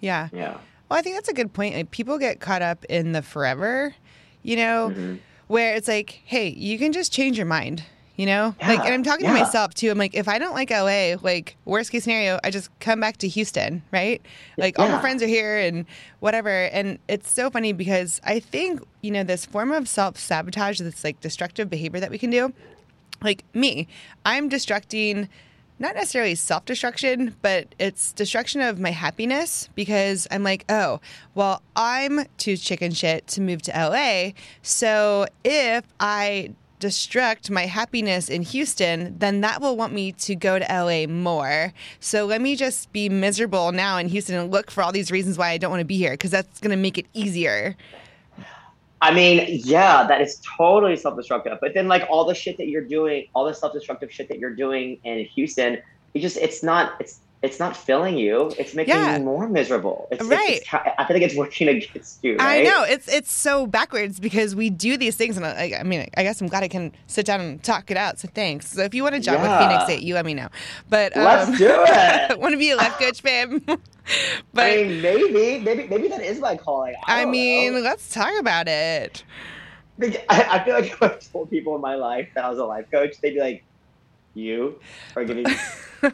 Yeah. 0.00 0.28
Yeah. 0.32 0.58
Well, 0.88 0.98
I 0.98 1.02
think 1.02 1.16
that's 1.16 1.28
a 1.28 1.34
good 1.34 1.52
point. 1.52 1.74
Like, 1.74 1.90
people 1.90 2.18
get 2.18 2.40
caught 2.40 2.62
up 2.62 2.84
in 2.86 3.12
the 3.12 3.22
forever, 3.22 3.94
you 4.42 4.56
know, 4.56 4.92
Mhm. 4.94 5.20
where 5.46 5.74
it's 5.74 5.88
like, 5.88 6.20
hey, 6.24 6.48
you 6.48 6.78
can 6.78 6.92
just 6.92 7.12
change 7.12 7.36
your 7.36 7.46
mind, 7.46 7.84
you 8.16 8.26
know? 8.26 8.54
like, 8.60 8.80
and 8.80 8.94
I'm 8.94 9.02
talking 9.02 9.26
yeah. 9.26 9.34
to 9.34 9.40
myself 9.40 9.74
too. 9.74 9.90
I'm 9.90 9.98
like, 9.98 10.14
if 10.14 10.28
I 10.28 10.38
don't 10.38 10.54
like 10.54 10.70
LA, 10.70 11.16
like, 11.20 11.56
worst 11.64 11.90
case 11.90 12.04
scenario, 12.04 12.38
I 12.44 12.50
just 12.50 12.70
come 12.80 13.00
back 13.00 13.18
to 13.18 13.28
Houston, 13.28 13.82
right? 13.92 14.22
Like, 14.56 14.78
all 14.78 14.88
my 14.88 15.00
friends 15.00 15.22
are 15.22 15.26
here 15.28 15.58
and 15.58 15.86
whatever. 16.20 16.48
And 16.48 16.98
it's 17.08 17.32
so 17.32 17.50
funny 17.50 17.72
because 17.72 18.20
I 18.24 18.40
think, 18.40 18.82
you 19.02 19.10
know, 19.10 19.24
this 19.24 19.46
form 19.46 19.72
of 19.72 19.88
self 19.88 20.18
sabotage, 20.18 20.78
this 20.78 21.04
like 21.04 21.20
destructive 21.20 21.68
behavior 21.68 22.00
that 22.00 22.10
we 22.10 22.18
can 22.18 22.30
do, 22.30 22.52
like 23.22 23.44
me, 23.54 23.88
I'm 24.24 24.48
destructing 24.48 25.28
not 25.78 25.96
necessarily 25.96 26.34
self 26.34 26.64
destruction, 26.64 27.34
but 27.42 27.74
it's 27.78 28.12
destruction 28.12 28.60
of 28.60 28.78
my 28.78 28.90
happiness 28.90 29.68
because 29.74 30.26
I'm 30.30 30.44
like, 30.44 30.64
oh, 30.68 31.00
well, 31.34 31.62
I'm 31.74 32.26
too 32.38 32.56
chicken 32.56 32.92
shit 32.92 33.26
to 33.28 33.40
move 33.40 33.62
to 33.62 33.72
LA. 33.72 34.30
So 34.62 35.26
if 35.42 35.84
I 35.98 36.50
destruct 36.84 37.48
my 37.48 37.66
happiness 37.66 38.28
in 38.28 38.42
Houston, 38.42 39.18
then 39.18 39.40
that 39.40 39.60
will 39.62 39.76
want 39.76 39.92
me 39.92 40.12
to 40.12 40.34
go 40.34 40.58
to 40.58 40.66
LA 40.68 41.06
more. 41.06 41.72
So 41.98 42.26
let 42.26 42.42
me 42.42 42.56
just 42.56 42.92
be 42.92 43.08
miserable 43.08 43.72
now 43.72 43.96
in 43.96 44.08
Houston 44.08 44.36
and 44.36 44.52
look 44.52 44.70
for 44.70 44.82
all 44.82 44.92
these 44.92 45.10
reasons 45.10 45.38
why 45.38 45.50
I 45.50 45.58
don't 45.58 45.70
want 45.70 45.80
to 45.80 45.86
be 45.86 45.96
here 45.96 46.12
because 46.12 46.30
that's 46.30 46.60
going 46.60 46.72
to 46.72 46.76
make 46.76 46.98
it 46.98 47.06
easier. 47.14 47.74
I 49.00 49.12
mean, 49.12 49.60
yeah, 49.64 50.06
that 50.06 50.20
is 50.20 50.40
totally 50.56 50.96
self-destructive. 50.96 51.58
But 51.60 51.74
then, 51.74 51.88
like 51.88 52.06
all 52.08 52.24
the 52.24 52.34
shit 52.34 52.56
that 52.58 52.68
you're 52.68 52.84
doing, 52.84 53.26
all 53.34 53.44
the 53.44 53.54
self-destructive 53.54 54.12
shit 54.12 54.28
that 54.28 54.38
you're 54.38 54.54
doing 54.54 54.98
in 55.04 55.24
Houston, 55.24 55.78
it 56.14 56.20
just 56.20 56.36
it's 56.36 56.62
not 56.62 56.94
it's 57.00 57.20
it's 57.44 57.58
not 57.60 57.76
filling 57.76 58.16
you. 58.16 58.50
It's 58.58 58.74
making 58.74 58.94
Yeah. 58.94 59.18
you 59.18 59.24
more 59.24 59.46
miserable. 59.48 60.08
It's, 60.10 60.24
Right. 60.24 60.62
It's, 60.62 60.62
it's, 60.62 60.74
I 60.98 61.04
feel 61.06 61.14
like 61.16 61.22
it's 61.22 61.36
working 61.36 61.68
against 61.74 62.24
you. 62.24 62.36
I 62.40 62.62
know 62.62 62.82
it's 62.84 63.06
it's 63.06 63.30
so 63.30 63.66
backwards 63.66 64.18
because 64.18 64.56
we 64.56 64.70
do 64.70 64.96
these 64.96 65.14
things, 65.14 65.36
and 65.36 65.44
I, 65.44 65.76
I 65.78 65.82
mean, 65.82 66.08
I 66.16 66.22
guess 66.22 66.40
I'm 66.40 66.48
glad 66.48 66.62
I 66.62 66.68
can 66.68 66.92
sit 67.06 67.26
down 67.26 67.40
and 67.42 67.62
talk 67.62 67.90
it 67.90 67.96
out. 67.98 68.18
So 68.18 68.28
thanks. 68.34 68.68
So 68.72 68.82
if 68.82 68.94
you 68.94 69.02
want 69.02 69.14
a 69.14 69.20
job 69.20 69.34
Yeah. 69.34 69.42
with 69.42 69.58
Phoenix 69.68 69.84
State, 69.84 70.02
you 70.02 70.14
let 70.14 70.24
me 70.24 70.32
know. 70.34 70.48
But 70.88 71.14
um, 71.16 71.24
Let's 71.24 71.58
do 71.58 71.68
it. 71.70 72.38
want 72.44 72.52
to 72.52 72.58
be 72.58 72.70
a 72.70 72.76
life 72.76 72.98
coach, 72.98 73.22
babe? 73.22 73.62
but 73.66 73.78
I 74.56 74.76
mean, 74.76 75.02
maybe, 75.02 75.60
maybe, 75.60 75.86
maybe 75.86 76.08
that 76.08 76.22
is 76.22 76.38
my 76.40 76.56
calling. 76.56 76.94
I, 77.06 77.22
I 77.22 77.24
mean, 77.26 77.74
know. 77.74 77.80
let's 77.80 78.12
talk 78.12 78.32
about 78.40 78.68
it. 78.68 79.22
I, 80.02 80.16
I 80.28 80.64
feel 80.64 80.74
like 80.74 80.86
if 80.92 81.02
I 81.02 81.08
told 81.32 81.50
people 81.50 81.74
in 81.76 81.80
my 81.80 81.94
life 81.94 82.28
that 82.34 82.44
I 82.44 82.48
was 82.50 82.58
a 82.58 82.64
life 82.64 82.90
coach, 82.90 83.20
they'd 83.20 83.34
be 83.34 83.40
like, 83.40 83.64
"You 84.34 84.78
are 85.16 85.24
giving 85.30 85.46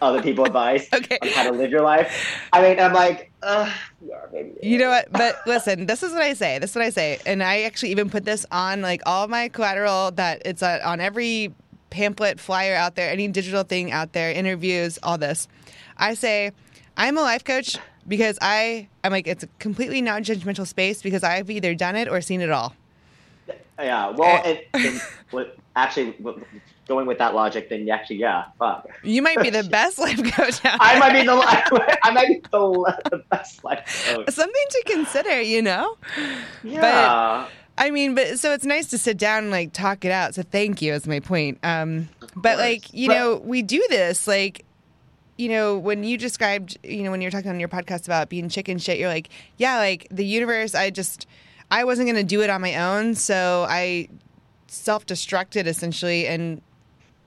other 0.00 0.22
people 0.22 0.44
advice 0.44 0.88
Okay. 0.94 1.18
on 1.22 1.28
how 1.28 1.44
to 1.44 1.52
live 1.52 1.70
your 1.70 1.82
life." 1.82 2.12
I 2.52 2.62
mean, 2.62 2.78
I'm 2.78 2.92
like, 2.92 3.32
uh, 3.42 3.72
yeah, 4.00 4.16
maybe. 4.32 4.52
You 4.62 4.78
know 4.78 4.90
what? 4.90 5.10
But 5.12 5.40
listen, 5.46 5.86
this 5.86 6.02
is 6.02 6.12
what 6.12 6.22
I 6.22 6.34
say. 6.34 6.58
This 6.58 6.70
is 6.70 6.76
what 6.76 6.84
I 6.84 6.90
say, 6.90 7.18
and 7.26 7.42
I 7.42 7.62
actually 7.62 7.90
even 7.90 8.10
put 8.10 8.24
this 8.24 8.46
on 8.50 8.82
like 8.82 9.02
all 9.06 9.28
my 9.28 9.48
collateral 9.48 10.10
that 10.12 10.42
it's 10.44 10.62
uh, 10.62 10.80
on 10.84 11.00
every 11.00 11.52
pamphlet, 11.90 12.38
flyer 12.38 12.74
out 12.74 12.94
there, 12.94 13.10
any 13.10 13.28
digital 13.28 13.64
thing 13.64 13.90
out 13.90 14.12
there, 14.12 14.30
interviews, 14.30 14.98
all 15.02 15.18
this. 15.18 15.48
I 15.96 16.14
say, 16.14 16.52
I'm 16.96 17.18
a 17.18 17.20
life 17.22 17.44
coach 17.44 17.76
because 18.06 18.38
I 18.40 18.88
I'm 19.04 19.12
like 19.12 19.26
it's 19.26 19.44
a 19.44 19.48
completely 19.58 20.00
non-judgmental 20.02 20.66
space 20.66 21.02
because 21.02 21.22
I've 21.22 21.50
either 21.50 21.74
done 21.74 21.96
it 21.96 22.08
or 22.08 22.20
seen 22.20 22.40
it 22.40 22.50
all. 22.50 22.74
Yeah. 23.78 24.10
Well, 24.10 24.42
and, 24.44 24.60
and 24.74 25.00
what, 25.30 25.56
actually, 25.74 26.14
going 26.90 27.06
with 27.06 27.18
that 27.18 27.34
logic, 27.34 27.70
then 27.70 27.86
you 27.86 27.92
actually, 27.92 28.16
yeah, 28.16 28.46
fuck. 28.58 28.86
You 29.02 29.22
might 29.22 29.40
be 29.40 29.48
the 29.48 29.62
best 29.70 29.98
life 29.98 30.22
coach. 30.34 30.60
I 30.64 30.98
might 30.98 31.12
be 31.12 31.24
the 31.24 31.32
I 32.02 32.10
might 32.10 32.28
be 32.28 32.40
the, 32.52 33.00
the 33.10 33.24
best 33.30 33.64
life 33.64 34.04
coach. 34.12 34.28
Something 34.30 34.64
to 34.70 34.82
consider, 34.86 35.40
you 35.40 35.62
know. 35.62 35.96
Yeah. 36.62 36.80
But, 36.82 37.50
I 37.82 37.90
mean, 37.90 38.14
but 38.14 38.38
so 38.38 38.52
it's 38.52 38.66
nice 38.66 38.88
to 38.88 38.98
sit 38.98 39.16
down 39.16 39.44
and 39.44 39.50
like 39.50 39.72
talk 39.72 40.04
it 40.04 40.10
out. 40.10 40.34
So 40.34 40.42
thank 40.42 40.82
you 40.82 40.92
is 40.92 41.06
my 41.06 41.20
point. 41.20 41.58
Um, 41.62 42.08
but 42.36 42.58
like 42.58 42.92
you 42.92 43.08
But- 43.08 43.14
know, 43.14 43.36
we 43.36 43.62
do 43.62 43.82
this 43.88 44.26
like. 44.26 44.64
You 45.38 45.48
know, 45.48 45.78
when 45.78 46.04
you 46.04 46.18
described, 46.18 46.76
you 46.82 47.02
know, 47.02 47.10
when 47.10 47.22
you're 47.22 47.30
talking 47.30 47.48
on 47.48 47.58
your 47.58 47.70
podcast 47.70 48.04
about 48.04 48.28
being 48.28 48.50
chicken 48.50 48.76
shit, 48.76 48.98
you're 48.98 49.08
like, 49.08 49.30
yeah, 49.56 49.78
like 49.78 50.06
the 50.10 50.22
universe, 50.22 50.74
I 50.74 50.90
just, 50.90 51.26
I 51.70 51.84
wasn't 51.84 52.08
going 52.08 52.16
to 52.16 52.28
do 52.28 52.42
it 52.42 52.50
on 52.50 52.60
my 52.60 52.74
own. 52.76 53.14
So 53.14 53.64
I 53.66 54.08
self 54.66 55.06
destructed 55.06 55.64
essentially. 55.64 56.26
And 56.26 56.60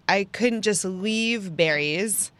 I 0.08 0.26
couldn't 0.26 0.62
just 0.64 0.86
leave 0.86 1.56
Barry's 1.56 2.32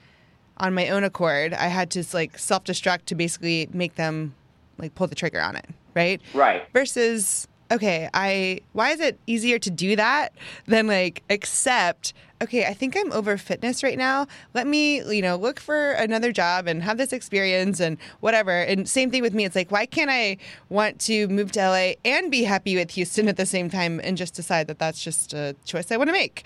on 0.58 0.74
my 0.74 0.90
own 0.90 1.04
accord. 1.04 1.54
I 1.54 1.68
had 1.68 1.90
to 1.92 2.04
like 2.14 2.38
self 2.38 2.64
destruct 2.64 3.06
to 3.06 3.16
basically 3.16 3.68
make 3.74 3.96
them 3.96 4.36
like 4.78 4.96
pull 4.96 5.08
the 5.08 5.16
trigger 5.16 5.42
on 5.42 5.56
it. 5.56 5.68
Right 5.96 6.22
Right. 6.34 6.64
versus 6.74 7.48
okay 7.72 8.10
i 8.14 8.60
why 8.74 8.90
is 8.92 9.00
it 9.00 9.18
easier 9.26 9.58
to 9.58 9.70
do 9.72 9.96
that 9.96 10.34
than 10.68 10.86
like 10.86 11.24
accept 11.30 12.14
okay 12.42 12.66
i 12.66 12.74
think 12.74 12.96
i'm 12.98 13.12
over 13.14 13.38
fitness 13.38 13.82
right 13.84 13.98
now 13.98 14.28
let 14.54 14.68
me 14.68 15.02
you 15.16 15.22
know 15.22 15.38
look 15.38 15.62
for 15.62 15.92
another 15.94 16.34
job 16.34 16.68
and 16.68 16.84
have 16.84 16.98
this 16.98 17.14
experience 17.14 17.80
and 17.80 17.98
whatever 18.20 18.52
and 18.52 18.90
same 18.90 19.10
thing 19.10 19.22
with 19.22 19.34
me 19.34 19.46
it's 19.46 19.56
like 19.56 19.72
why 19.72 19.86
can't 19.86 20.10
i 20.12 20.36
want 20.70 21.00
to 21.00 21.26
move 21.30 21.52
to 21.54 21.60
la 21.62 21.94
and 22.04 22.30
be 22.30 22.44
happy 22.44 22.76
with 22.76 22.92
houston 22.92 23.30
at 23.30 23.38
the 23.38 23.46
same 23.46 23.70
time 23.70 24.02
and 24.04 24.18
just 24.18 24.34
decide 24.34 24.68
that 24.68 24.78
that's 24.78 25.02
just 25.02 25.34
a 25.34 25.56
choice 25.64 25.90
i 25.90 25.96
want 25.96 26.10
to 26.10 26.14
make 26.14 26.46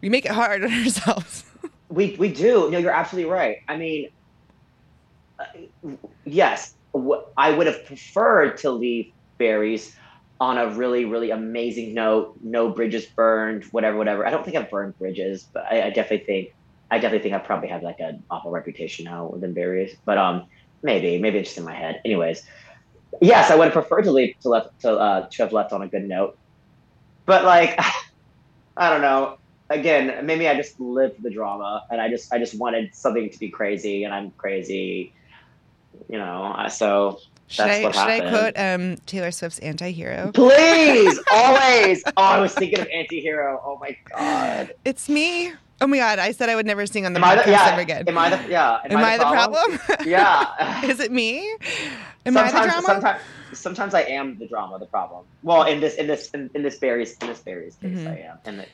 we 0.00 0.08
make 0.08 0.24
it 0.24 0.32
hard 0.32 0.64
on 0.64 0.72
ourselves 0.84 1.44
We 1.88 2.16
we 2.18 2.32
do. 2.32 2.70
No, 2.70 2.78
you're 2.78 2.92
absolutely 2.92 3.30
right. 3.30 3.58
I 3.68 3.76
mean, 3.76 4.10
uh, 5.38 5.44
yes, 6.24 6.74
I 7.36 7.50
would 7.50 7.66
have 7.66 7.84
preferred 7.84 8.58
to 8.58 8.70
leave 8.70 9.12
Barry's 9.38 9.96
on 10.40 10.56
a 10.56 10.70
really 10.70 11.04
really 11.04 11.30
amazing 11.30 11.92
note. 11.94 12.36
No 12.42 12.70
bridges 12.70 13.06
burned. 13.06 13.64
Whatever, 13.72 13.96
whatever. 13.98 14.26
I 14.26 14.30
don't 14.30 14.44
think 14.44 14.56
I've 14.56 14.70
burned 14.70 14.96
bridges, 14.98 15.48
but 15.52 15.64
I, 15.70 15.82
I 15.82 15.90
definitely 15.90 16.26
think 16.26 16.54
I 16.90 16.98
definitely 16.98 17.30
think 17.30 17.34
I 17.34 17.44
probably 17.44 17.68
have 17.68 17.82
like 17.82 17.98
an 17.98 18.22
awful 18.30 18.52
reputation 18.52 19.04
now 19.04 19.26
within 19.26 19.52
Barry's. 19.52 19.96
But 20.04 20.16
um, 20.16 20.46
maybe 20.82 21.18
maybe 21.18 21.38
it's 21.38 21.48
just 21.48 21.58
in 21.58 21.64
my 21.64 21.74
head. 21.74 22.00
Anyways, 22.04 22.44
yes, 23.20 23.50
I 23.50 23.56
would 23.56 23.64
have 23.64 23.72
preferred 23.72 24.02
to 24.02 24.12
leave 24.12 24.36
to 24.42 24.48
left 24.48 24.80
to 24.82 24.92
uh, 24.92 25.28
to 25.28 25.42
have 25.42 25.52
left 25.52 25.72
on 25.72 25.82
a 25.82 25.88
good 25.88 26.06
note. 26.06 26.38
But 27.26 27.44
like, 27.44 27.78
I 28.76 28.90
don't 28.90 29.02
know 29.02 29.39
again, 29.70 30.26
maybe 30.26 30.48
I 30.48 30.54
just 30.54 30.78
lived 30.80 31.22
the 31.22 31.30
drama 31.30 31.84
and 31.90 32.00
I 32.00 32.08
just 32.10 32.32
I 32.32 32.38
just 32.38 32.58
wanted 32.58 32.94
something 32.94 33.30
to 33.30 33.38
be 33.38 33.48
crazy 33.48 34.04
and 34.04 34.12
I'm 34.12 34.32
crazy, 34.32 35.12
you 36.08 36.18
know. 36.18 36.66
So 36.68 37.20
should 37.46 37.66
That's 37.66 37.98
i 37.98 38.16
should 38.18 38.24
i 38.24 38.30
quote 38.30 38.52
um 38.56 38.96
taylor 39.06 39.32
swift's 39.32 39.58
anti-hero 39.58 40.30
please, 40.32 41.18
always. 41.32 42.02
Oh, 42.06 42.22
I 42.22 42.38
was 42.38 42.54
thinking 42.54 42.78
of 42.80 42.86
Antihero. 42.88 43.60
Oh 43.64 43.76
my 43.80 43.96
god. 44.16 44.72
it's 44.84 45.08
me 45.08 45.52
oh 45.80 45.86
my 45.88 45.96
god 45.96 46.20
i 46.20 46.30
said 46.30 46.48
i 46.48 46.54
would 46.54 46.66
never 46.66 46.86
sing 46.86 47.06
on 47.06 47.12
the 47.12 47.18
Am 47.18 47.24
podcast 47.38 47.44
the, 47.46 47.50
yeah? 47.50 47.68
ever 47.72 47.80
again 47.80 48.04
Am 48.08 48.16
I 48.18 48.30
the 48.36 48.48
yeah? 48.48 48.78
Am, 48.84 48.96
I, 48.98 49.16
the 49.18 49.24
problem? 49.24 49.80
Yeah. 50.06 50.84
Is 50.84 51.00
it 51.00 51.10
me? 51.10 51.38
Am 52.24 52.34
sometimes, 52.34 52.54
I 52.54 52.60
the 52.60 52.68
drama? 52.68 52.86
Sometimes, 52.86 53.20
sometimes 53.54 53.94
I 53.94 54.02
am 54.02 54.38
the 54.38 54.46
drama, 54.46 54.78
the 54.78 54.86
problem. 54.86 55.24
Well, 55.42 55.64
in 55.64 55.80
this, 55.80 55.94
in 55.96 56.06
this, 56.06 56.30
in, 56.30 56.50
in 56.54 56.62
this 56.62 56.76
Barry's, 56.78 57.16
in 57.20 57.26
this 57.28 57.40
Barry's 57.40 57.74
case, 57.76 57.98
Mhm. 57.98 58.06
I 58.06 58.18
am. 58.28 58.38
And 58.44 58.58
the, 58.60 58.66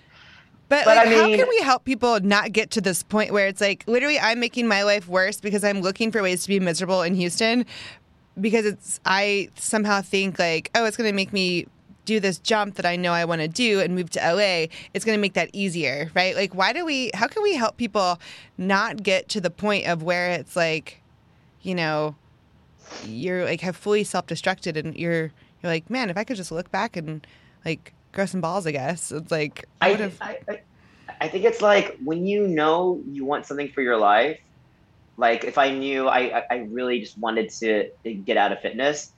but 0.68 0.84
but 0.84 0.96
like, 0.96 1.08
I 1.08 1.14
how 1.14 1.26
can 1.26 1.48
we 1.48 1.60
help 1.60 1.84
people 1.84 2.20
not 2.20 2.52
get 2.52 2.70
to 2.72 2.80
this 2.80 3.02
point 3.02 3.32
where 3.32 3.46
it's 3.46 3.60
like 3.60 3.84
literally 3.86 4.18
I'm 4.18 4.40
making 4.40 4.66
my 4.66 4.82
life 4.82 5.08
worse 5.08 5.40
because 5.40 5.62
I'm 5.64 5.80
looking 5.80 6.10
for 6.10 6.22
ways 6.22 6.42
to 6.42 6.48
be 6.48 6.60
miserable 6.60 7.02
in 7.02 7.14
Houston 7.14 7.66
because 8.40 8.66
it's 8.66 9.00
I 9.04 9.48
somehow 9.54 10.02
think 10.02 10.38
like 10.38 10.70
oh 10.74 10.84
it's 10.84 10.96
going 10.96 11.08
to 11.08 11.14
make 11.14 11.32
me 11.32 11.66
do 12.04 12.20
this 12.20 12.38
jump 12.38 12.76
that 12.76 12.86
I 12.86 12.96
know 12.96 13.12
I 13.12 13.24
want 13.24 13.40
to 13.40 13.48
do 13.48 13.80
and 13.80 13.94
move 13.94 14.10
to 14.10 14.20
LA 14.20 14.66
it's 14.94 15.04
going 15.04 15.16
to 15.16 15.20
make 15.20 15.34
that 15.34 15.50
easier 15.52 16.10
right? 16.14 16.34
Like 16.34 16.54
why 16.54 16.72
do 16.72 16.84
we 16.84 17.10
how 17.14 17.28
can 17.28 17.42
we 17.42 17.54
help 17.54 17.76
people 17.76 18.18
not 18.58 19.02
get 19.02 19.28
to 19.30 19.40
the 19.40 19.50
point 19.50 19.86
of 19.86 20.02
where 20.02 20.30
it's 20.30 20.56
like 20.56 21.00
you 21.62 21.74
know 21.74 22.16
you're 23.04 23.44
like 23.44 23.60
have 23.60 23.76
fully 23.76 24.04
self-destructed 24.04 24.76
and 24.76 24.96
you're 24.96 25.32
you're 25.62 25.72
like 25.72 25.88
man 25.90 26.10
if 26.10 26.16
I 26.16 26.24
could 26.24 26.36
just 26.36 26.52
look 26.52 26.70
back 26.70 26.96
and 26.96 27.26
like 27.64 27.92
grow 28.12 28.26
some 28.26 28.40
balls 28.40 28.66
I 28.66 28.72
guess 28.72 29.12
it's 29.12 29.30
like 29.30 29.66
I 29.80 29.92
I, 29.92 30.12
I, 30.20 30.38
I, 30.48 30.60
I 31.20 31.28
think 31.28 31.44
it's 31.44 31.62
like 31.62 31.96
when 32.04 32.26
you 32.26 32.46
know 32.46 33.00
you 33.10 33.24
want 33.24 33.46
something 33.46 33.68
for 33.70 33.82
your 33.82 33.96
life. 33.96 34.38
Like 35.18 35.44
if 35.44 35.56
I 35.56 35.70
knew 35.70 36.08
I, 36.08 36.44
I, 36.50 36.56
really 36.70 37.00
just 37.00 37.16
wanted 37.16 37.48
to 37.60 37.88
get 38.26 38.36
out 38.36 38.52
of 38.52 38.60
fitness. 38.60 39.12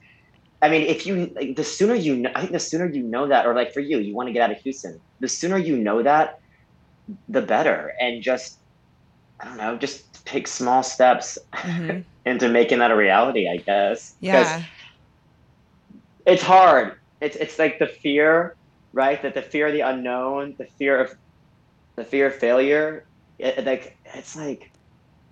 I 0.61 0.69
mean, 0.69 0.83
if 0.83 1.05
you 1.05 1.29
like, 1.35 1.57
the 1.57 1.63
sooner 1.63 1.93
you 1.93 2.15
know, 2.15 2.31
I 2.35 2.39
think 2.41 2.53
the 2.53 2.59
sooner 2.59 2.85
you 2.85 3.03
know 3.03 3.27
that, 3.27 3.45
or 3.45 3.53
like 3.53 3.73
for 3.73 3.81
you, 3.81 3.99
you 3.99 4.13
want 4.15 4.27
to 4.27 4.33
get 4.33 4.41
out 4.41 4.51
of 4.51 4.61
Houston. 4.61 4.99
The 5.19 5.27
sooner 5.27 5.57
you 5.57 5.75
know 5.77 6.01
that, 6.01 6.39
the 7.27 7.41
better. 7.41 7.93
And 7.99 8.23
just 8.23 8.59
I 9.41 9.45
don't 9.45 9.57
know, 9.57 9.77
just 9.77 10.25
take 10.25 10.47
small 10.47 10.83
steps 10.83 11.37
Mhm. 11.53 12.03
into 12.25 12.47
making 12.47 12.79
that 12.79 12.91
a 12.91 12.95
reality. 12.95 13.49
I 13.49 13.57
guess. 13.57 14.15
Yeah. 14.21 14.63
it's 16.25 16.43
hard. 16.43 16.97
It's 17.19 17.35
it's 17.35 17.59
like 17.59 17.79
the 17.79 17.87
fear, 17.87 18.55
right? 18.93 19.21
That 19.21 19.33
the 19.33 19.41
fear 19.41 19.67
of 19.67 19.73
the 19.73 19.81
unknown, 19.81 20.55
the 20.57 20.65
fear 20.65 20.99
of 20.99 21.15
the 21.95 22.03
fear 22.03 22.27
of 22.27 22.35
failure. 22.35 23.05
It, 23.37 23.65
like 23.65 23.97
it's 24.13 24.35
like 24.35 24.71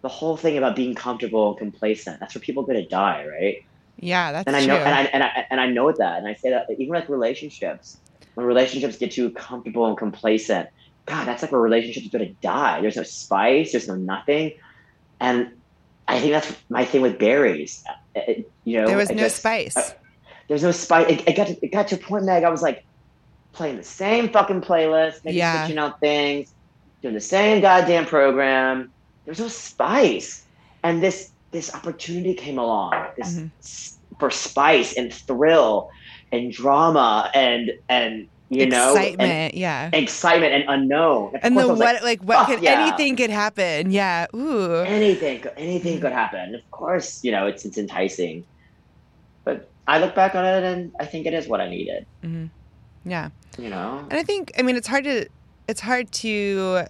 the 0.02 0.08
whole 0.10 0.38
thing 0.38 0.58
about 0.58 0.76
being 0.76 0.96
comfortable 0.96 1.50
and 1.50 1.58
complacent. 1.58 2.20
That's 2.20 2.36
where 2.36 2.42
people 2.42 2.64
go 2.64 2.74
to 2.74 2.86
die, 2.86 3.26
right? 3.28 3.64
Yeah, 4.00 4.32
that's 4.32 4.48
And 4.48 4.56
I 4.56 4.60
true. 4.60 4.68
know, 4.70 4.76
and 4.78 4.94
I 4.96 5.02
and 5.06 5.24
I 5.24 5.48
and 5.50 5.60
I 5.60 5.68
know 5.68 5.92
that, 5.92 6.18
and 6.20 6.28
I 6.28 6.36
say 6.36 6.50
that 6.52 6.68
even 6.72 6.94
like 6.94 7.10
relationships, 7.10 7.98
when 8.36 8.46
relationships 8.46 8.98
get 8.98 9.12
too 9.12 9.32
comfortable 9.32 9.88
and 9.88 9.98
complacent, 9.98 10.70
God, 11.06 11.26
that's 11.26 11.42
like 11.42 11.52
where 11.52 11.62
relationships 11.62 12.08
go 12.10 12.20
to 12.20 12.28
die. 12.42 12.82
There's 12.82 12.96
no 12.96 13.04
spice. 13.04 13.72
There's 13.72 13.88
no 13.88 13.96
nothing, 13.96 14.54
and 15.20 15.52
I 16.08 16.20
think 16.20 16.32
that's 16.32 16.56
my 16.70 16.86
thing 16.86 17.02
with 17.02 17.18
Barry's. 17.20 17.84
It- 18.16 18.30
it- 18.30 18.52
you 18.66 18.80
know, 18.82 18.88
there 18.88 18.98
was 18.98 19.10
I 19.10 19.14
no 19.14 19.24
just- 19.24 19.38
spice. 19.38 19.76
I- 19.76 19.96
there's 20.48 20.64
no 20.64 20.72
spice. 20.72 21.10
It, 21.10 21.28
it 21.28 21.36
got 21.36 21.48
to, 21.48 21.66
it 21.66 21.72
got 21.74 21.88
to 21.90 21.96
a 21.96 21.98
point, 21.98 22.24
Meg. 22.24 22.44
I 22.44 22.50
was 22.50 22.62
like 22.62 22.86
playing 23.58 23.78
the 23.78 23.84
same 23.84 24.30
fucking 24.30 24.62
playlist, 24.62 25.26
maybe 25.26 25.38
Yeah. 25.38 25.66
switching 25.66 25.80
out 25.80 26.00
things, 26.00 26.54
doing 27.02 27.16
the 27.16 27.20
same 27.38 27.60
goddamn 27.60 28.06
program. 28.06 28.92
There's 29.26 29.40
no 29.40 29.48
spice, 29.50 30.46
and 30.84 31.02
this 31.04 31.32
this 31.52 31.74
opportunity 31.74 32.34
came 32.34 32.60
along 32.60 32.94
this 33.18 33.40
Mhm. 33.40 33.50
for 34.20 34.30
spice 34.30 34.96
and 34.98 35.12
thrill 35.14 35.90
and 36.32 36.52
drama 36.52 37.32
and 37.34 37.72
and 37.90 38.28
you 38.50 38.66
know 38.68 38.94
Excitement, 38.94 39.32
and 39.32 39.54
yeah. 39.54 39.90
excitement 39.94 40.54
and 40.54 40.64
unknown. 40.68 41.36
Of 41.36 41.42
And 41.44 41.58
the 41.58 41.68
what 41.68 41.80
like, 41.80 42.04
like 42.04 42.22
what 42.24 42.46
could 42.48 42.62
yeah. 42.62 42.80
anything 42.80 43.16
could 43.16 43.30
happen. 43.32 43.92
Yeah. 43.92 44.28
Ooh. 44.36 44.84
anything 44.86 45.40
could- 45.42 45.58
anything 45.58 46.00
could 46.00 46.12
happen. 46.14 46.54
Of 46.54 46.70
course, 46.72 47.24
you 47.24 47.32
know 47.32 47.48
it's 47.48 47.66
it's 47.66 47.78
enticing, 47.78 48.44
but 49.46 49.68
I 49.88 50.00
look 50.00 50.14
back 50.16 50.36
on 50.36 50.46
it 50.46 50.64
and 50.64 50.92
I 51.00 51.06
think 51.06 51.26
it 51.26 51.34
is 51.34 51.48
what 51.48 51.60
I 51.60 51.68
needed. 51.70 52.06
hmm 52.22 52.46
Yeah. 53.08 53.30
You 53.58 53.70
know. 53.70 54.06
And 54.10 54.20
I 54.20 54.24
think 54.24 54.52
I 54.58 54.62
mean 54.62 54.76
it's 54.76 54.88
hard 54.88 55.04
to 55.06 55.26
it's 55.68 55.82
hard 55.82 56.12
to 56.14 56.86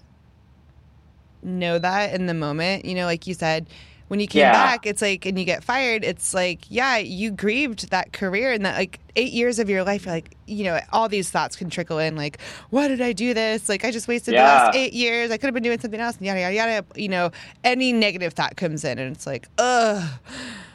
know 1.44 1.80
that 1.80 2.14
in 2.14 2.26
the 2.26 2.34
moment. 2.34 2.86
You 2.86 2.96
know, 2.96 3.06
like 3.06 3.28
you 3.28 3.34
said, 3.34 3.68
when 4.10 4.20
you 4.20 4.28
came 4.28 4.42
Yeah. 4.42 4.52
back, 4.54 4.86
it's 4.86 5.02
like 5.02 5.26
and 5.26 5.38
you 5.38 5.46
get 5.46 5.64
fired, 5.64 6.04
it's 6.04 6.34
like, 6.34 6.62
yeah, 6.70 6.98
you 6.98 7.32
grieved 7.32 7.90
that 7.92 8.14
career 8.14 8.52
and 8.54 8.66
that 8.66 8.78
like 8.78 9.00
eight 9.16 9.34
years 9.34 9.60
of 9.60 9.70
your 9.70 9.84
life, 9.84 10.06
like, 10.06 10.36
you 10.46 10.64
know, 10.64 10.80
all 10.94 11.10
these 11.10 11.30
thoughts 11.30 11.56
can 11.56 11.70
trickle 11.70 12.00
in, 12.00 12.16
like, 12.16 12.40
why 12.70 12.88
did 12.88 13.02
I 13.02 13.12
do 13.12 13.34
this? 13.34 13.68
Like 13.68 13.84
I 13.84 13.92
just 13.92 14.08
wasted 14.08 14.34
the 14.34 14.40
last 14.40 14.76
eight 14.76 14.94
years. 14.94 15.32
I 15.32 15.38
could 15.38 15.48
have 15.48 15.54
been 15.54 15.64
doing 15.64 15.80
something 15.80 16.00
else 16.00 16.18
yada 16.22 16.40
yada 16.40 16.54
yada. 16.56 16.86
You 16.96 17.10
know, 17.10 17.32
any 17.64 17.92
negative 17.94 18.34
thought 18.34 18.56
comes 18.56 18.84
in 18.84 18.98
and 19.00 19.16
it's 19.16 19.26
like, 19.28 19.48
ugh. 19.58 20.04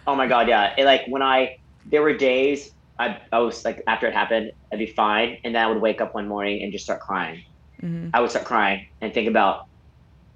Oh 0.06 0.14
my 0.14 0.26
god, 0.26 0.48
yeah. 0.48 0.74
It, 0.76 0.84
like 0.84 1.02
when 1.08 1.22
I 1.22 1.58
there 1.86 2.02
were 2.02 2.16
days 2.16 2.72
I 2.98 3.18
I 3.32 3.38
was 3.40 3.64
like 3.64 3.82
after 3.88 4.06
it 4.08 4.14
happened, 4.14 4.52
I'd 4.72 4.78
be 4.78 4.86
fine, 4.86 5.38
and 5.44 5.54
then 5.54 5.64
I 5.64 5.68
would 5.68 5.80
wake 5.82 6.00
up 6.00 6.14
one 6.14 6.28
morning 6.28 6.62
and 6.62 6.72
just 6.72 6.84
start 6.84 7.00
crying. 7.00 7.42
hmm 7.80 8.14
I 8.14 8.20
would 8.20 8.30
start 8.30 8.46
crying 8.46 8.86
and 9.00 9.14
think 9.14 9.28
about 9.28 9.60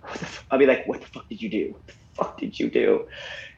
what 0.02 0.14
the 0.20 0.26
f- 0.26 0.46
I'd 0.50 0.58
be 0.58 0.66
like, 0.66 0.86
what 0.86 1.00
the 1.00 1.06
fuck 1.08 1.24
did 1.30 1.40
you 1.42 1.50
do? 1.50 1.72
What 1.72 1.86
the 1.86 1.94
fuck 2.16 2.38
did 2.38 2.58
you 2.58 2.70
do? 2.70 3.06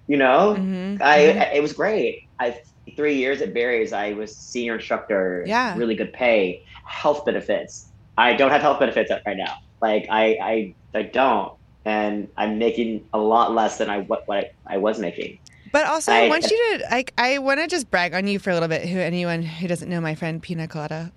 You 0.07 0.16
know? 0.18 0.57
hmm 0.57 0.96
I, 1.01 1.32
I 1.32 1.44
it 1.57 1.62
was 1.62 1.72
great. 1.72 2.20
I 2.40 2.57
three 2.96 3.16
years 3.16 3.40
at 3.42 3.55
Barry's. 3.55 3.92
I 3.92 4.12
was 4.14 4.38
senior 4.38 4.76
instructor. 4.76 5.46
Yeah. 5.46 5.74
Really 5.74 5.94
good 5.94 6.12
pay, 6.12 6.62
health 6.86 7.24
benefits. 7.24 7.92
I 8.16 8.34
don't 8.34 8.51
have 8.51 8.62
health 8.62 8.80
benefits 8.80 9.11
right 9.26 9.36
now. 9.36 9.55
Like 9.80 10.07
I 10.11 10.36
I 10.42 10.74
I 10.94 11.03
don't. 11.05 11.53
and 11.84 12.28
I'm 12.36 12.59
making 12.59 13.09
a 13.12 13.18
lot 13.18 13.53
less 13.55 13.78
than 13.78 13.90
I 13.90 14.01
what, 14.01 14.22
what 14.26 14.38
I, 14.68 14.74
I 14.74 14.78
was 14.78 14.99
making. 14.99 15.38
But 15.73 15.87
also, 15.87 16.12
I 16.12 16.25
I- 16.25 16.29
want 16.29 16.45
you 16.51 16.79
to 16.79 16.85
like. 16.91 17.12
I 17.19 17.39
want 17.39 17.61
to 17.61 17.66
just 17.66 17.91
brag 17.91 18.14
on 18.14 18.27
you 18.27 18.39
for 18.39 18.51
a 18.51 18.55
little 18.55 18.69
bit. 18.69 18.89
Who 18.89 18.99
anyone 18.99 19.43
who 19.43 19.69
doesn't 19.69 19.89
know 19.89 20.01
my 20.01 20.14
friend 20.14 20.43
Pina 20.43 20.66
Colada, 20.69 21.12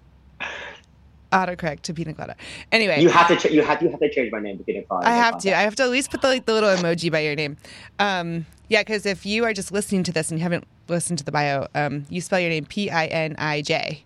autocorrect 1.32 1.80
to 1.82 1.94
Pina 1.94 2.12
Colada. 2.12 2.36
Anyway, 2.70 3.00
You 3.00 3.08
have 3.08 3.28
to 3.28 3.36
ch- 3.36 3.52
you 3.52 3.62
have 3.62 3.82
you 3.82 3.88
have 3.90 4.00
to 4.00 4.10
change 4.10 4.30
my 4.30 4.40
name 4.40 4.58
to 4.58 4.64
Pina 4.64 4.82
Colada. 4.82 5.08
I 5.08 5.12
have 5.12 5.38
to. 5.38 5.56
I 5.56 5.62
have 5.62 5.74
to 5.76 5.82
at 5.84 5.90
least 5.90 6.10
put 6.10 6.20
the 6.22 6.28
like 6.28 6.46
the 6.46 6.52
little 6.52 6.68
emoji 6.70 7.10
by 7.10 7.20
your 7.20 7.34
name. 7.34 7.56
Um, 7.98 8.46
yeah, 8.68 8.82
because 8.82 9.06
if 9.06 9.24
you 9.26 9.44
are 9.44 9.52
just 9.52 9.72
listening 9.72 10.02
to 10.04 10.12
this 10.12 10.30
and 10.30 10.38
you 10.38 10.42
haven't 10.42 10.64
listened 10.88 11.18
to 11.18 11.24
the 11.24 11.32
bio, 11.32 11.66
um, 11.74 12.06
you 12.10 12.20
spell 12.20 12.40
your 12.40 12.50
name 12.50 12.64
P 12.66 12.90
I 12.90 13.06
N 13.06 13.34
I 13.38 13.62
J. 13.62 14.04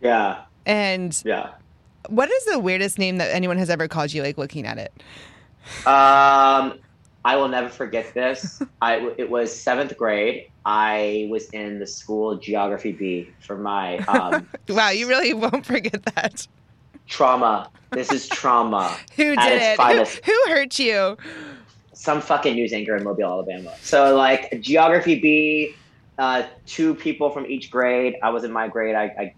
Yeah, 0.00 0.42
And 0.66 1.20
yeah. 1.24 1.50
what 2.08 2.30
is 2.30 2.44
the 2.44 2.58
weirdest 2.58 2.98
name 2.98 3.16
that 3.18 3.34
anyone 3.34 3.56
has 3.56 3.70
ever 3.70 3.88
called 3.88 4.12
you? 4.12 4.22
Like 4.22 4.36
looking 4.36 4.66
at 4.66 4.76
it. 4.78 4.92
Um, 5.86 6.78
I 7.24 7.36
will 7.36 7.48
never 7.48 7.68
forget 7.68 8.12
this. 8.14 8.60
I 8.82 9.12
it 9.16 9.30
was 9.30 9.54
seventh 9.54 9.96
grade. 9.96 10.50
I 10.66 11.26
was 11.30 11.48
in 11.50 11.78
the 11.78 11.86
school 11.86 12.36
geography 12.38 12.92
bee 12.92 13.30
for 13.40 13.56
my 13.56 13.98
um, 13.98 14.46
Wow, 14.68 14.90
you 14.90 15.08
really 15.08 15.34
won't 15.34 15.64
forget 15.64 16.02
that. 16.14 16.46
trauma. 17.06 17.70
This 17.90 18.12
is 18.12 18.28
trauma. 18.28 18.96
Who 19.16 19.36
did 19.36 19.62
it? 19.62 19.80
Who, 19.80 20.32
who 20.32 20.50
hurt 20.52 20.78
you? 20.78 21.16
Some 21.92 22.20
fucking 22.20 22.54
news 22.54 22.72
anchor 22.72 22.96
in 22.96 23.04
Mobile, 23.04 23.24
Alabama. 23.24 23.72
So 23.80 24.16
like 24.16 24.60
geography 24.60 25.20
bee, 25.20 25.74
uh, 26.18 26.44
two 26.66 26.94
people 26.94 27.30
from 27.30 27.46
each 27.46 27.70
grade. 27.70 28.16
I 28.22 28.30
was 28.30 28.44
in 28.44 28.52
my 28.52 28.68
grade. 28.68 28.94
I, 28.94 29.04
I 29.04 29.34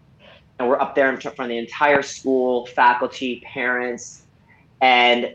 and 0.59 0.69
we're 0.69 0.81
up 0.81 0.95
there 0.95 1.11
in 1.13 1.21
front 1.21 1.39
of 1.39 1.49
the 1.49 1.59
entire 1.59 2.03
school, 2.03 2.67
faculty, 2.67 3.43
parents, 3.53 4.23
and 4.81 5.35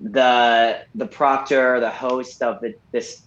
the 0.00 0.80
the 0.94 1.06
proctor, 1.06 1.78
the 1.80 1.90
host 1.90 2.42
of 2.42 2.60
the, 2.60 2.74
this 2.92 3.22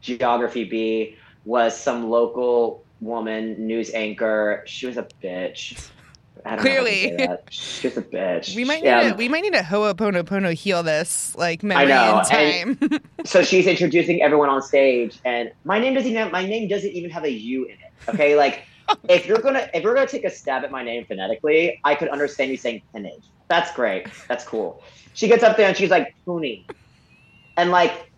geography 0.00 0.64
bee 0.64 1.16
was 1.44 1.78
some 1.78 2.10
local 2.10 2.84
woman, 3.00 3.66
news 3.66 3.90
anchor. 3.92 4.62
She 4.66 4.86
was 4.86 4.96
a 4.96 5.06
bitch. 5.22 5.90
I 6.44 6.56
know 6.56 6.62
Clearly. 6.62 7.16
She 7.50 7.88
was 7.88 7.96
a 7.96 8.02
bitch. 8.02 8.54
We 8.54 8.64
might 8.64 8.82
need 8.82 8.88
Yeah. 8.88 9.10
to 9.10 9.14
we 9.16 9.28
might 9.28 9.42
need 9.42 9.54
to 9.54 9.62
ho'oponopono 9.62 10.52
heal 10.52 10.82
this 10.82 11.34
like 11.36 11.62
memory 11.62 11.88
know, 11.88 12.18
in 12.18 12.24
time. 12.24 13.00
so 13.24 13.42
she's 13.42 13.66
introducing 13.66 14.22
everyone 14.22 14.48
on 14.48 14.62
stage, 14.62 15.18
and 15.24 15.50
my 15.64 15.78
name 15.78 15.94
doesn't 15.94 16.10
even 16.10 16.22
have, 16.22 16.32
my 16.32 16.44
name 16.44 16.68
doesn't 16.68 16.90
even 16.90 17.10
have 17.10 17.24
a 17.24 17.30
U 17.30 17.64
in 17.64 17.72
it. 17.72 18.14
Okay, 18.14 18.36
like 18.36 18.64
if 19.08 19.26
you're 19.26 19.38
gonna 19.40 19.68
if 19.72 19.82
you're 19.82 19.94
gonna 19.94 20.06
take 20.06 20.24
a 20.24 20.30
stab 20.30 20.64
at 20.64 20.70
my 20.70 20.82
name 20.82 21.04
phonetically, 21.06 21.78
I 21.84 21.94
could 21.94 22.08
understand 22.08 22.50
you 22.50 22.56
saying 22.56 22.82
Penage. 22.92 23.30
That's 23.48 23.72
great. 23.72 24.08
That's 24.28 24.44
cool. 24.44 24.82
She 25.14 25.28
gets 25.28 25.42
up 25.42 25.56
there 25.56 25.68
and 25.68 25.76
she's 25.76 25.90
like 25.90 26.14
Pooney, 26.26 26.64
and 27.56 27.70
like 27.70 28.10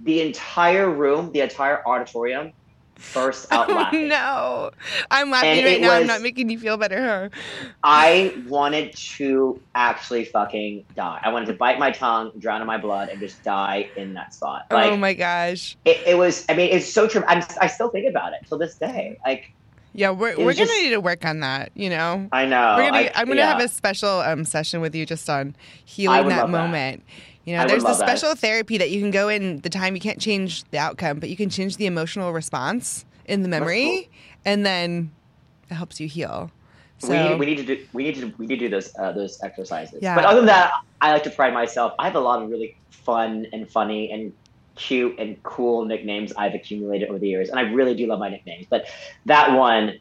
the 0.00 0.20
entire 0.20 0.90
room, 0.90 1.32
the 1.32 1.40
entire 1.40 1.86
auditorium, 1.86 2.52
bursts 3.12 3.46
out 3.50 3.68
oh 3.70 3.74
laughing. 3.74 4.08
no, 4.08 4.70
I'm 5.10 5.30
laughing 5.30 5.50
And 5.58 5.66
right 5.66 5.80
now. 5.80 5.92
I'm 5.92 6.06
not 6.06 6.22
making 6.22 6.50
you 6.50 6.58
feel 6.58 6.76
better, 6.76 7.30
huh? 7.32 7.40
I 7.82 8.34
wanted 8.46 8.94
to 8.96 9.60
actually 9.74 10.24
fucking 10.26 10.84
die. 10.94 11.20
I 11.22 11.30
wanted 11.30 11.46
to 11.46 11.54
bite 11.54 11.78
my 11.78 11.90
tongue, 11.90 12.32
drown 12.38 12.60
in 12.60 12.66
my 12.66 12.78
blood, 12.78 13.08
and 13.08 13.18
just 13.20 13.42
die 13.42 13.90
in 13.96 14.14
that 14.14 14.34
spot. 14.34 14.66
Oh 14.70 14.74
like 14.74 14.92
oh 14.92 14.96
my 14.96 15.14
gosh. 15.14 15.76
it, 15.84 16.00
it 16.06 16.18
was. 16.18 16.44
I 16.48 16.54
mean, 16.54 16.70
it's 16.70 16.90
so 16.90 17.08
true. 17.08 17.24
I'm, 17.26 17.42
I 17.60 17.66
still 17.66 17.88
think 17.88 18.08
about 18.08 18.32
it 18.34 18.40
till 18.48 18.58
this 18.58 18.76
day. 18.76 19.18
Like 19.24 19.52
Yeah, 19.96 20.10
we're 20.10 20.36
we're 20.36 20.44
was 20.44 20.58
gonna 20.58 20.70
need 20.72 20.90
to 20.90 21.00
work 21.00 21.24
on 21.24 21.40
that. 21.40 21.72
You 21.74 21.88
know, 21.88 22.28
I 22.30 22.44
know. 22.44 22.76
we're 22.76 22.90
gonna. 22.90 22.98
I, 22.98 23.12
I'm 23.14 23.26
gonna 23.26 23.40
yeah. 23.40 23.52
have 23.54 23.62
a 23.62 23.68
special 23.68 24.20
um, 24.20 24.44
session 24.44 24.82
with 24.82 24.94
you 24.94 25.06
just 25.06 25.28
on 25.30 25.56
healing 25.86 26.28
that 26.28 26.42
love 26.42 26.52
that. 26.52 26.58
moment. 26.58 27.02
You 27.46 27.54
know, 27.54 27.62
would 27.62 27.70
there's 27.70 27.82
the 27.82 27.88
love 27.88 27.98
that. 28.00 28.18
special 28.18 28.34
therapy 28.34 28.76
that 28.76 28.90
you 28.90 29.00
can 29.00 29.10
go 29.10 29.28
in 29.28 29.60
the 29.60 29.70
time. 29.70 29.94
You 29.94 30.00
can't 30.00 30.20
change 30.20 30.64
the 30.64 30.78
outcome, 30.78 31.18
but 31.18 31.30
you 31.30 31.36
can 31.36 31.48
change 31.48 31.78
the 31.78 31.86
emotional 31.86 32.32
response 32.32 33.06
in 33.24 33.42
the 33.42 33.48
memory, 33.48 34.10
and 34.44 34.66
then 34.66 35.12
it 35.70 35.74
helps 35.74 35.98
you 35.98 36.08
heal. 36.08 36.50
So 36.98 37.10
we, 37.10 37.28
need, 37.28 37.38
we 37.38 37.46
need 37.46 37.56
to 37.56 37.64
do 37.64 37.86
we 37.94 38.02
need 38.04 38.14
to 38.16 38.34
we 38.36 38.46
need 38.46 38.58
to 38.58 38.68
do 38.68 38.68
those 38.68 38.94
uh, 38.98 39.12
those 39.12 39.42
exercises. 39.42 40.00
Yeah. 40.02 40.14
But 40.14 40.26
other 40.26 40.40
than 40.40 40.46
that, 40.46 40.72
I 41.00 41.12
like 41.12 41.22
to 41.22 41.30
pride 41.30 41.54
myself. 41.54 41.94
I 41.98 42.04
have 42.04 42.16
a 42.16 42.20
lot 42.20 42.42
of 42.42 42.50
really 42.50 42.76
fun 42.90 43.46
and 43.52 43.70
funny 43.70 44.10
and 44.10 44.32
cute 44.76 45.18
and 45.18 45.42
cool 45.42 45.84
nicknames 45.84 46.32
I've 46.36 46.54
accumulated 46.54 47.08
over 47.08 47.18
the 47.18 47.28
years, 47.28 47.48
and 47.50 47.58
I 47.58 47.62
really 47.62 47.94
do 47.94 48.06
love 48.06 48.20
my 48.20 48.28
nicknames. 48.30 48.66
But 48.70 48.86
that 49.24 49.56
one, 49.56 49.98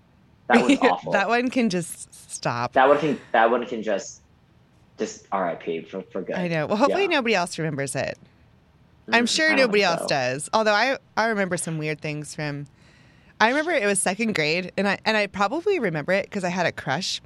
that 0.47 0.63
was 0.63 0.78
awful. 0.82 1.11
that 1.13 1.28
one 1.28 1.49
can 1.49 1.69
just 1.69 2.13
stop. 2.32 2.73
that 2.73 2.88
one 2.88 2.99
can 2.99 3.19
that 3.32 3.49
one 3.49 3.65
can 3.65 3.82
just 3.84 4.21
just 4.99 5.26
R.I.P. 5.32 5.84
for 5.84 6.01
for 6.03 6.21
good. 6.21 6.36
I 6.36 6.47
know. 6.47 6.67
Well, 6.67 6.78
hopefully 6.78 7.03
Yeah. 7.03 7.09
nobody 7.09 7.36
else 7.36 7.57
remembers 7.57 7.95
it. 7.95 8.17
I'm 9.11 9.26
Mm, 9.26 9.30
sure 9.36 9.55
nobody 9.55 9.84
else 9.84 10.01
so. 10.01 10.07
does. 10.07 10.49
Although 10.53 10.73
I 10.73 10.97
I 11.17 11.28
remember 11.28 11.57
some 11.57 11.78
weird 11.78 11.99
things 12.01 12.34
from. 12.36 12.67
I 13.39 13.49
remember 13.49 13.71
it 13.71 13.86
was 13.86 13.99
second 13.99 14.34
grade, 14.36 14.71
and 14.78 14.88
I 14.88 14.97
and 15.05 15.17
I 15.17 15.28
probably 15.28 15.80
remember 15.80 16.13
it 16.13 16.26
because 16.26 16.43
I 16.43 16.49
had 16.49 16.65
a 16.65 16.71
crush 16.71 17.21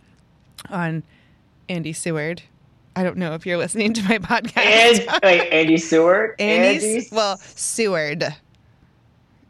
on 0.69 1.03
Andy 1.69 1.93
Seward. 1.93 2.41
I 2.99 3.03
don't 3.03 3.15
know 3.15 3.33
if 3.33 3.45
you're 3.45 3.57
listening 3.57 3.93
to 3.93 4.03
my 4.03 4.17
podcast. 4.17 5.07
And 5.07 5.19
wait, 5.23 5.49
Andy 5.51 5.77
Seward? 5.77 6.35
Andy's 6.37 6.83
Andy 6.95 7.07
well 7.13 7.37
Seward. 7.37 8.35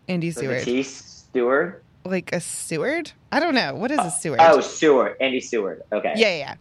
Andy 0.07 0.29
Seward, 0.29 0.63
T, 0.63 0.83
Stewart. 0.83 1.83
like 2.05 2.31
a 2.31 2.39
Seward? 2.39 3.11
I 3.31 3.39
don't 3.39 3.55
know. 3.55 3.73
What 3.73 3.89
is 3.89 3.97
a 3.97 4.11
Seward? 4.11 4.39
Oh, 4.39 4.61
Stewart. 4.61 5.17
Andy 5.19 5.39
Seward. 5.39 5.81
Okay. 5.91 6.13
Yeah, 6.15 6.29
yeah, 6.29 6.37
yeah. 6.37 6.55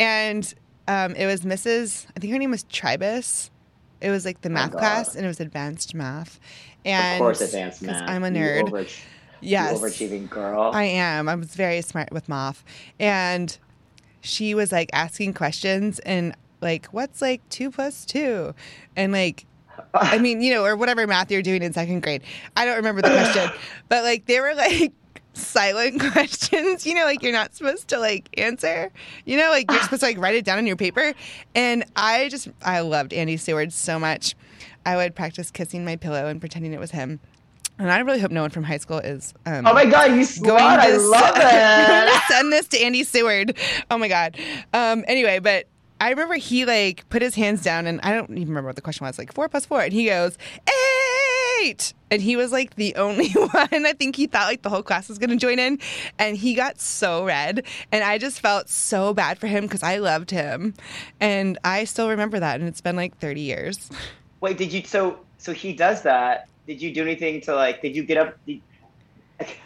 And 0.00 0.54
um, 0.88 1.14
it 1.14 1.26
was 1.26 1.42
Mrs. 1.42 2.06
I 2.16 2.20
think 2.20 2.32
her 2.32 2.38
name 2.40 2.50
was 2.50 2.64
Tribus. 2.64 3.50
It 4.00 4.10
was 4.10 4.24
like 4.24 4.40
the 4.40 4.50
math 4.50 4.74
Oh, 4.74 4.78
class, 4.78 5.14
and 5.14 5.24
it 5.24 5.28
was 5.28 5.38
advanced 5.38 5.94
math. 5.94 6.40
And 6.84 7.14
of 7.14 7.24
course, 7.24 7.40
advanced 7.42 7.80
math. 7.82 8.08
I'm 8.10 8.24
a 8.24 8.28
You 8.30 8.34
nerd. 8.34 8.80
you 8.80 8.86
yes, 9.40 9.78
overachieving 9.80 10.28
girl. 10.28 10.72
I 10.74 10.82
am. 10.82 11.28
I 11.28 11.36
was 11.36 11.54
very 11.54 11.80
smart 11.80 12.10
with 12.10 12.28
math, 12.28 12.64
and 12.98 13.56
she 14.24 14.54
was 14.54 14.72
like 14.72 14.90
asking 14.92 15.34
questions 15.34 15.98
and 16.00 16.34
like, 16.60 16.86
"What's 16.86 17.22
like 17.22 17.46
two 17.50 17.70
plus 17.70 18.04
two? 18.04 18.54
And 18.96 19.12
like, 19.12 19.46
I 19.92 20.18
mean, 20.18 20.40
you 20.40 20.52
know, 20.52 20.64
or 20.64 20.76
whatever 20.76 21.06
math 21.06 21.30
you're 21.30 21.42
doing 21.42 21.62
in 21.62 21.72
second 21.72 22.02
grade. 22.02 22.22
I 22.56 22.64
don't 22.64 22.76
remember 22.76 23.02
the 23.02 23.10
question, 23.10 23.50
but 23.88 24.02
like 24.02 24.26
they 24.26 24.40
were 24.40 24.54
like 24.54 24.92
silent 25.34 26.00
questions, 26.12 26.86
you 26.86 26.94
know, 26.94 27.04
like 27.04 27.22
you're 27.22 27.32
not 27.32 27.54
supposed 27.54 27.88
to 27.88 27.98
like 27.98 28.28
answer, 28.38 28.90
you 29.24 29.36
know, 29.36 29.50
like 29.50 29.70
you're 29.70 29.82
supposed 29.82 30.00
to 30.00 30.06
like 30.06 30.18
write 30.18 30.34
it 30.34 30.44
down 30.44 30.58
on 30.58 30.66
your 30.66 30.76
paper. 30.76 31.12
And 31.54 31.84
I 31.96 32.28
just, 32.28 32.48
I 32.62 32.80
loved 32.80 33.12
Andy 33.12 33.36
Seward 33.36 33.72
so 33.72 33.98
much. 33.98 34.34
I 34.86 34.96
would 34.96 35.14
practice 35.14 35.50
kissing 35.50 35.84
my 35.84 35.96
pillow 35.96 36.26
and 36.26 36.40
pretending 36.40 36.72
it 36.72 36.80
was 36.80 36.90
him. 36.90 37.20
And 37.78 37.90
I 37.90 37.98
really 38.00 38.20
hope 38.20 38.30
no 38.30 38.42
one 38.42 38.50
from 38.50 38.62
high 38.62 38.76
school 38.76 38.98
is. 38.98 39.34
Um, 39.46 39.66
oh 39.66 39.74
my 39.74 39.84
god, 39.84 40.12
you 40.12 40.20
slut! 40.20 40.58
I 40.60 40.92
to 40.92 40.98
love 40.98 41.36
send, 41.36 41.36
going 41.88 42.08
it. 42.08 42.12
to 42.12 42.20
send 42.28 42.52
this 42.52 42.68
to 42.68 42.80
Andy 42.80 43.02
Seward. 43.02 43.56
Oh 43.90 43.98
my 43.98 44.06
god. 44.08 44.36
Um, 44.72 45.04
anyway, 45.08 45.40
but 45.40 45.66
I 46.00 46.10
remember 46.10 46.34
he 46.34 46.64
like 46.66 47.08
put 47.08 47.20
his 47.20 47.34
hands 47.34 47.62
down, 47.62 47.86
and 47.86 48.00
I 48.02 48.12
don't 48.12 48.30
even 48.30 48.48
remember 48.48 48.68
what 48.68 48.76
the 48.76 48.82
question 48.82 49.06
was. 49.06 49.18
Like 49.18 49.32
four 49.32 49.48
plus 49.48 49.66
four, 49.66 49.80
and 49.80 49.92
he 49.92 50.06
goes 50.06 50.38
eight, 51.60 51.94
and 52.12 52.22
he 52.22 52.36
was 52.36 52.52
like 52.52 52.76
the 52.76 52.94
only 52.96 53.30
one. 53.30 53.50
I 53.86 53.92
think 53.92 54.14
he 54.14 54.28
thought 54.28 54.46
like 54.46 54.62
the 54.62 54.70
whole 54.70 54.82
class 54.82 55.08
was 55.08 55.18
going 55.18 55.30
to 55.30 55.36
join 55.36 55.58
in, 55.58 55.80
and 56.18 56.36
he 56.36 56.54
got 56.54 56.80
so 56.80 57.24
red, 57.24 57.64
and 57.90 58.04
I 58.04 58.18
just 58.18 58.40
felt 58.40 58.68
so 58.68 59.14
bad 59.14 59.38
for 59.38 59.48
him 59.48 59.64
because 59.64 59.82
I 59.82 59.98
loved 59.98 60.30
him, 60.30 60.74
and 61.20 61.58
I 61.64 61.84
still 61.84 62.08
remember 62.08 62.38
that, 62.38 62.60
and 62.60 62.68
it's 62.68 62.80
been 62.80 62.94
like 62.96 63.18
thirty 63.18 63.40
years. 63.40 63.90
Wait, 64.40 64.58
did 64.58 64.72
you? 64.72 64.84
So, 64.84 65.18
so 65.38 65.52
he 65.52 65.72
does 65.72 66.02
that. 66.02 66.48
Did 66.66 66.80
you 66.80 66.94
do 66.94 67.02
anything 67.02 67.40
to 67.42 67.54
like? 67.54 67.82
Did 67.82 67.94
you 67.94 68.04
get 68.04 68.16
up? 68.16 68.36
Did, 68.46 68.60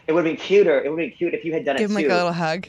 it 0.06 0.12
would 0.12 0.24
have 0.24 0.36
been 0.36 0.42
cuter. 0.42 0.82
It 0.82 0.90
would 0.90 1.00
have 1.00 1.10
been 1.10 1.16
cute 1.16 1.34
if 1.34 1.44
you 1.44 1.52
had 1.52 1.64
done 1.64 1.76
Give 1.76 1.90
it 1.90 1.94
him 1.94 2.02
too. 2.02 2.08
like 2.08 2.12
a 2.12 2.16
little 2.16 2.32
hug. 2.32 2.68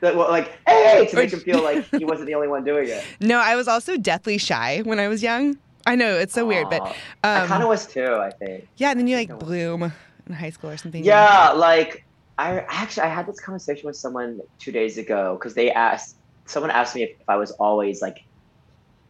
Like, 0.00 0.16
well, 0.16 0.30
like, 0.30 0.58
hey, 0.66 1.06
to 1.08 1.16
make 1.16 1.32
him 1.32 1.40
feel 1.40 1.62
like 1.62 1.88
he 1.96 2.04
wasn't 2.04 2.26
the 2.26 2.34
only 2.34 2.48
one 2.48 2.64
doing 2.64 2.88
it. 2.88 3.04
No, 3.20 3.38
I 3.38 3.54
was 3.54 3.68
also 3.68 3.96
deathly 3.96 4.36
shy 4.38 4.80
when 4.84 4.98
I 4.98 5.06
was 5.08 5.22
young. 5.22 5.58
I 5.86 5.94
know 5.94 6.16
it's 6.16 6.34
so 6.34 6.46
weird, 6.46 6.68
but 6.70 6.80
Aw. 6.80 6.94
I 7.24 7.40
um, 7.40 7.48
kind 7.48 7.62
of 7.62 7.68
was 7.68 7.86
too. 7.86 8.14
I 8.14 8.30
think. 8.30 8.66
Yeah, 8.76 8.90
and 8.90 8.98
then 8.98 9.06
you 9.06 9.16
like 9.16 9.28
Think 9.28 9.42
I 9.42 9.44
was. 9.44 9.48
bloom 9.48 9.92
in 10.26 10.32
high 10.32 10.50
school 10.50 10.70
or 10.70 10.76
something. 10.76 11.04
Yeah, 11.04 11.50
like 11.50 12.04
I 12.38 12.60
actually 12.68 13.04
I 13.04 13.08
had 13.08 13.26
this 13.26 13.38
conversation 13.40 13.86
with 13.86 13.96
someone 13.96 14.40
two 14.58 14.72
days 14.72 14.98
ago 14.98 15.36
because 15.38 15.54
they 15.54 15.70
asked 15.70 16.16
someone 16.46 16.70
asked 16.70 16.94
me 16.94 17.04
if, 17.04 17.10
if 17.20 17.28
I 17.28 17.36
was 17.36 17.52
always 17.52 18.02
like 18.02 18.24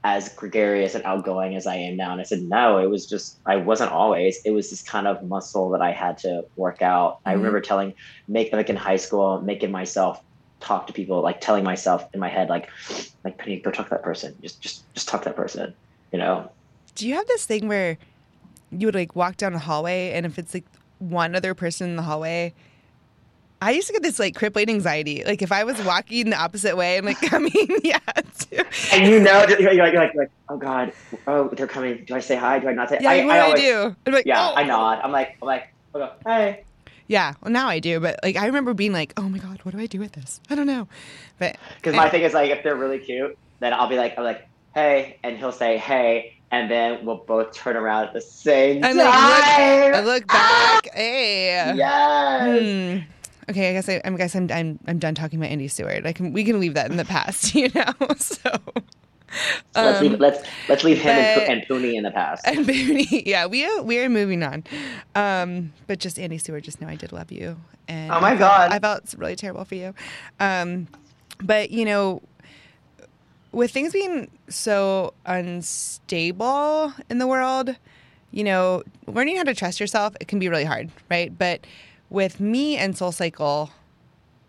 as 0.05 0.29
gregarious 0.31 0.95
and 0.95 1.05
outgoing 1.05 1.55
as 1.55 1.67
I 1.67 1.77
am 1.77 1.97
now, 1.97 2.13
and 2.13 2.21
I 2.21 2.25
said 2.25 2.43
no. 2.43 2.79
It 2.79 2.91
was 2.91 3.07
just 3.09 3.39
I 3.47 3.57
wasn't 3.57 3.93
always. 3.93 4.39
It 4.45 4.51
was 4.51 4.71
this 4.71 4.83
kind 4.83 5.07
of 5.07 5.23
muscle 5.23 5.71
that 5.71 5.81
I 5.81 5.93
had 5.93 6.19
to 6.19 6.43
work 6.57 6.83
out. 6.83 7.19
I 7.25 7.33
Mhm. 7.33 7.37
remember 7.37 7.61
telling, 7.61 7.95
make 8.27 8.53
like 8.53 8.69
in 8.69 8.77
high 8.77 8.97
school, 8.97 9.41
making 9.43 9.71
myself 9.71 10.21
talk 10.61 10.87
to 10.87 10.93
people, 10.93 11.23
like 11.23 11.41
telling 11.41 11.65
myself 11.65 12.05
in 12.15 12.21
my 12.21 12.29
head, 12.29 12.49
like, 12.49 12.69
like 13.25 13.39
Penny, 13.39 13.61
go 13.61 13.71
talk 13.71 13.87
to 13.89 13.91
that 13.91 14.03
person. 14.03 14.37
Just, 14.43 14.61
just, 14.61 14.93
just 14.95 15.09
talk 15.09 15.23
to 15.23 15.29
that 15.29 15.37
person. 15.37 15.75
You 16.13 16.19
know? 16.19 16.51
Do 16.95 17.09
you 17.09 17.15
have 17.15 17.27
this 17.27 17.47
thing 17.47 17.69
where 17.69 17.99
you 18.71 18.87
would 18.87 18.95
like 18.95 19.17
walk 19.17 19.37
down 19.37 19.55
a 19.55 19.59
hallway 19.59 20.13
and 20.13 20.25
if 20.27 20.39
it's 20.39 20.55
like 20.55 20.65
one 20.99 21.35
other 21.35 21.55
person 21.55 21.91
in 21.91 21.97
the 21.97 22.03
hallway, 22.03 22.55
I 23.63 23.71
used 23.71 23.87
to 23.87 23.93
get 23.93 24.03
this 24.03 24.19
like 24.19 24.35
crippling 24.35 24.69
anxiety. 24.69 25.23
Like 25.25 25.41
if 25.41 25.53
I 25.53 25.63
was 25.63 25.81
walking 25.85 26.31
the 26.31 26.37
opposite 26.37 26.77
way 26.77 26.97
and 26.97 27.07
like 27.07 27.21
coming, 27.23 27.53
yeah. 27.85 27.99
too. 28.39 28.65
And 28.93 29.07
you 29.07 29.21
know, 29.21 29.47
you're 29.47 29.61
like, 29.61 29.77
you're 29.77 29.85
like, 29.85 30.13
you're 30.15 30.23
like, 30.25 30.31
oh 30.49 30.57
god, 30.57 30.93
oh 31.29 31.49
they're 31.49 31.69
coming. 31.69 32.05
Do 32.05 32.15
I 32.17 32.21
say 32.21 32.35
hi? 32.35 32.59
Do 32.59 32.69
I 32.69 32.75
not 32.75 32.89
say? 32.89 32.99
Yeah, 33.01 33.11
I, 33.11 33.25
what 33.25 33.35
do 33.35 33.53
I, 33.53 33.55
do? 33.55 33.97
I'm 34.07 34.13
like, 34.13 34.27
Yeah, 34.27 34.51
oh. 34.51 34.55
I 34.57 34.65
nod. 34.65 35.01
I'm 35.05 35.13
like, 35.13 35.37
I'm 35.41 35.47
like, 35.47 35.73
I 35.95 35.99
go, 35.99 36.11
hey. 36.27 36.65
Yeah, 37.07 37.35
well 37.41 37.53
now 37.53 37.69
I 37.69 37.79
do, 37.79 38.01
but 38.01 38.19
like 38.25 38.37
I 38.37 38.47
remember 38.47 38.75
being 38.75 38.93
like, 38.93 39.13
oh 39.17 39.29
my 39.29 39.39
god, 39.39 39.61
what 39.63 39.75
do 39.75 39.81
I 39.81 39.87
do 39.87 40.01
with 40.01 40.13
this? 40.13 40.41
I 40.51 40.57
don't 40.57 40.67
know. 40.67 40.89
But 41.39 41.57
Because 41.77 41.95
my 41.95 42.07
eh. 42.07 42.11
thing 42.11 42.23
is 42.23 42.35
like, 42.35 42.51
if 42.51 42.65
they're 42.65 42.77
really 42.77 42.99
cute, 42.99 43.39
then 43.61 43.73
I'll 43.73 43.89
be 43.89 43.97
like, 43.97 44.19
I'm 44.19 44.25
like, 44.25 44.49
hey, 44.75 45.19
and 45.23 45.39
he'll 45.39 45.53
say 45.53 45.79
hey, 45.79 46.39
and 46.51 46.71
then 46.71 47.05
we'll 47.05 47.17
both 47.17 47.53
turn 47.55 47.77
around 47.77 48.09
at 48.09 48.13
the 48.13 48.21
same 48.21 48.85
I'm 48.85 48.97
time. 48.97 49.07
like, 49.07 49.95
look, 49.95 49.95
I 49.95 50.01
look 50.01 50.27
back. 50.27 50.89
Hey. 50.95 51.75
Yes. 51.77 53.05
Hmm. 53.05 53.12
Okay, 53.53 53.71
I 53.71 53.73
guess 53.75 53.89
I, 53.89 54.01
I 54.05 54.11
guess 54.11 54.35
I'm, 54.35 54.51
I'm 54.51 54.79
I'm 54.87 54.99
done 54.99 55.15
talking 55.15 55.39
about 55.39 55.51
Andy 55.51 55.69
Stewart. 55.69 56.05
I 56.07 56.13
can 56.13 56.33
we 56.33 56.45
can 56.45 56.59
leave 56.61 56.75
that 56.75 56.91
in 56.91 56.97
the 56.97 57.05
past, 57.05 57.55
you 57.55 57.69
know. 57.75 57.93
So 58.19 58.51
So 59.75 59.83
let's 59.83 59.99
um, 60.01 60.09
leave 60.09 60.21
let's 60.21 60.47
let's 60.69 60.85
leave 60.85 60.99
him 60.99 61.11
and, 61.11 61.41
but- 61.41 61.47
Pu- 61.47 61.53
and 61.53 61.63
Poonie 61.69 61.95
in 61.95 62.03
the 62.03 62.11
past. 62.11 62.47
and 62.47 62.67
Booney, 62.69 63.23
yeah, 63.25 63.47
we 63.47 63.65
are, 63.65 63.83
we 63.83 63.99
are 63.99 64.09
moving 64.11 64.43
on. 64.43 64.65
Um, 65.15 65.73
but 65.87 65.99
just 66.01 66.19
Andy 66.19 66.37
Stewart, 66.39 66.63
just 66.65 66.81
know 66.83 66.89
I 66.89 66.97
did 66.97 67.13
love 67.13 67.33
you, 67.33 67.57
and 67.89 68.11
Oh 68.13 68.21
my 68.21 68.33
I 68.33 68.37
felt- 68.37 68.41
God. 68.41 68.73
I 68.73 68.79
felt 68.79 69.15
really 69.17 69.37
terrible 69.37 69.65
for 69.65 69.75
you. 69.75 69.95
Um, 70.39 70.87
but 71.43 71.71
you 71.71 71.85
know, 71.87 72.21
with 73.53 73.71
things 73.71 73.93
being 73.95 74.31
so 74.49 75.15
unstable 75.25 76.93
in 77.09 77.19
the 77.19 77.27
world, 77.27 77.75
you 78.33 78.45
know, 78.45 78.83
learning 79.07 79.37
how 79.37 79.45
to 79.45 79.55
trust 79.55 79.81
yourself 79.81 80.15
it 80.21 80.29
can 80.29 80.39
be 80.39 80.49
really 80.49 80.65
hard, 80.65 80.91
right? 81.11 81.37
But 81.37 81.67
with 82.13 82.41
me 82.41 82.77
and 82.77 82.97
Soul 82.97 83.11
Cycle, 83.13 83.71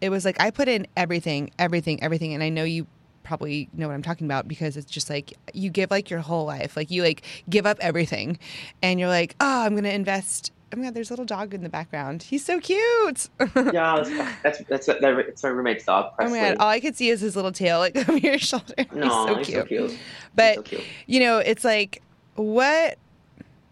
it 0.02 0.10
was 0.10 0.26
like 0.26 0.40
I 0.40 0.52
put 0.52 0.68
in 0.68 0.86
everything, 0.98 1.52
everything, 1.58 2.04
everything, 2.04 2.34
and 2.34 2.44
I 2.44 2.50
know 2.50 2.64
you 2.64 2.88
probably 3.24 3.70
know 3.74 3.88
what 3.88 3.94
I'm 3.94 4.02
talking 4.02 4.28
about 4.28 4.48
because 4.50 4.76
it's 4.76 4.92
just 4.92 5.10
like 5.10 5.34
you 5.54 5.70
give 5.70 5.90
like 5.90 6.10
your 6.10 6.20
whole 6.20 6.46
life, 6.46 6.76
like 6.76 6.92
you 6.92 7.04
like 7.04 7.24
give 7.50 7.66
up 7.66 7.78
everything, 7.80 8.38
and 8.82 9.00
you're 9.00 9.10
like, 9.10 9.36
oh, 9.40 9.62
I'm 9.64 9.76
gonna 9.76 9.90
invest. 9.90 10.52
Oh 10.74 10.78
my 10.78 10.86
god, 10.86 10.94
there's 10.96 11.10
a 11.10 11.14
little 11.14 11.26
dog 11.26 11.54
in 11.54 11.62
the 11.62 11.70
background. 11.70 12.24
He's 12.24 12.44
so 12.44 12.60
cute. 12.60 13.30
yeah, 13.56 14.04
that's 14.44 14.60
that's 14.68 14.86
that's, 14.86 14.86
that's 14.88 15.44
my 15.44 15.50
roommate's 15.50 15.86
dog. 15.86 16.14
Oh 16.20 16.30
my 16.30 16.40
god, 16.40 16.58
all 16.60 16.68
I 16.68 16.80
could 16.80 16.98
see 16.98 17.10
is 17.10 17.22
his 17.22 17.36
little 17.36 17.52
tail 17.52 17.80
like 17.80 17.96
over 18.10 18.18
your 18.18 18.40
shoulder. 18.40 18.74
no, 18.94 19.36
he's 19.38 19.48
so 19.48 19.64
cute. 19.64 19.92
He's 19.92 20.00
But 20.36 20.56
so 20.56 20.62
cute. 20.64 20.84
you 21.08 21.22
know, 21.22 21.38
it's 21.38 21.64
like 21.64 22.02
what 22.36 22.98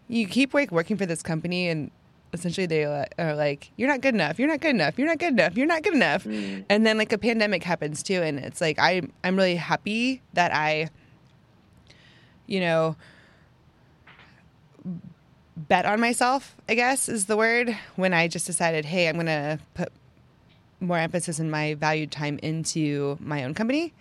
you 0.08 0.26
keep 0.26 0.54
like 0.54 0.70
working 0.70 0.96
for 0.96 1.04
this 1.04 1.22
company 1.22 1.68
and 1.68 1.90
essentially 2.32 2.66
they 2.66 2.84
are 2.84 3.34
like 3.34 3.70
you're 3.76 3.88
not 3.88 4.00
good 4.00 4.14
enough. 4.14 4.38
You're 4.38 4.48
not 4.48 4.60
good 4.60 4.74
enough. 4.74 4.98
You're 4.98 5.08
not 5.08 5.18
good 5.18 5.32
enough. 5.32 5.56
You're 5.56 5.66
not 5.66 5.82
good 5.82 5.94
enough. 5.94 6.24
Mm. 6.24 6.64
and 6.68 6.86
then 6.86 6.98
like 6.98 7.12
a 7.12 7.18
pandemic 7.18 7.62
happens 7.62 8.02
too 8.02 8.22
and 8.22 8.38
it's 8.38 8.60
like 8.60 8.78
i 8.78 9.02
i'm 9.24 9.36
really 9.36 9.56
happy 9.56 10.22
that 10.32 10.54
i 10.54 10.88
you 12.46 12.60
know 12.60 12.96
bet 15.56 15.84
on 15.84 16.00
myself 16.00 16.56
i 16.68 16.74
guess 16.74 17.08
is 17.08 17.26
the 17.26 17.36
word 17.36 17.76
when 17.96 18.12
i 18.14 18.28
just 18.28 18.46
decided 18.46 18.84
hey 18.84 19.08
i'm 19.08 19.16
gonna 19.16 19.58
put 19.74 19.92
more 20.80 20.98
emphasis 20.98 21.38
in 21.38 21.50
my 21.50 21.74
valued 21.74 22.10
time 22.10 22.38
into 22.42 23.16
my 23.20 23.44
own 23.44 23.54
company 23.54 23.92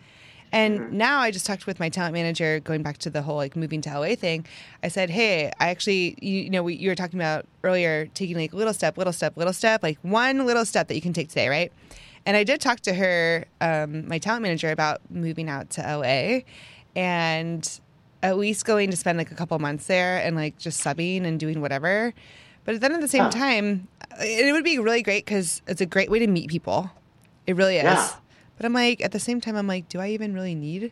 and 0.52 0.92
now 0.94 1.20
I 1.20 1.32
just 1.32 1.46
talked 1.46 1.66
with 1.66 1.80
my 1.80 1.90
talent 1.90 2.14
manager, 2.14 2.60
going 2.60 2.84
back 2.84 2.98
to 3.00 3.10
the 3.10 3.22
whole 3.22 3.36
like 3.38 3.56
moving 3.56 3.82
to 3.82 3.90
LA 4.00 4.16
thing. 4.16 4.46
I 4.84 4.88
said, 4.90 5.10
"Hey, 5.10 5.52
I 5.60 5.70
actually, 5.70 6.18
you, 6.22 6.42
you 6.42 6.50
know, 6.50 6.64
we, 6.64 6.76
you 6.76 6.90
were 6.90 6.96
talking 6.96 7.20
about 7.20 7.46
earlier, 7.64 8.08
taking 8.14 8.36
like 8.36 8.54
little 8.54 8.74
step, 8.74 8.98
little 8.98 9.14
step, 9.14 9.38
little 9.38 9.54
step, 9.54 9.84
like 9.84 9.98
one 10.02 10.46
little 10.46 10.66
step 10.66 10.88
that 10.90 10.96
you 10.96 11.02
can 11.02 11.14
take 11.14 11.30
today, 11.30 11.48
right?" 11.48 11.72
And 12.26 12.38
I 12.38 12.44
did 12.44 12.62
talk 12.62 12.82
to 12.82 12.94
her, 12.94 13.46
um, 13.62 14.08
my 14.08 14.20
talent 14.20 14.44
manager, 14.44 14.72
about 14.72 15.02
moving 15.10 15.50
out 15.50 15.70
to 15.72 15.82
LA, 15.82 16.42
and 16.96 17.80
at 18.24 18.38
least 18.38 18.66
going 18.66 18.92
to 18.92 18.98
spend 18.98 19.18
like 19.18 19.32
a 19.32 19.36
couple 19.36 19.58
months 19.60 19.88
there 19.88 20.18
and 20.18 20.36
like 20.36 20.58
just 20.58 20.84
subbing 20.84 21.26
and 21.26 21.40
doing 21.40 21.62
whatever. 21.62 22.14
But 22.64 22.80
then 22.80 22.92
at 22.94 23.02
the 23.02 23.08
same 23.08 23.30
time, 23.32 23.88
it 24.20 24.54
would 24.54 24.64
be 24.64 24.78
really 24.78 25.02
great 25.02 25.26
because 25.26 25.62
it's 25.68 25.82
a 25.82 25.86
great 25.86 26.12
way 26.12 26.20
to 26.20 26.28
meet 26.28 26.50
people. 26.50 26.92
It 27.48 27.56
really 27.56 27.78
is. 27.78 27.84
Yeah. 27.84 28.12
But 28.62 28.68
I'm 28.68 28.74
like, 28.74 29.02
at 29.02 29.12
the 29.12 29.20
same 29.20 29.42
time, 29.42 29.56
I'm 29.56 29.66
like, 29.66 29.90
do 29.90 30.00
I 30.00 30.10
even 30.10 30.36
really 30.36 30.54
need? 30.54 30.92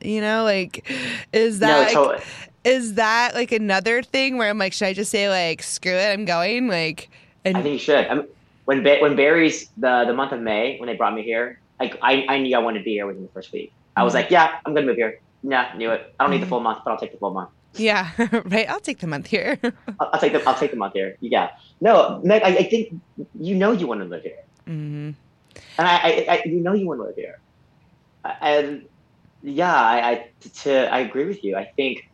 You 0.00 0.20
know, 0.20 0.44
like, 0.44 0.88
is 1.32 1.58
No, 1.58 1.66
that 1.66 1.78
like, 1.86 1.94
totally. 1.94 2.22
is 2.62 2.94
that 2.94 3.34
like 3.34 3.50
another 3.50 4.04
thing 4.04 4.38
where 4.38 4.48
I'm 4.48 4.56
like, 4.56 4.72
should 4.72 4.86
I 4.86 4.92
just 4.92 5.10
say 5.10 5.28
like, 5.28 5.64
screw 5.64 5.90
it, 5.90 6.12
I'm 6.12 6.24
going? 6.24 6.68
Like, 6.68 7.10
and 7.44 7.56
I 7.56 7.62
think 7.62 7.72
you 7.72 7.78
should. 7.80 8.06
I 8.06 8.14
mean, 8.14 8.28
when 8.66 8.84
ba- 8.84 8.98
when 9.00 9.16
Barry's 9.16 9.68
the 9.76 10.04
the 10.06 10.14
month 10.14 10.30
of 10.30 10.38
May 10.40 10.78
when 10.78 10.86
they 10.86 10.94
brought 10.94 11.12
me 11.12 11.22
here, 11.24 11.60
like 11.80 11.98
I, 12.00 12.24
I 12.28 12.38
knew 12.38 12.54
I 12.54 12.60
wanted 12.60 12.78
to 12.78 12.84
be 12.84 12.92
here 12.92 13.08
within 13.08 13.24
the 13.24 13.30
first 13.34 13.52
week. 13.52 13.72
I 13.96 14.04
was 14.04 14.12
Mhm. 14.12 14.16
like, 14.16 14.30
yeah, 14.30 14.58
I'm 14.64 14.74
gonna 14.74 14.86
move 14.86 14.94
here. 14.94 15.14
Yeah, 15.42 15.72
knew 15.76 15.90
it. 15.90 16.02
I 16.20 16.22
don't 16.22 16.30
need 16.30 16.40
the 16.40 16.46
Mhm. 16.46 16.50
full 16.50 16.60
month, 16.60 16.78
but 16.84 16.92
I'll 16.92 16.98
take 16.98 17.10
the 17.10 17.18
full 17.18 17.34
month. 17.34 17.50
yeah, 17.74 18.10
right. 18.44 18.70
I'll 18.70 18.78
take 18.78 19.00
the 19.00 19.08
month 19.08 19.26
here. 19.26 19.58
I'll, 19.98 20.10
I'll 20.12 20.20
take 20.20 20.34
the 20.34 20.48
I'll 20.48 20.54
take 20.54 20.70
the 20.70 20.76
month 20.76 20.92
here. 20.94 21.16
Yeah. 21.20 21.50
No, 21.80 22.20
Meg, 22.22 22.42
I, 22.44 22.58
I 22.58 22.62
think 22.62 22.94
you 23.34 23.56
know 23.56 23.72
you 23.72 23.88
want 23.88 24.02
to 24.02 24.06
live 24.06 24.22
here, 24.22 24.42
hmm 24.68 25.10
and 25.78 25.86
I, 25.86 25.96
I, 25.96 26.26
I 26.28 26.42
you 26.46 26.60
know 26.60 26.72
you 26.72 26.86
want 26.86 27.00
to 27.00 27.04
live 27.04 27.16
here, 27.16 27.38
uh, 28.24 28.34
and 28.40 28.86
yeah, 29.42 29.74
I, 29.74 30.10
I 30.10 30.28
to 30.62 30.92
I 30.92 31.00
agree 31.00 31.24
with 31.24 31.44
you. 31.44 31.56
I 31.56 31.64
think 31.76 32.08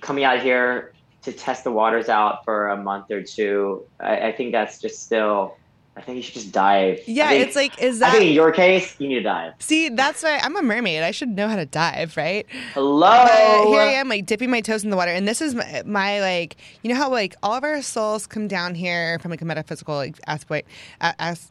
coming 0.00 0.24
out 0.24 0.40
here 0.40 0.92
to 1.22 1.32
test 1.32 1.64
the 1.64 1.72
waters 1.72 2.08
out 2.08 2.44
for 2.44 2.68
a 2.68 2.76
month 2.76 3.10
or 3.10 3.22
two, 3.22 3.84
I, 3.98 4.28
I 4.28 4.32
think 4.32 4.52
that's 4.52 4.80
just 4.80 5.02
still. 5.02 5.56
I 5.96 6.02
think 6.02 6.16
you 6.16 6.22
should 6.22 6.34
just 6.34 6.52
dive. 6.52 7.00
Yeah, 7.06 7.28
think- 7.30 7.46
it's 7.48 7.56
like, 7.56 7.82
is 7.82 8.00
I 8.00 8.06
that? 8.06 8.12
think 8.12 8.28
in 8.28 8.34
your 8.34 8.52
case, 8.52 8.98
you 9.00 9.08
need 9.08 9.16
to 9.16 9.22
dive. 9.22 9.54
See, 9.58 9.88
that's 9.88 10.22
why 10.22 10.38
I'm 10.38 10.56
a 10.56 10.62
mermaid. 10.62 11.02
I 11.02 11.10
should 11.10 11.30
know 11.30 11.48
how 11.48 11.56
to 11.56 11.66
dive, 11.66 12.16
right? 12.16 12.46
Hello. 12.74 13.10
But 13.10 13.66
here 13.66 13.80
I 13.80 13.92
am, 13.94 14.08
like 14.08 14.24
dipping 14.24 14.50
my 14.50 14.60
toes 14.60 14.84
in 14.84 14.90
the 14.90 14.96
water, 14.96 15.10
and 15.10 15.26
this 15.26 15.42
is 15.42 15.54
my, 15.54 15.82
my 15.84 16.20
like, 16.20 16.56
you 16.82 16.90
know 16.90 16.96
how 16.96 17.10
like 17.10 17.34
all 17.42 17.54
of 17.54 17.64
our 17.64 17.82
souls 17.82 18.26
come 18.26 18.46
down 18.46 18.76
here 18.76 19.18
from 19.18 19.32
like 19.32 19.42
a 19.42 19.44
metaphysical 19.44 19.96
like 19.96 20.18
aspect, 20.28 20.68
as, 21.00 21.50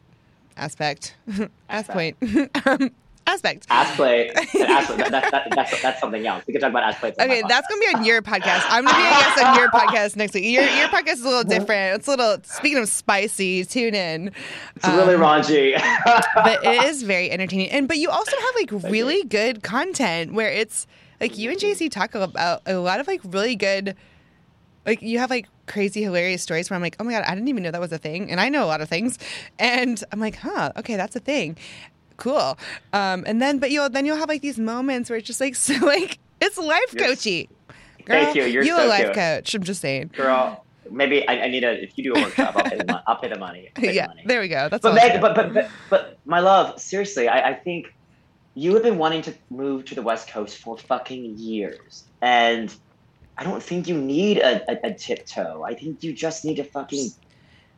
aspect, 0.56 1.14
aspect, 1.68 2.22
um, 2.66 2.90
aspect. 3.26 3.66
Ass 3.70 3.94
play. 3.96 4.30
Ass, 4.30 4.44
that, 4.54 5.10
that, 5.10 5.30
that, 5.30 5.48
that's, 5.54 5.82
that's 5.82 6.00
something 6.00 6.26
else. 6.26 6.42
We 6.46 6.52
can 6.52 6.60
talk 6.60 6.70
about 6.70 6.82
ass 6.82 6.98
play. 6.98 7.12
Okay, 7.18 7.42
that's 7.48 7.66
gonna 7.68 7.80
be 7.80 7.86
on 7.94 8.04
your 8.04 8.22
podcast. 8.22 8.64
I'm 8.68 8.84
gonna 8.84 8.96
be 8.96 9.04
a 9.04 9.10
guest 9.10 9.44
on 9.44 9.58
your 9.58 9.68
podcast 9.70 10.16
next 10.16 10.34
week. 10.34 10.44
Your 10.44 10.62
your 10.64 10.88
podcast 10.88 11.12
is 11.14 11.24
a 11.24 11.28
little 11.28 11.44
different. 11.44 11.96
It's 11.96 12.08
a 12.08 12.10
little. 12.10 12.38
Speaking 12.44 12.78
of 12.78 12.88
spicy, 12.88 13.64
tune 13.64 13.94
in. 13.94 14.32
It's 14.76 14.88
really 14.88 15.14
Um, 15.14 15.20
raunchy. 15.20 15.80
but 16.34 16.64
it 16.64 16.84
is 16.84 17.02
very 17.02 17.30
entertaining. 17.30 17.70
And 17.70 17.86
but 17.88 17.98
you 17.98 18.10
also 18.10 18.36
have 18.36 18.54
like 18.56 18.70
you. 18.70 18.78
really 18.90 19.22
good 19.24 19.62
content 19.62 20.32
where 20.32 20.50
it's 20.50 20.86
like 21.20 21.36
you 21.38 21.50
and 21.50 21.58
JC 21.58 21.90
talk 21.90 22.14
about 22.14 22.62
a 22.66 22.74
lot 22.76 22.98
of 23.00 23.06
like 23.06 23.20
really 23.24 23.54
good 23.56 23.94
like 24.86 25.02
you 25.02 25.18
have 25.18 25.30
like 25.30 25.46
crazy 25.66 26.02
hilarious 26.02 26.42
stories 26.42 26.70
where 26.70 26.76
I'm 26.76 26.82
like, 26.82 26.96
"Oh 27.00 27.04
my 27.04 27.12
god, 27.12 27.24
I 27.26 27.34
didn't 27.34 27.48
even 27.48 27.62
know 27.62 27.70
that 27.70 27.80
was 27.80 27.92
a 27.92 27.98
thing." 27.98 28.30
And 28.30 28.40
I 28.40 28.48
know 28.48 28.64
a 28.64 28.66
lot 28.66 28.80
of 28.80 28.88
things. 28.88 29.18
And 29.58 30.02
I'm 30.12 30.20
like, 30.20 30.36
"Huh, 30.36 30.72
okay, 30.76 30.96
that's 30.96 31.16
a 31.16 31.20
thing." 31.20 31.56
Cool. 32.16 32.58
Um 32.92 33.24
and 33.26 33.40
then 33.40 33.58
but 33.58 33.70
you'll 33.70 33.88
then 33.88 34.04
you'll 34.06 34.16
have 34.16 34.28
like 34.28 34.42
these 34.42 34.58
moments 34.58 35.08
where 35.10 35.18
it's 35.18 35.26
just 35.26 35.40
like 35.40 35.54
so 35.66 35.74
like 35.84 36.18
it's 36.40 36.58
life 36.58 36.92
You're- 36.94 37.06
coachy. 37.08 37.48
Girl, 38.06 38.24
Thank 38.24 38.36
you. 38.36 38.44
You're 38.44 38.62
you 38.64 38.76
so 38.76 38.86
a 38.86 38.88
life 38.88 39.02
cute. 39.04 39.14
coach. 39.14 39.54
I'm 39.54 39.62
just 39.62 39.80
saying. 39.82 40.10
Girl, 40.16 40.64
maybe 40.90 41.28
I, 41.28 41.42
I 41.44 41.48
need 41.48 41.62
a. 41.64 41.82
If 41.82 41.96
you 41.98 42.04
do 42.04 42.14
a 42.18 42.22
workshop, 42.24 42.56
I'll 42.56 42.64
pay 42.64 42.78
the 42.78 42.84
money. 42.86 43.02
I'll 43.06 43.16
pay 43.16 43.28
the 43.28 43.38
money. 43.38 43.68
I'll 43.68 43.74
pay 43.82 43.88
the 43.88 43.94
Yeah, 43.94 44.06
money. 44.06 44.22
there 44.24 44.40
we 44.40 44.48
go. 44.48 44.68
That's 44.70 44.82
But 44.82 44.94
Meg, 44.94 45.20
but, 45.20 45.34
but 45.36 45.52
but 45.52 45.70
but 45.90 46.18
my 46.24 46.40
love, 46.40 46.80
seriously, 46.80 47.28
I, 47.28 47.50
I 47.50 47.54
think 47.54 47.94
you 48.54 48.72
have 48.74 48.82
been 48.82 48.96
wanting 48.98 49.20
to 49.22 49.34
move 49.50 49.84
to 49.84 49.94
the 49.94 50.02
West 50.02 50.28
Coast 50.28 50.56
for 50.58 50.76
fucking 50.78 51.36
years, 51.38 52.04
and 52.22 52.74
I 53.40 53.44
don't 53.44 53.62
think 53.62 53.88
you 53.88 53.96
need 53.96 54.36
a, 54.36 54.62
a, 54.70 54.90
a 54.90 54.94
tiptoe. 54.94 55.62
I 55.62 55.74
think 55.74 56.04
you 56.04 56.12
just 56.12 56.44
need 56.44 56.56
to 56.56 56.64
fucking 56.64 57.08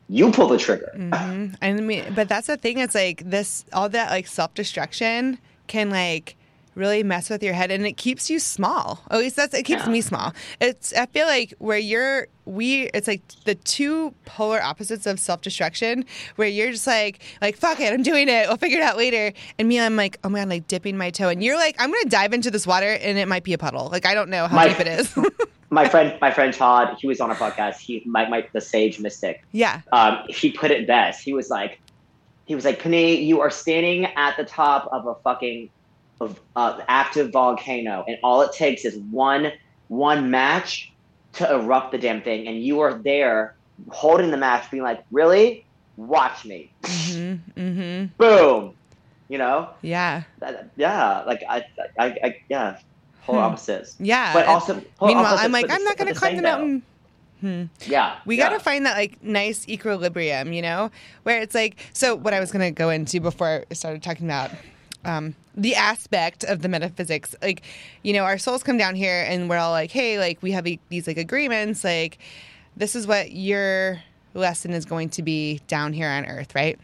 you 0.09 0.33
pull 0.33 0.49
the 0.49 0.59
trigger. 0.59 0.93
hmm 0.95 1.55
I 1.63 1.73
mean, 1.73 2.13
but 2.15 2.29
that's 2.29 2.49
the 2.49 2.57
thing. 2.57 2.79
It's 2.79 2.97
like 2.97 3.23
this, 3.25 3.65
all 3.73 3.89
that 3.91 4.11
like 4.11 4.27
self 4.27 4.53
destruction 4.55 5.39
can 5.69 5.89
like 5.89 6.37
really 6.75 7.03
mess 7.03 7.29
with 7.31 7.43
your 7.43 7.55
head, 7.55 7.71
and 7.71 7.87
it 7.87 7.97
keeps 7.97 8.31
you 8.31 8.39
small. 8.39 9.03
At 9.11 9.19
least 9.19 9.37
that's 9.37 9.55
it 9.55 9.65
keeps 9.65 9.85
Yeah. 9.87 9.93
me 9.93 10.01
small. 10.01 10.33
It's 10.61 10.93
I 10.95 11.07
feel 11.07 11.27
like 11.27 11.55
where 11.59 11.79
you're 11.79 12.29
we 12.45 12.85
it's 12.95 13.07
like 13.07 13.23
the 13.45 13.55
two 13.55 14.15
polar 14.25 14.61
opposites 14.63 15.07
of 15.07 15.21
self 15.21 15.43
destruction, 15.43 16.05
where 16.37 16.49
you're 16.49 16.71
just 16.73 16.87
like 16.87 17.21
like 17.41 17.57
fuck 17.57 17.79
it, 17.81 17.93
I'm 17.93 18.03
doing 18.03 18.29
it. 18.29 18.49
We'll 18.49 18.57
figure 18.57 18.79
it 18.79 18.85
out 18.85 18.97
later. 18.97 19.33
And 19.59 19.69
me, 19.69 19.79
I'm 19.81 19.97
like 19.97 20.19
oh 20.25 20.29
my 20.29 20.41
god, 20.41 20.49
like 20.49 20.67
dipping 20.69 20.97
my 20.97 21.11
toe, 21.11 21.29
and 21.29 21.43
you're 21.45 21.57
like 21.57 21.77
I'm 21.79 21.91
gonna 21.93 22.09
dive 22.09 22.33
into 22.33 22.51
this 22.51 22.67
water, 22.67 22.89
and 23.01 23.19
it 23.19 23.29
might 23.29 23.45
be 23.45 23.53
a 23.53 23.59
puddle. 23.59 23.89
Like 23.91 24.07
I 24.07 24.15
don't 24.15 24.31
know 24.31 24.47
how 24.49 24.57
My- 24.57 24.69
deep 24.69 24.81
it 24.81 24.87
is. 24.89 25.17
My 25.71 25.89
friend, 25.89 26.15
my 26.21 26.31
friend 26.31 26.53
Todd, 26.53 26.99
he 27.01 27.07
was 27.07 27.19
on 27.19 27.31
a 27.31 27.35
podcast. 27.35 27.79
He, 27.79 28.03
my, 28.05 28.29
my 28.29 28.47
the 28.53 28.61
Sage 28.61 29.01
Mystic. 29.01 29.43
yeah. 29.53 29.81
um, 29.91 30.19
he 30.29 30.53
put 30.53 30.71
it 30.71 30.87
best. 30.87 31.25
He 31.25 31.33
was 31.33 31.49
like, 31.49 31.81
he 32.45 32.55
was 32.55 32.67
like, 32.67 32.79
Panay, 32.79 33.15
you 33.15 33.41
are 33.41 33.49
standing 33.49 34.05
at 34.05 34.37
the 34.37 34.45
top 34.45 34.87
of 34.93 35.07
a 35.07 35.15
fucking 35.25 35.71
of, 36.21 36.41
uh, 36.57 36.81
active 36.89 37.31
volcano, 37.31 38.05
and 38.07 38.19
all 38.23 38.43
it 38.43 38.53
takes 38.53 38.85
is 38.85 38.97
one 39.11 39.53
one 39.89 40.31
match 40.31 40.93
to 41.35 41.53
erupt 41.55 41.93
the 41.93 41.99
damn 41.99 42.23
thing, 42.23 42.47
and 42.47 42.63
you 42.63 42.81
are 42.81 42.95
there 42.95 43.55
holding 43.91 44.31
the 44.31 44.37
match, 44.37 44.71
being 44.71 44.83
like, 44.83 45.05
really? 45.11 45.65
watch 45.97 46.45
me. 46.45 46.73
Mm-hmm. 46.83 47.61
Mm-hmm. 47.61 48.07
Boom. 48.17 48.75
You 49.29 49.39
know? 49.39 49.71
Yeah. 49.83 50.23
Yeah. 50.77 51.23
Like 51.27 51.43
I, 51.49 51.65
I, 51.99 52.07
I 52.07 52.37
yeah. 52.49 52.79
Polar 53.25 53.39
Hmm. 53.39 53.45
opposites. 53.45 53.97
Yeah. 54.01 54.33
But 54.33 54.47
also, 54.47 54.75
meanwhile, 54.75 55.27
opposites, 55.27 55.45
I'm 55.45 55.53
like, 55.53 55.71
I'm 55.71 55.85
not 55.85 55.97
going 55.97 56.13
to 56.13 56.19
climb 56.19 56.37
the 56.37 56.43
though. 56.43 56.49
mountain. 56.49 56.83
Hmm. 57.41 57.65
Yeah. 57.87 58.17
We 58.27 58.37
yeah. 58.37 58.49
got 58.49 58.59
to 58.59 58.61
find 58.61 58.87
that 58.87 58.97
like 58.97 59.23
nice 59.23 59.69
equilibrium, 59.69 60.53
you 60.53 60.63
know, 60.63 60.91
where 61.23 61.41
it's 61.41 61.55
like. 61.55 61.77
So 61.93 62.15
what 62.15 62.35
I 62.35 62.41
was 62.41 62.53
going 62.53 62.63
to 62.63 62.71
go 62.71 62.91
into 62.91 63.21
before 63.21 63.65
I 63.71 63.75
started 63.75 64.03
talking 64.03 64.27
about 64.27 64.51
um, 65.05 65.35
the 65.55 65.75
aspect 65.75 66.45
of 66.45 66.63
the 66.63 66.69
metaphysics, 66.69 67.35
like, 67.43 67.63
you 68.03 68.13
know, 68.13 68.25
our 68.25 68.39
souls 68.39 68.63
come 68.63 68.77
down 68.79 68.95
here 68.95 69.25
and 69.29 69.49
we're 69.49 69.59
all 69.59 69.71
like, 69.71 69.91
hey, 69.91 70.19
like 70.19 70.43
we 70.43 70.53
have 70.53 70.67
e- 70.67 70.81
these 70.89 71.07
like 71.07 71.19
agreements, 71.19 71.85
like 71.85 72.19
this 72.77 72.97
is 72.97 73.07
what 73.07 73.33
your 73.33 74.03
lesson 74.35 74.73
is 74.73 74.85
going 74.85 75.11
to 75.11 75.23
be 75.23 75.61
down 75.69 75.93
here 75.93 76.09
on 76.09 76.25
Earth, 76.25 76.55
right? 76.55 76.79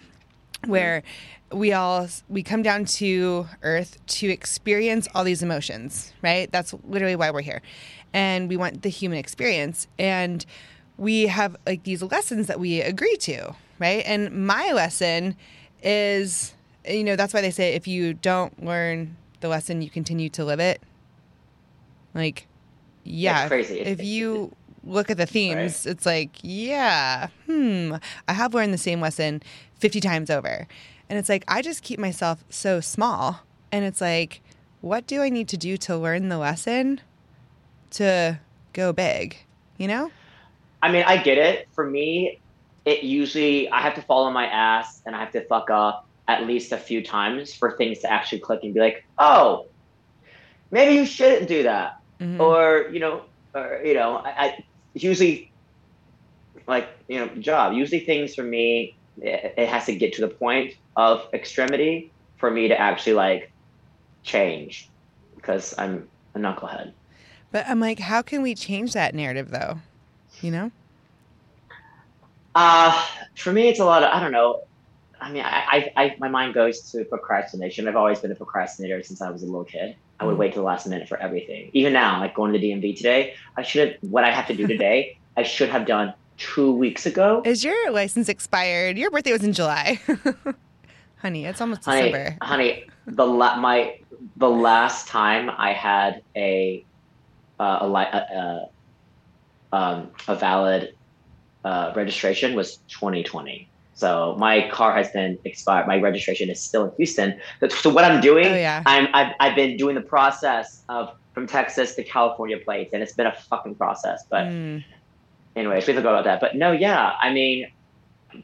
Mm-hmm. 0.62 0.70
Where 0.70 1.02
we 1.50 1.72
all 1.72 2.06
we 2.28 2.42
come 2.42 2.62
down 2.62 2.84
to 2.84 3.46
earth 3.62 3.96
to 4.06 4.28
experience 4.28 5.08
all 5.14 5.24
these 5.24 5.42
emotions 5.42 6.12
right? 6.20 6.52
That's 6.52 6.74
literally 6.86 7.16
why 7.16 7.30
we're 7.30 7.40
here. 7.40 7.62
And 8.12 8.50
we 8.50 8.58
want 8.58 8.82
the 8.82 8.90
human 8.90 9.18
experience. 9.18 9.86
And 9.98 10.44
we 10.98 11.28
have 11.28 11.56
like 11.64 11.84
these 11.84 12.02
lessons 12.02 12.48
that 12.48 12.60
we 12.60 12.82
agree 12.82 13.16
to 13.16 13.54
right? 13.78 14.02
And 14.06 14.46
my 14.46 14.72
lesson 14.72 15.36
is 15.82 16.54
you 16.88 17.04
know 17.04 17.16
that's 17.16 17.34
why 17.34 17.40
they 17.40 17.50
say 17.50 17.74
if 17.74 17.86
you 17.86 18.14
don't 18.14 18.64
learn 18.64 19.16
the 19.40 19.48
lesson 19.48 19.82
you 19.82 19.90
continue 19.90 20.28
to 20.30 20.44
live 20.44 20.60
it. 20.60 20.82
Like 22.14 22.46
yeah 23.04 23.42
It's 23.42 23.48
crazy. 23.48 23.80
if 23.80 24.02
you 24.02 24.54
look 24.84 25.10
at 25.10 25.16
the 25.16 25.26
themes 25.26 25.86
it's 25.86 26.06
like 26.06 26.30
yeah 26.42 27.28
hmm 27.46 27.94
i 28.26 28.32
have 28.32 28.54
learned 28.54 28.72
the 28.72 28.78
same 28.78 29.00
lesson 29.00 29.42
50 29.78 30.00
times 30.00 30.30
over. 30.30 30.66
And 31.08 31.18
it's 31.18 31.28
like 31.28 31.44
i 31.48 31.62
just 31.62 31.82
keep 31.82 31.98
myself 31.98 32.44
so 32.50 32.80
small. 32.80 33.40
And 33.72 33.84
it's 33.84 34.00
like 34.00 34.40
what 34.80 35.06
do 35.06 35.22
i 35.22 35.28
need 35.28 35.48
to 35.48 35.56
do 35.56 35.76
to 35.78 35.96
learn 35.96 36.28
the 36.28 36.38
lesson 36.38 37.00
to 37.90 38.38
go 38.72 38.92
big 38.92 39.38
you 39.76 39.86
know? 39.88 40.10
I 40.82 40.90
mean, 40.90 41.04
I 41.06 41.16
get 41.18 41.38
it. 41.38 41.68
For 41.72 41.88
me, 41.88 42.40
it 42.84 43.04
usually 43.04 43.68
I 43.70 43.80
have 43.80 43.94
to 43.94 44.02
fall 44.02 44.24
on 44.24 44.32
my 44.32 44.46
ass 44.46 45.02
and 45.06 45.14
I 45.14 45.20
have 45.20 45.30
to 45.32 45.44
fuck 45.46 45.70
up 45.70 46.07
at 46.28 46.46
least 46.46 46.72
a 46.72 46.78
few 46.78 47.02
times 47.04 47.54
for 47.54 47.76
things 47.76 48.00
to 48.00 48.12
actually 48.12 48.40
click 48.40 48.60
and 48.62 48.74
be 48.74 48.80
like, 48.80 48.98
oh, 49.18 49.66
maybe 50.70 50.94
you 50.94 51.06
shouldn't 51.06 51.48
do 51.48 51.64
that, 51.64 51.92
Mhm. 52.20 52.40
or 52.40 52.88
you 52.92 53.00
know, 53.00 53.24
or 53.54 53.80
you 53.84 53.94
know, 53.94 54.16
I, 54.16 54.30
I 54.46 54.64
usually 54.94 55.52
like 56.66 56.88
you 57.08 57.18
know, 57.18 57.28
job. 57.36 57.72
Usually 57.74 58.00
things 58.00 58.34
for 58.34 58.42
me, 58.42 58.96
it, 59.16 59.54
it 59.56 59.68
has 59.68 59.86
to 59.86 59.94
get 59.96 60.14
to 60.14 60.22
the 60.22 60.28
point 60.28 60.72
of 60.96 61.22
extremity 61.34 62.14
for 62.36 62.50
me 62.50 62.68
to 62.68 62.78
actually 62.78 63.14
like 63.14 63.48
change 64.24 64.90
because 65.36 65.74
I'm 65.78 66.08
a 66.34 66.38
knucklehead. 66.38 66.92
but 67.52 67.66
i'm 67.68 67.80
like 67.80 67.98
how 67.98 68.22
can 68.22 68.42
we 68.42 68.54
change 68.54 68.92
that 68.92 69.14
narrative 69.14 69.50
though 69.50 69.78
you 70.42 70.50
know 70.50 70.70
Uh, 72.54 73.06
for 73.36 73.52
me, 73.52 73.68
it's 73.68 73.80
a 73.80 73.84
lot 73.84 74.02
of 74.02 74.10
I 74.12 74.20
don't 74.20 74.32
know. 74.32 74.60
I 75.20 75.32
mean, 75.32 75.42
I, 75.44 75.90
I, 75.96 76.02
I 76.04 76.16
my 76.18 76.28
mind 76.28 76.54
goes 76.54 76.90
to 76.90 77.04
procrastination. 77.04 77.88
I've 77.88 77.96
always 77.96 78.20
been 78.20 78.32
a 78.32 78.36
procrastinator 78.36 79.02
since 79.02 79.20
I 79.20 79.30
was 79.30 79.42
a 79.42 79.46
little 79.46 79.64
kid. 79.64 79.96
I 80.20 80.24
would 80.24 80.34
Mhm. 80.36 80.38
wait 80.38 80.52
till 80.52 80.62
the 80.62 80.66
last 80.66 80.86
minute 80.86 81.08
for 81.08 81.18
everything. 81.20 81.70
Even 81.74 81.92
now, 81.92 82.20
like 82.20 82.34
going 82.34 82.52
to 82.52 82.58
the 82.58 82.64
DMV 82.64 82.94
today, 82.96 83.34
I 83.56 83.62
should 83.62 83.88
have 83.88 83.96
what 84.02 84.24
I 84.24 84.30
have 84.30 84.46
to 84.48 84.54
do 84.54 84.66
today. 84.74 85.12
I 85.36 85.42
should 85.44 85.68
have 85.70 85.86
done 85.86 86.14
two 86.36 86.72
weeks 86.72 87.04
ago. 87.06 87.42
is 87.44 87.64
your 87.64 87.90
license 87.90 88.28
expired 88.28 88.96
your 88.96 89.10
birthday 89.10 89.32
was 89.32 89.42
in 89.42 89.52
july 89.52 90.00
honey 91.16 91.44
it's 91.46 91.60
almost 91.60 91.84
honey, 91.84 92.10
december 92.12 92.36
honey, 92.42 92.84
the 93.06 93.26
la- 93.26 93.56
my 93.56 93.94
the 94.36 94.48
last 94.48 95.08
time 95.08 95.50
I 95.50 95.72
had 95.72 96.22
a 96.36 96.86
uh, 97.58 97.78
a, 97.80 97.88
li- 97.88 98.12
a, 98.12 98.22
a, 98.40 99.76
um, 99.76 100.10
a 100.28 100.36
valid 100.36 100.90
uh, 101.64 101.92
registration 101.96 102.54
was 102.54 102.78
2020. 103.00 103.68
So 103.98 104.36
my 104.38 104.68
car 104.70 104.94
has 104.94 105.10
been 105.10 105.38
expired. 105.44 105.88
My 105.88 105.98
registration 105.98 106.48
is 106.50 106.62
still 106.62 106.84
in 106.84 106.92
Houston. 106.98 107.40
So 107.80 107.90
what 107.90 108.04
I'm 108.04 108.20
doing, 108.20 108.46
Oh, 108.46 108.54
yeah. 108.54 108.84
I'm 108.86 109.08
I've, 109.12 109.34
I've 109.40 109.56
been 109.56 109.76
doing 109.76 109.96
the 109.96 110.00
process 110.14 110.84
of 110.88 111.10
from 111.34 111.48
Texas 111.48 111.96
to 111.96 112.04
California 112.04 112.58
plates, 112.64 112.92
and 112.92 113.02
it's 113.02 113.14
been 113.14 113.26
a 113.26 113.34
fucking 113.50 113.74
process. 113.74 114.22
But 114.30 114.44
Mm. 114.46 114.84
anyways, 115.56 115.88
we 115.88 115.94
can 115.94 116.02
go 116.04 116.10
about 116.10 116.24
that. 116.26 116.40
But 116.40 116.54
no, 116.54 116.70
yeah, 116.70 117.12
I 117.20 117.32
mean, 117.32 117.66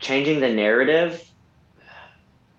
changing 0.01 0.41
the 0.41 0.53
narrative. 0.53 1.23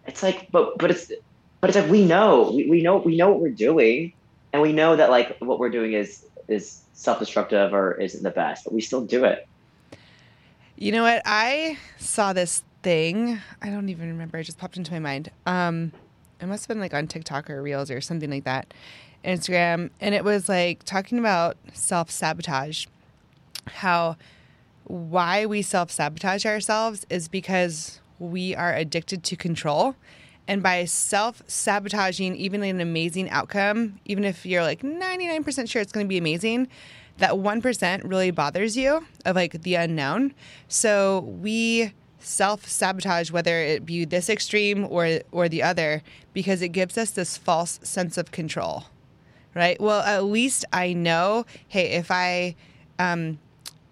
It's 0.08 0.24
like, 0.24 0.48
but 0.54 0.78
but 0.78 0.90
it's 0.90 1.12
but 1.60 1.70
it's 1.70 1.78
like 1.78 1.92
we 1.92 2.06
know 2.06 2.52
we, 2.56 2.70
we 2.70 2.82
know 2.82 2.96
we 2.98 3.18
know 3.18 3.30
what 3.30 3.42
we're 3.42 3.60
doing, 3.70 4.14
and 4.54 4.62
we 4.62 4.72
know 4.72 4.96
that 4.96 5.10
like 5.10 5.36
what 5.40 5.60
we're 5.60 5.70
doing 5.70 5.92
is 5.92 6.24
is 6.48 6.82
self 6.94 7.20
destructive 7.20 7.74
or 7.74 8.00
isn't 8.00 8.24
the 8.24 8.30
best, 8.32 8.64
but 8.64 8.74
we 8.74 8.80
still 8.80 9.06
do 9.06 9.26
it. 9.26 9.40
You 10.78 10.92
know 10.92 11.04
what? 11.04 11.22
I 11.26 11.78
saw 11.98 12.34
this 12.34 12.62
thing. 12.86 13.42
I 13.64 13.72
don't 13.72 13.90
even 13.90 14.10
remember. 14.10 14.38
It 14.38 14.44
just 14.44 14.60
popped 14.60 14.78
into 14.78 14.92
my 14.92 15.00
mind. 15.00 15.32
Um, 15.48 15.92
it 16.40 16.46
must 16.46 16.64
have 16.64 16.68
been 16.68 16.80
like 16.80 16.94
on 16.94 17.08
TikTok 17.08 17.50
or 17.50 17.60
Reels 17.62 17.90
or 17.90 18.00
something 18.00 18.30
like 18.30 18.44
that, 18.44 18.74
Instagram, 19.26 19.90
and 20.00 20.14
it 20.14 20.24
was 20.24 20.48
like 20.48 20.84
talking 20.84 21.18
about 21.18 21.58
self 21.74 22.12
sabotage. 22.12 22.86
How 23.66 24.18
why 24.84 25.48
we 25.48 25.64
self 25.64 25.90
sabotage 25.90 26.46
ourselves 26.46 27.08
is 27.10 27.28
because 27.28 28.00
we 28.20 28.56
are 28.56 28.74
addicted 28.74 29.24
to 29.24 29.36
control. 29.36 29.96
And 30.48 30.62
by 30.62 30.86
self 30.86 31.42
sabotaging 31.48 32.36
even 32.36 32.62
an 32.62 32.80
amazing 32.80 33.32
outcome, 33.32 34.00
even 34.06 34.24
if 34.24 34.46
you're 34.46 34.62
like 34.62 34.84
99% 34.84 35.68
sure 35.68 35.82
it's 35.82 35.92
going 35.92 36.06
to 36.06 36.08
be 36.10 36.20
amazing, 36.20 36.68
that 37.18 37.32
1% 37.32 38.02
really 38.04 38.30
bothers 38.30 38.78
you 38.78 39.08
of 39.26 39.36
like 39.36 39.64
the 39.64 39.74
unknown. 39.74 40.36
So 40.68 41.22
we 41.22 41.94
self 42.26 42.68
sabotage 42.68 43.32
whether 43.32 43.60
it 43.60 43.86
be 43.86 44.06
this 44.06 44.30
extreme 44.30 44.86
or 44.90 45.22
or 45.32 45.48
the 45.48 45.64
other 45.64 46.02
because 46.34 46.62
it 46.62 46.70
gives 46.70 46.98
us 46.98 47.12
this 47.12 47.38
false 47.38 47.80
sense 47.84 48.18
of 48.18 48.32
control. 48.32 48.86
Right? 49.54 49.80
Well, 49.80 50.02
at 50.02 50.26
least 50.26 50.66
I 50.74 50.92
know, 50.92 51.46
hey, 51.70 51.92
if 51.92 52.12
I 52.12 52.56
um 53.00 53.40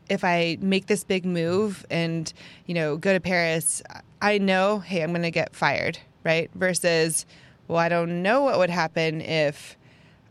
if 0.10 0.24
I 0.24 0.58
make 0.62 0.88
this 0.88 1.04
big 1.04 1.26
move 1.26 1.86
and, 1.90 2.32
you 2.66 2.74
know, 2.74 2.98
go 2.98 3.14
to 3.14 3.20
Paris, 3.20 3.82
I 4.22 4.38
know, 4.38 4.80
hey, 4.80 5.02
I'm 5.02 5.12
going 5.12 5.24
to 5.24 5.32
get 5.32 5.56
fired, 5.56 6.00
right? 6.24 6.50
Versus, 6.56 7.26
well, 7.68 7.80
I 7.80 7.90
don't 7.90 8.22
know 8.22 8.44
what 8.44 8.58
would 8.58 8.70
happen 8.70 9.22
if, 9.22 9.78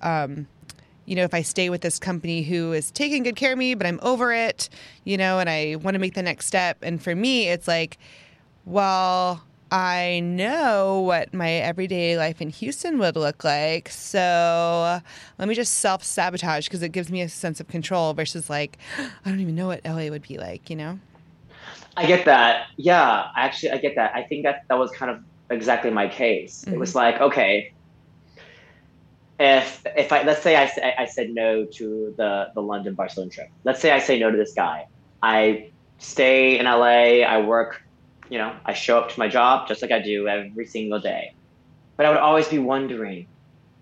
um, 0.01 0.47
you 1.07 1.17
know, 1.17 1.25
if 1.25 1.35
I 1.35 1.43
stay 1.43 1.71
with 1.71 1.81
this 1.81 1.99
company 1.99 2.43
who 2.43 2.73
is 2.73 2.91
taking 2.91 3.23
good 3.23 3.37
care 3.37 3.53
of 3.53 3.59
me, 3.59 3.75
but 3.75 3.87
I'm 3.87 3.99
over 4.03 4.33
it, 4.33 4.69
you 5.05 5.17
know, 5.17 5.39
and 5.39 5.49
I 5.49 5.77
want 5.77 5.95
to 5.95 5.99
make 5.99 6.15
the 6.15 6.23
next 6.23 6.47
step. 6.47 6.79
And 6.83 7.03
for 7.03 7.15
me, 7.15 7.49
it's 7.49 7.67
like, 7.67 7.99
well, 8.65 9.43
I 9.73 10.21
know 10.21 11.01
what 11.01 11.33
my 11.33 11.51
everyday 11.51 12.19
life 12.19 12.43
in 12.43 12.51
Houston 12.51 12.99
would 12.99 13.17
look 13.17 13.43
like. 13.43 13.89
So 13.89 15.01
let 15.39 15.49
me 15.49 15.55
just 15.55 15.75
self 15.79 16.05
sabotage 16.05 16.69
because 16.69 16.83
it 16.83 16.91
gives 16.91 17.11
me 17.11 17.23
a 17.23 17.29
sense 17.29 17.59
of 17.59 17.69
control 17.69 18.13
versus 18.13 18.51
like, 18.51 18.79
I 18.99 19.31
don't 19.31 19.41
even 19.41 19.55
know 19.55 19.69
what 19.69 19.85
LA 19.85 20.09
would 20.09 20.29
be 20.29 20.37
like, 20.37 20.69
you 20.69 20.77
know? 20.77 21.01
I 21.97 22.07
get 22.07 22.25
that. 22.27 22.67
Yeah, 22.77 23.29
actually, 23.37 23.73
I 23.73 23.79
get 23.79 23.95
that. 23.97 24.15
I 24.15 24.23
think 24.23 24.45
that 24.45 24.65
that 24.69 24.79
was 24.79 24.91
kind 24.93 25.11
of 25.11 25.23
exactly 25.51 25.91
my 25.91 26.07
case. 26.07 26.65
It 26.65 26.79
was 26.79 26.91
mm-hmm. 26.91 26.99
like, 26.99 27.21
okay, 27.21 27.73
if 29.39 29.83
if 29.97 30.13
I 30.13 30.23
let's 30.23 30.43
say 30.43 30.57
I, 30.57 30.71
I 30.99 31.07
said 31.07 31.29
no 31.31 31.67
to 31.79 32.15
the 32.17 32.47
the 32.55 32.61
London 32.61 32.95
Barcelona 32.95 33.31
trip. 33.31 33.49
Let's 33.65 33.81
say 33.81 33.91
I 33.91 33.99
say 33.99 34.19
no 34.19 34.31
to 34.31 34.37
this 34.37 34.53
guy. 34.55 34.85
I 35.23 35.71
stay 35.99 36.59
in 36.59 36.67
LA. 36.67 37.25
I 37.25 37.43
work. 37.43 37.79
You 38.29 38.39
know, 38.39 38.55
I 38.65 38.73
show 38.73 38.99
up 38.99 39.11
to 39.11 39.19
my 39.19 39.29
job 39.29 39.69
just 39.69 39.83
like 39.83 39.91
I 39.93 40.01
do 40.01 40.27
every 40.29 40.67
single 40.67 41.01
day. 41.01 41.25
But 41.97 42.07
I 42.07 42.11
would 42.11 42.19
always 42.19 42.49
be 42.49 42.59
wondering, 42.59 43.29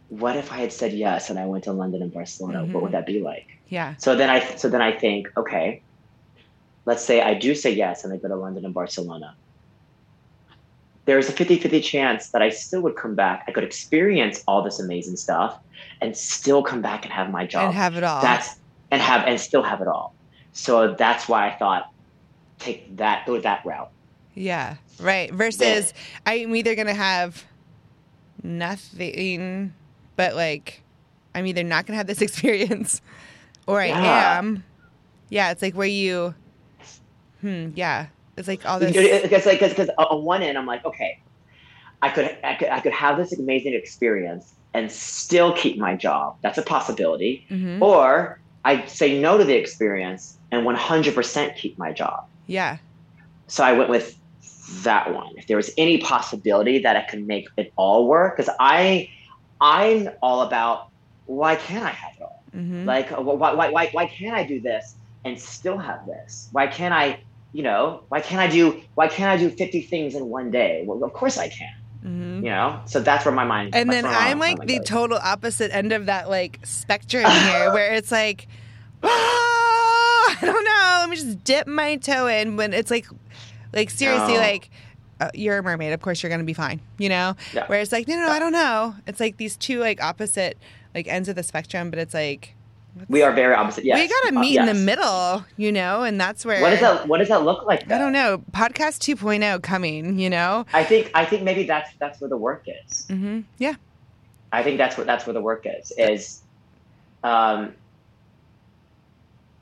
what 0.09 0.37
if 0.37 0.51
I 0.53 0.57
had 0.59 0.73
said 0.73 0.93
yes 0.93 1.31
and 1.31 1.39
I 1.39 1.47
went 1.47 1.65
to 1.65 1.73
London 1.73 2.03
and 2.03 2.13
Barcelona? 2.13 2.65
Mhm. 2.65 2.73
What 2.73 2.83
would 2.83 2.93
that 2.93 3.07
be 3.07 3.21
like? 3.21 3.47
Yeah. 3.69 3.95
So 3.99 4.17
then 4.17 4.29
I 4.31 4.41
so 4.57 4.69
then 4.69 4.83
I 4.83 4.93
think, 4.99 5.29
okay, 5.37 5.83
let's 6.87 7.05
say 7.05 7.21
I 7.21 7.35
do 7.35 7.55
say 7.55 7.73
yes 7.73 8.05
and 8.05 8.13
I 8.13 8.17
go 8.17 8.29
to 8.29 8.37
London 8.37 8.65
and 8.65 8.75
Barcelona. 8.75 9.37
There's 11.11 11.29
a 11.29 11.33
50-50 11.33 11.83
chance 11.83 12.31
that 12.31 12.41
I 12.41 12.51
still 12.51 12.83
would 12.83 12.95
come 12.95 13.17
back. 13.17 13.43
I 13.49 13.51
could 13.51 13.65
experience 13.65 14.45
all 14.47 14.63
this 14.63 14.79
amazing 14.79 15.17
stuff 15.17 15.59
and 16.01 16.17
still 16.17 16.63
come 16.63 16.83
back 16.83 17.05
and 17.05 17.13
have 17.13 17.33
my 17.33 17.47
job. 17.47 17.65
And 17.65 17.75
have 17.75 17.97
it 17.97 18.05
all. 18.05 18.23
That's 18.23 18.49
and 18.93 19.03
have 19.03 19.27
and 19.27 19.41
still 19.41 19.65
have 19.65 19.81
it 19.81 19.89
all. 19.89 20.15
So 20.53 20.95
that's 20.95 21.29
why 21.29 21.49
I 21.49 21.57
thought 21.57 21.87
take 22.61 22.97
that 22.99 23.27
go 23.27 23.41
that 23.41 23.63
route. 23.67 23.91
yeah. 24.35 24.77
Right. 25.01 25.33
Versus 25.33 25.93
I'm 26.25 26.55
either 26.55 26.77
going 26.77 26.87
to 26.87 26.95
have 26.95 27.45
nothing, 28.45 29.75
but 30.15 30.37
like, 30.37 30.85
I'm 31.35 31.45
either 31.45 31.65
not 31.65 31.87
going 31.87 31.95
to 31.95 31.99
have 31.99 32.07
this 32.07 32.23
experience 32.29 33.03
or 33.67 33.81
I 33.81 33.87
Yeah. 33.87 34.39
am. 34.39 34.63
Yeah. 35.29 35.51
It's 35.51 35.63
like 35.63 35.75
where 35.75 35.89
you, 35.89 36.37
hmm, 37.41 37.71
yeah. 37.75 38.07
It's 38.37 38.49
like 38.49 38.65
all 38.67 38.79
this. 38.81 38.95
It's 38.97 39.47
like 39.47 39.61
because 39.61 39.91
on 39.99 40.25
one 40.25 40.43
end 40.43 40.57
I'm 40.57 40.67
like, 40.67 40.85
okay, 40.85 41.17
I 42.03 42.09
could, 42.11 42.37
I 42.43 42.55
could 42.55 42.69
I 42.69 42.81
could 42.81 42.93
have 42.93 43.17
this 43.19 43.39
amazing 43.39 43.75
experience 43.75 44.53
and 44.73 44.91
still 44.91 45.53
keep 45.53 45.79
my 45.79 45.97
job. 45.97 46.37
That's 46.43 46.59
a 46.59 46.63
possibility. 46.63 47.47
Mhm. 47.51 47.83
Or 47.83 48.41
I 48.65 48.87
say 48.87 49.21
no 49.21 49.39
to 49.39 49.45
the 49.45 49.55
experience 49.57 50.39
and 50.53 50.65
100% 50.67 51.57
keep 51.57 51.79
my 51.79 51.93
job. 51.93 52.21
Yeah. 52.47 52.79
So 53.49 53.65
I 53.65 53.73
went 53.73 53.91
with 53.91 54.15
that 54.83 55.13
one. 55.13 55.33
If 55.37 55.47
there 55.47 55.57
was 55.57 55.71
any 55.77 55.99
possibility 55.99 56.81
that 56.81 56.97
I 56.97 57.03
could 57.03 57.27
make 57.27 57.47
it 57.57 57.73
all 57.77 58.07
work, 58.07 58.37
because 58.37 58.55
I, 58.61 59.09
I'm 59.61 60.09
all 60.23 60.43
about 60.43 60.85
why 61.25 61.57
can't 61.57 61.85
I 61.85 61.91
have 61.91 62.13
it 62.19 62.23
all? 62.23 62.45
hmm 62.53 62.87
Like, 62.87 63.11
why, 63.11 63.53
why, 63.55 63.71
why, 63.71 63.89
why 63.93 64.07
can't 64.07 64.35
I 64.37 64.45
do 64.45 64.61
this 64.61 64.97
and 65.25 65.39
still 65.41 65.79
have 65.79 66.07
this? 66.07 66.49
Why 66.53 66.67
can't 66.67 66.95
I, 66.95 67.19
you 67.53 67.63
know, 67.63 68.05
why 68.09 68.21
can't 68.21 68.41
I 68.41 68.47
do, 68.49 68.81
why 68.95 69.09
can't 69.09 69.29
I 69.31 69.37
do 69.37 69.51
50 69.51 69.83
things 69.83 70.15
in 70.15 70.27
one 70.27 70.51
day? 70.51 70.85
Well, 70.87 71.03
of 71.05 71.13
course 71.13 71.37
I 71.39 71.49
can, 71.49 71.69
hmm 72.03 72.45
you 72.45 72.51
know? 72.51 72.81
So 72.87 73.01
that's 73.01 73.25
where 73.25 73.35
my 73.35 73.45
mind. 73.45 73.75
And 73.75 73.91
then 73.93 74.07
I'm 74.07 74.39
like 74.39 74.67
the 74.67 74.79
goes. 74.79 74.87
total 74.87 75.19
opposite 75.23 75.75
end 75.75 75.93
of 75.93 76.07
that 76.07 76.29
like 76.31 76.61
spectrum 76.65 77.25
here, 77.31 77.73
where 77.73 77.93
it's 77.95 78.11
like, 78.13 78.47
"Ah, 79.03 80.37
I 80.41 80.45
don't 80.47 80.65
know. 80.65 80.97
Let 81.01 81.11
me 81.11 81.17
just 81.17 81.45
dip 81.45 81.67
my 81.67 81.97
toe 81.97 82.27
in 82.27 82.57
when 82.57 82.73
it's 82.73 82.91
like, 82.91 83.07
like 83.73 83.91
seriously, 83.91 84.35
No. 84.35 84.41
like 84.41 84.71
uh, 85.21 85.31
you're 85.35 85.59
a 85.59 85.63
mermaid. 85.63 85.93
Of 85.93 86.01
course, 86.01 86.23
you're 86.23 86.31
gonna 86.31 86.45
be 86.45 86.55
fine. 86.55 86.81
You 86.99 87.09
know. 87.11 87.37
Yeah. 87.53 87.67
Where 87.67 87.81
it's 87.81 87.93
like, 87.93 88.09
no, 88.09 88.17
no, 88.17 88.27
no, 88.27 88.33
I 88.33 88.39
don't 88.39 88.53
know. 88.53 88.95
It's 89.07 89.21
like 89.21 89.37
these 89.37 89.57
two 89.57 89.81
like 89.81 90.03
opposite 90.03 90.57
like 90.95 91.07
ends 91.09 91.29
of 91.29 91.37
the 91.37 91.43
spectrum, 91.43 91.91
but 91.91 91.99
it's 91.99 92.15
like 92.15 92.55
we 93.09 93.23
are 93.23 93.33
very 93.33 93.55
opposite. 93.55 93.85
Yes. 93.85 93.99
we 94.01 94.09
gotta 94.09 94.37
Uh, 94.37 94.41
meet 94.41 94.57
in 94.59 94.67
the 94.67 94.75
middle, 94.75 95.45
you 95.57 95.73
know, 95.73 96.03
and 96.03 96.21
that's 96.21 96.45
where 96.45 96.61
What 96.61 96.71
does 96.71 96.81
that, 96.81 97.07
what 97.09 97.19
does 97.19 97.29
that 97.29 97.45
look 97.45 97.65
like? 97.67 97.91
I 97.91 97.99
don't 97.99 98.13
know. 98.13 98.39
Podcast 98.53 98.99
2.0 99.01 99.63
coming, 99.63 100.19
you 100.19 100.29
know. 100.31 100.67
I 100.73 100.85
think, 100.85 101.11
I 101.15 101.25
think 101.25 101.43
maybe 101.43 101.65
that's, 101.65 101.91
that's 102.01 102.21
where 102.21 102.29
the 102.31 102.37
work 102.37 102.65
is. 102.67 103.07
hmm 103.09 103.41
Yeah. 103.59 103.75
I 104.53 104.63
think 104.65 104.79
that's 104.79 104.99
what 104.99 105.07
that's 105.07 105.27
where 105.27 105.35
the 105.35 105.41
work 105.41 105.65
is. 105.65 105.93
Is 105.97 106.43
um, 107.23 107.75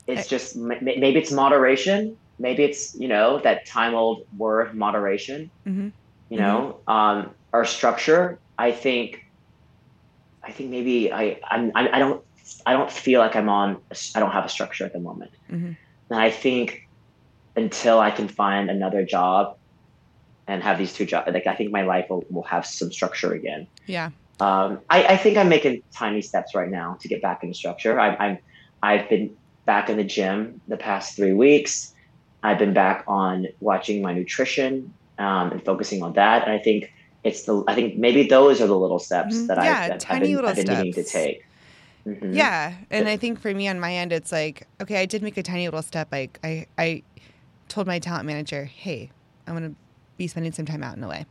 it's 0.07 0.27
just 0.27 0.55
maybe 0.55 1.19
it's 1.19 1.31
moderation. 1.31 2.17
Maybe 2.39 2.63
it's 2.63 2.95
you 2.95 3.07
know 3.07 3.39
that 3.43 3.67
time 3.67 3.93
old 3.93 4.23
word 4.35 4.73
moderation. 4.75 5.51
hmm 5.65 5.89
You 6.29 6.39
know, 6.39 6.81
um, 6.87 7.35
our 7.53 7.65
structure. 7.65 8.39
I 8.57 8.71
think. 8.71 9.19
I 10.43 10.51
think 10.51 10.71
maybe 10.71 11.11
I 11.13 11.39
I'm, 11.47 11.71
I 11.75 11.89
I 11.89 11.99
don't 11.99 12.23
I 12.65 12.73
don't 12.73 12.91
feel 12.91 13.19
like 13.19 13.35
I'm 13.35 13.49
on. 13.49 13.77
I 14.15 14.19
don't 14.19 14.31
have 14.31 14.45
a 14.45 14.49
structure 14.49 14.85
at 14.85 14.93
the 14.93 14.99
moment, 14.99 15.31
Mhm. 15.51 15.77
and 16.09 16.19
I 16.19 16.29
think 16.31 16.79
until 17.55 17.99
I 17.99 18.11
can 18.11 18.27
find 18.27 18.69
another 18.69 19.03
job 19.05 19.55
and 20.47 20.63
have 20.63 20.77
these 20.77 20.93
two 20.93 21.05
jobs, 21.05 21.29
like 21.31 21.47
I 21.47 21.55
think 21.55 21.71
my 21.71 21.83
life 21.83 22.05
will, 22.09 22.23
will 22.29 22.43
have 22.43 22.65
some 22.65 22.91
structure 22.91 23.33
again. 23.33 23.67
Yeah. 23.87 24.09
Um, 24.39 24.79
I, 24.89 25.03
I 25.13 25.17
think 25.17 25.37
I'm 25.37 25.49
making 25.49 25.81
tiny 25.97 26.21
steps 26.21 26.55
right 26.55 26.69
now 26.69 26.97
to 27.01 27.07
get 27.07 27.21
back 27.21 27.43
into 27.43 27.53
structure. 27.55 27.99
I, 27.99 28.15
I'm, 28.15 28.37
I've 28.81 29.09
been 29.09 29.35
back 29.65 29.89
in 29.89 29.97
the 29.97 30.03
gym 30.03 30.61
the 30.67 30.77
past 30.77 31.15
three 31.15 31.33
weeks. 31.33 31.93
I've 32.41 32.57
been 32.57 32.73
back 32.73 33.03
on 33.07 33.47
watching 33.59 34.01
my 34.01 34.13
nutrition 34.13 34.93
um, 35.17 35.51
and 35.51 35.63
focusing 35.65 36.01
on 36.03 36.13
that. 36.13 36.43
And 36.43 36.53
I 36.53 36.59
think 36.59 36.85
it's 37.23 37.43
the. 37.43 37.63
I 37.67 37.75
think 37.75 37.97
maybe 37.97 38.23
those 38.27 38.61
are 38.61 38.67
the 38.67 38.77
little 38.79 38.99
steps 38.99 39.35
Mhm. 39.35 39.47
that 39.47 39.57
Yeah, 39.57 39.63
I've, 39.63 39.87
that 39.89 39.91
I've 39.91 39.99
tiny 39.99 40.27
been, 40.27 40.35
little 40.35 40.49
I've 40.49 40.55
been 40.55 40.67
needing 40.67 40.93
to 40.93 41.03
take. 41.03 41.41
Mhm. 42.15 42.35
Yeah, 42.35 42.73
and 42.89 43.07
I 43.07 43.17
think 43.17 43.39
for 43.39 43.53
me 43.53 43.67
on 43.67 43.79
my 43.79 43.93
end, 43.93 44.11
it's 44.11 44.31
like 44.31 44.67
okay, 44.81 44.99
I 45.01 45.05
did 45.05 45.21
make 45.21 45.37
a 45.37 45.43
tiny 45.43 45.67
little 45.67 45.81
step. 45.81 46.09
Like 46.11 46.39
I, 46.43 46.65
I 46.77 47.03
told 47.67 47.87
my 47.87 47.99
talent 47.99 48.25
manager, 48.25 48.65
hey, 48.65 49.11
I'm 49.47 49.53
gonna 49.53 49.73
be 50.17 50.27
spending 50.27 50.51
some 50.51 50.65
time 50.65 50.83
out 50.83 50.97
in 50.97 51.01
LA. 51.03 51.23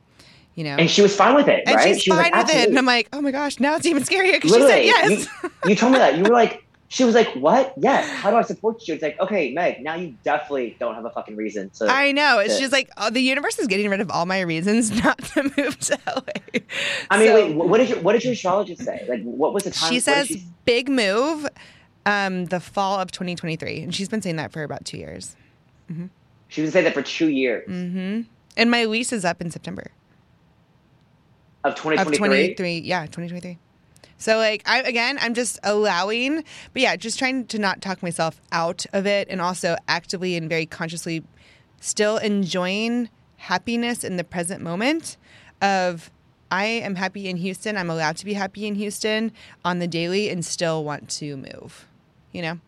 You 0.54 0.64
know, 0.64 0.76
And 0.76 0.90
she 0.90 1.02
was 1.02 1.14
fine 1.14 1.36
with 1.36 1.46
it, 1.46 1.62
And 1.66 1.76
right? 1.76 1.94
she's 1.94 2.02
she 2.02 2.10
was 2.10 2.18
fine 2.20 2.32
like, 2.32 2.46
with 2.48 2.56
it, 2.56 2.68
and 2.68 2.78
I'm 2.78 2.84
like, 2.86 3.08
oh 3.12 3.20
my 3.20 3.30
gosh, 3.30 3.60
now 3.60 3.76
it's 3.76 3.86
even 3.86 4.02
scarier 4.02 4.32
because 4.32 4.52
she 4.52 4.60
said 4.60 4.84
yes. 4.84 5.28
you 5.66 5.76
told 5.76 5.92
me 5.92 5.98
that. 5.98 6.16
You 6.16 6.24
were 6.24 6.30
like, 6.30 6.64
she 6.90 7.04
was 7.04 7.14
like, 7.14 7.28
what? 7.34 7.74
Yes. 7.76 8.08
How 8.22 8.30
do 8.30 8.36
I 8.36 8.42
support 8.42 8.86
you? 8.88 8.94
It's 8.94 9.02
like, 9.02 9.18
okay, 9.20 9.52
Meg, 9.52 9.82
now 9.82 9.94
you 9.94 10.16
definitely 10.24 10.76
don't 10.80 10.94
have 10.94 11.04
a 11.04 11.10
fucking 11.10 11.36
reason 11.36 11.70
to. 11.78 11.86
I 11.86 12.12
know. 12.12 12.38
It's 12.38 12.54
to- 12.54 12.60
just 12.60 12.72
like 12.72 12.90
oh, 12.96 13.10
the 13.10 13.20
universe 13.20 13.58
is 13.58 13.66
getting 13.66 13.88
rid 13.90 14.00
of 14.00 14.10
all 14.10 14.26
my 14.26 14.40
reasons 14.40 14.90
not 15.04 15.18
to 15.18 15.42
move 15.56 15.78
to 15.80 15.98
LA. 16.06 16.60
I 17.10 17.18
mean, 17.18 17.28
So- 17.28 17.34
wait, 17.34 17.54
what 17.54 17.78
did 17.78 17.88
your 17.90 18.00
what 18.00 18.12
did 18.14 18.24
your 18.24 18.32
astrologist 18.32 18.82
say? 18.84 19.04
Like, 19.08 19.22
what 19.22 19.52
was 19.52 19.64
the 19.64 19.70
time? 19.70 19.90
She 19.92 20.00
says 20.00 20.28
she- 20.28 20.42
big 20.64 20.88
move, 20.88 21.46
um, 22.06 22.46
the 22.46 22.60
fall 22.60 22.98
of 23.00 23.10
2023, 23.12 23.82
and 23.82 23.94
she's 23.94 24.08
been 24.08 24.22
saying 24.22 24.36
that 24.36 24.50
for 24.52 24.62
about 24.62 24.84
two 24.84 24.96
years. 24.98 25.36
she 26.48 26.62
was 26.62 26.72
saying 26.72 26.84
that 26.84 26.94
for 26.94 27.02
two 27.02 27.28
years 27.28 27.64
hmm 27.66 28.20
And 28.56 28.70
my 28.70 28.84
lease 28.86 29.12
is 29.12 29.24
up 29.24 29.40
in 29.42 29.50
September. 29.50 29.90
of 31.64 31.72
of 31.72 31.76
2023. 31.76 32.54
23 32.54 32.78
yeah 32.80 33.02
2023 33.06 33.58
so 34.18 34.36
like 34.36 34.62
i 34.66 34.80
again 34.80 35.18
i'm 35.20 35.34
just 35.34 35.58
allowing 35.62 36.44
but 36.72 36.82
yeah 36.82 36.96
just 36.96 37.18
trying 37.18 37.46
to 37.46 37.58
not 37.58 37.80
talk 37.80 38.02
myself 38.02 38.40
out 38.52 38.84
of 38.92 39.06
it 39.06 39.26
and 39.30 39.40
also 39.40 39.76
actively 39.88 40.36
and 40.36 40.48
very 40.48 40.66
consciously 40.66 41.24
still 41.80 42.18
enjoying 42.18 43.08
happiness 43.36 44.04
in 44.04 44.16
the 44.16 44.24
present 44.24 44.62
moment 44.62 45.16
of 45.62 46.10
i 46.50 46.64
am 46.64 46.96
happy 46.96 47.28
in 47.28 47.36
houston. 47.36 47.76
I'm 47.76 47.90
allowed 47.90 48.16
to 48.18 48.24
be 48.24 48.34
happy 48.34 48.66
in 48.66 48.74
houston 48.74 49.32
on 49.64 49.78
the 49.78 49.86
daily 49.86 50.28
and 50.28 50.44
still 50.44 50.84
want 50.84 51.08
to 51.10 51.36
move 51.36 51.86
you 52.32 52.42
know? 52.42 52.58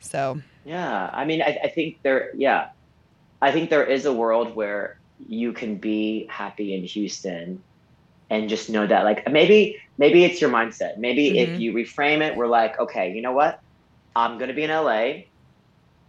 So. 0.00 0.40
Yeah, 0.64 1.10
I 1.12 1.24
mean, 1.24 1.42
I, 1.42 1.58
I 1.64 1.68
think 1.68 2.02
there. 2.02 2.30
Yeah, 2.36 2.68
I 3.40 3.50
think 3.50 3.70
there 3.70 3.84
is 3.84 4.04
a 4.04 4.12
world 4.12 4.54
where 4.54 4.98
you 5.26 5.52
can 5.52 5.76
be 5.76 6.26
happy 6.30 6.74
in 6.74 6.84
Houston, 6.84 7.62
and 8.32 8.48
just 8.48 8.70
know 8.70 8.86
that, 8.86 9.04
like, 9.04 9.30
maybe 9.30 9.76
maybe 9.98 10.24
it's 10.24 10.40
your 10.40 10.50
mindset. 10.50 10.92
Maybe 10.98 11.24
Mhm. 11.30 11.54
if 11.54 11.58
you 11.60 11.72
reframe 11.74 12.22
it, 12.22 12.36
we're 12.36 12.48
like, 12.48 12.78
okay, 12.80 13.12
you 13.12 13.22
know 13.22 13.32
what? 13.34 13.58
I'm 14.16 14.38
gonna 14.38 14.54
be 14.54 14.64
in 14.64 14.70
LA, 14.70 15.24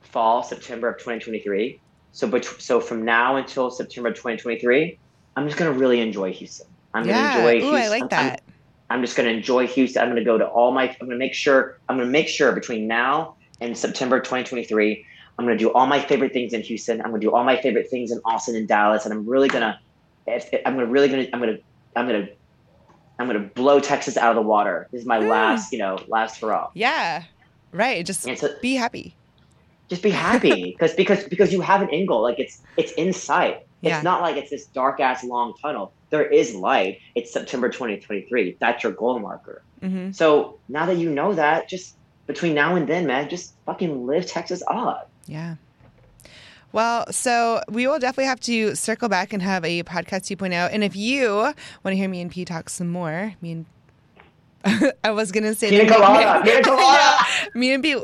fall 0.03 0.43
September 0.43 0.89
of 0.89 0.99
2023. 0.99 1.81
So, 2.11 2.27
but 2.27 2.45
so 2.45 2.79
from 2.79 3.05
now 3.05 3.37
until 3.37 3.71
September 3.71 4.11
2023, 4.11 4.99
I'm 5.35 5.47
just 5.47 5.57
gonna 5.59 5.73
really 5.73 5.99
enjoy 6.01 6.33
Houston. 6.33 6.67
I'm 6.93 7.05
yeah 7.05 7.13
gonna 7.13 7.27
enjoy 7.27 7.65
Ooh, 7.65 7.71
Houston. 7.71 7.75
i 7.75 7.89
like 7.89 8.01
I'm- 8.01 8.09
that 8.09 8.41
I'm 8.89 9.01
just 9.01 9.15
going 9.17 9.27
to 9.27 9.35
enjoy 9.35 9.65
Houston. 9.65 10.03
I'm 10.03 10.09
going 10.09 10.19
to 10.19 10.25
go 10.25 10.37
to 10.37 10.45
all 10.45 10.71
my. 10.71 10.83
I'm 10.89 11.07
going 11.07 11.11
to 11.11 11.17
make 11.17 11.33
sure. 11.33 11.73
I'm 11.89 11.97
going 11.97 12.07
to 12.07 12.11
make 12.11 12.27
sure 12.27 12.51
between 12.51 12.87
now 12.87 13.35
and 13.59 13.75
September 13.75 14.19
2023, 14.19 15.05
I'm 15.39 15.45
going 15.45 15.57
to 15.57 15.63
do 15.63 15.71
all 15.73 15.87
my 15.87 15.99
favorite 15.99 16.33
things 16.33 16.53
in 16.53 16.61
Houston. 16.61 17.01
I'm 17.01 17.09
going 17.09 17.21
to 17.21 17.27
do 17.27 17.33
all 17.33 17.43
my 17.43 17.59
favorite 17.59 17.87
things 17.89 18.11
in 18.11 18.19
Austin 18.25 18.55
and 18.55 18.67
Dallas, 18.67 19.05
and 19.05 19.13
I'm 19.13 19.27
really 19.27 19.47
going 19.47 19.63
to. 19.63 19.75
I'm 20.67 20.75
going 20.75 20.85
to 20.85 20.91
really 20.91 21.07
going 21.07 21.25
to. 21.25 21.29
I'm 21.33 21.41
going 21.41 21.55
to. 21.55 21.61
I'm 21.95 22.07
to. 22.07 22.27
I'm 23.19 23.29
to 23.29 23.51
blow 23.55 23.79
Texas 23.79 24.17
out 24.17 24.35
of 24.35 24.43
the 24.43 24.47
water. 24.47 24.87
This 24.91 25.01
is 25.01 25.07
my 25.07 25.19
Hmm. 25.19 25.27
last, 25.27 25.71
you 25.71 25.77
know, 25.77 25.97
last 26.07 26.41
hurrah. 26.41 26.67
yeah 26.75 27.23
right 27.71 28.05
just 28.05 28.21
so 28.21 28.49
be 28.61 28.75
happy 28.75 29.17
just 29.89 30.03
be 30.03 30.09
happy 30.11 30.75
because 30.79 30.95
because 30.95 31.23
because 31.25 31.51
you 31.53 31.61
have 31.61 31.81
an 31.81 31.89
end 31.91 32.07
goal. 32.07 32.21
Like 32.23 32.39
it's 32.39 32.59
it's 32.77 32.91
in 32.93 33.13
sight. 33.13 33.57
It's 33.81 33.89
Yeah. 33.91 34.01
not 34.01 34.21
like 34.21 34.35
it's 34.37 34.49
this 34.49 34.67
dark 34.73 34.99
ass 34.99 35.23
long 35.23 35.53
tunnel. 35.61 35.93
There 36.11 36.25
is 36.25 36.55
light. 36.55 36.97
It's 37.15 37.31
September 37.33 37.69
2023. 37.69 38.57
That's 38.59 38.83
your 38.83 38.93
goal 38.93 39.19
marker. 39.19 39.61
hmm 39.81 40.11
So 40.11 40.59
now 40.69 40.85
that 40.87 40.97
you 40.97 41.09
know 41.11 41.33
that, 41.33 41.69
just 41.69 41.97
between 42.27 42.53
now 42.55 42.75
and 42.75 42.87
then, 42.87 43.05
man, 43.07 43.29
just 43.29 43.55
fucking 43.65 44.05
live 44.07 44.25
Texas 44.27 44.63
up. 44.69 45.03
Yeah. 45.27 45.55
Well, 46.73 47.05
so 47.11 47.61
we 47.69 47.87
will 47.87 47.99
definitely 47.99 48.25
have 48.25 48.39
to 48.41 48.75
circle 48.75 49.07
back 49.07 49.31
and 49.31 49.41
have 49.41 49.63
a 49.63 49.83
podcast 49.83 50.35
2.0. 50.35 50.69
And 50.71 50.83
if 50.83 50.95
you 50.95 51.29
want 51.29 51.55
to 51.85 51.95
hear 51.95 52.09
me 52.09 52.19
and 52.19 52.29
P 52.31 52.43
talk 52.45 52.67
some 52.67 52.89
more, 52.89 53.35
me 53.41 53.51
and 53.51 53.65
I 55.03 55.11
was 55.11 55.31
gonna 55.31 55.53
say 55.53 55.69
Pina 55.69 55.87
colada, 55.93 56.41
pina 56.43 56.61
colada. 56.63 57.17
me 57.53 57.73
and 57.73 57.83
P, 57.83 57.95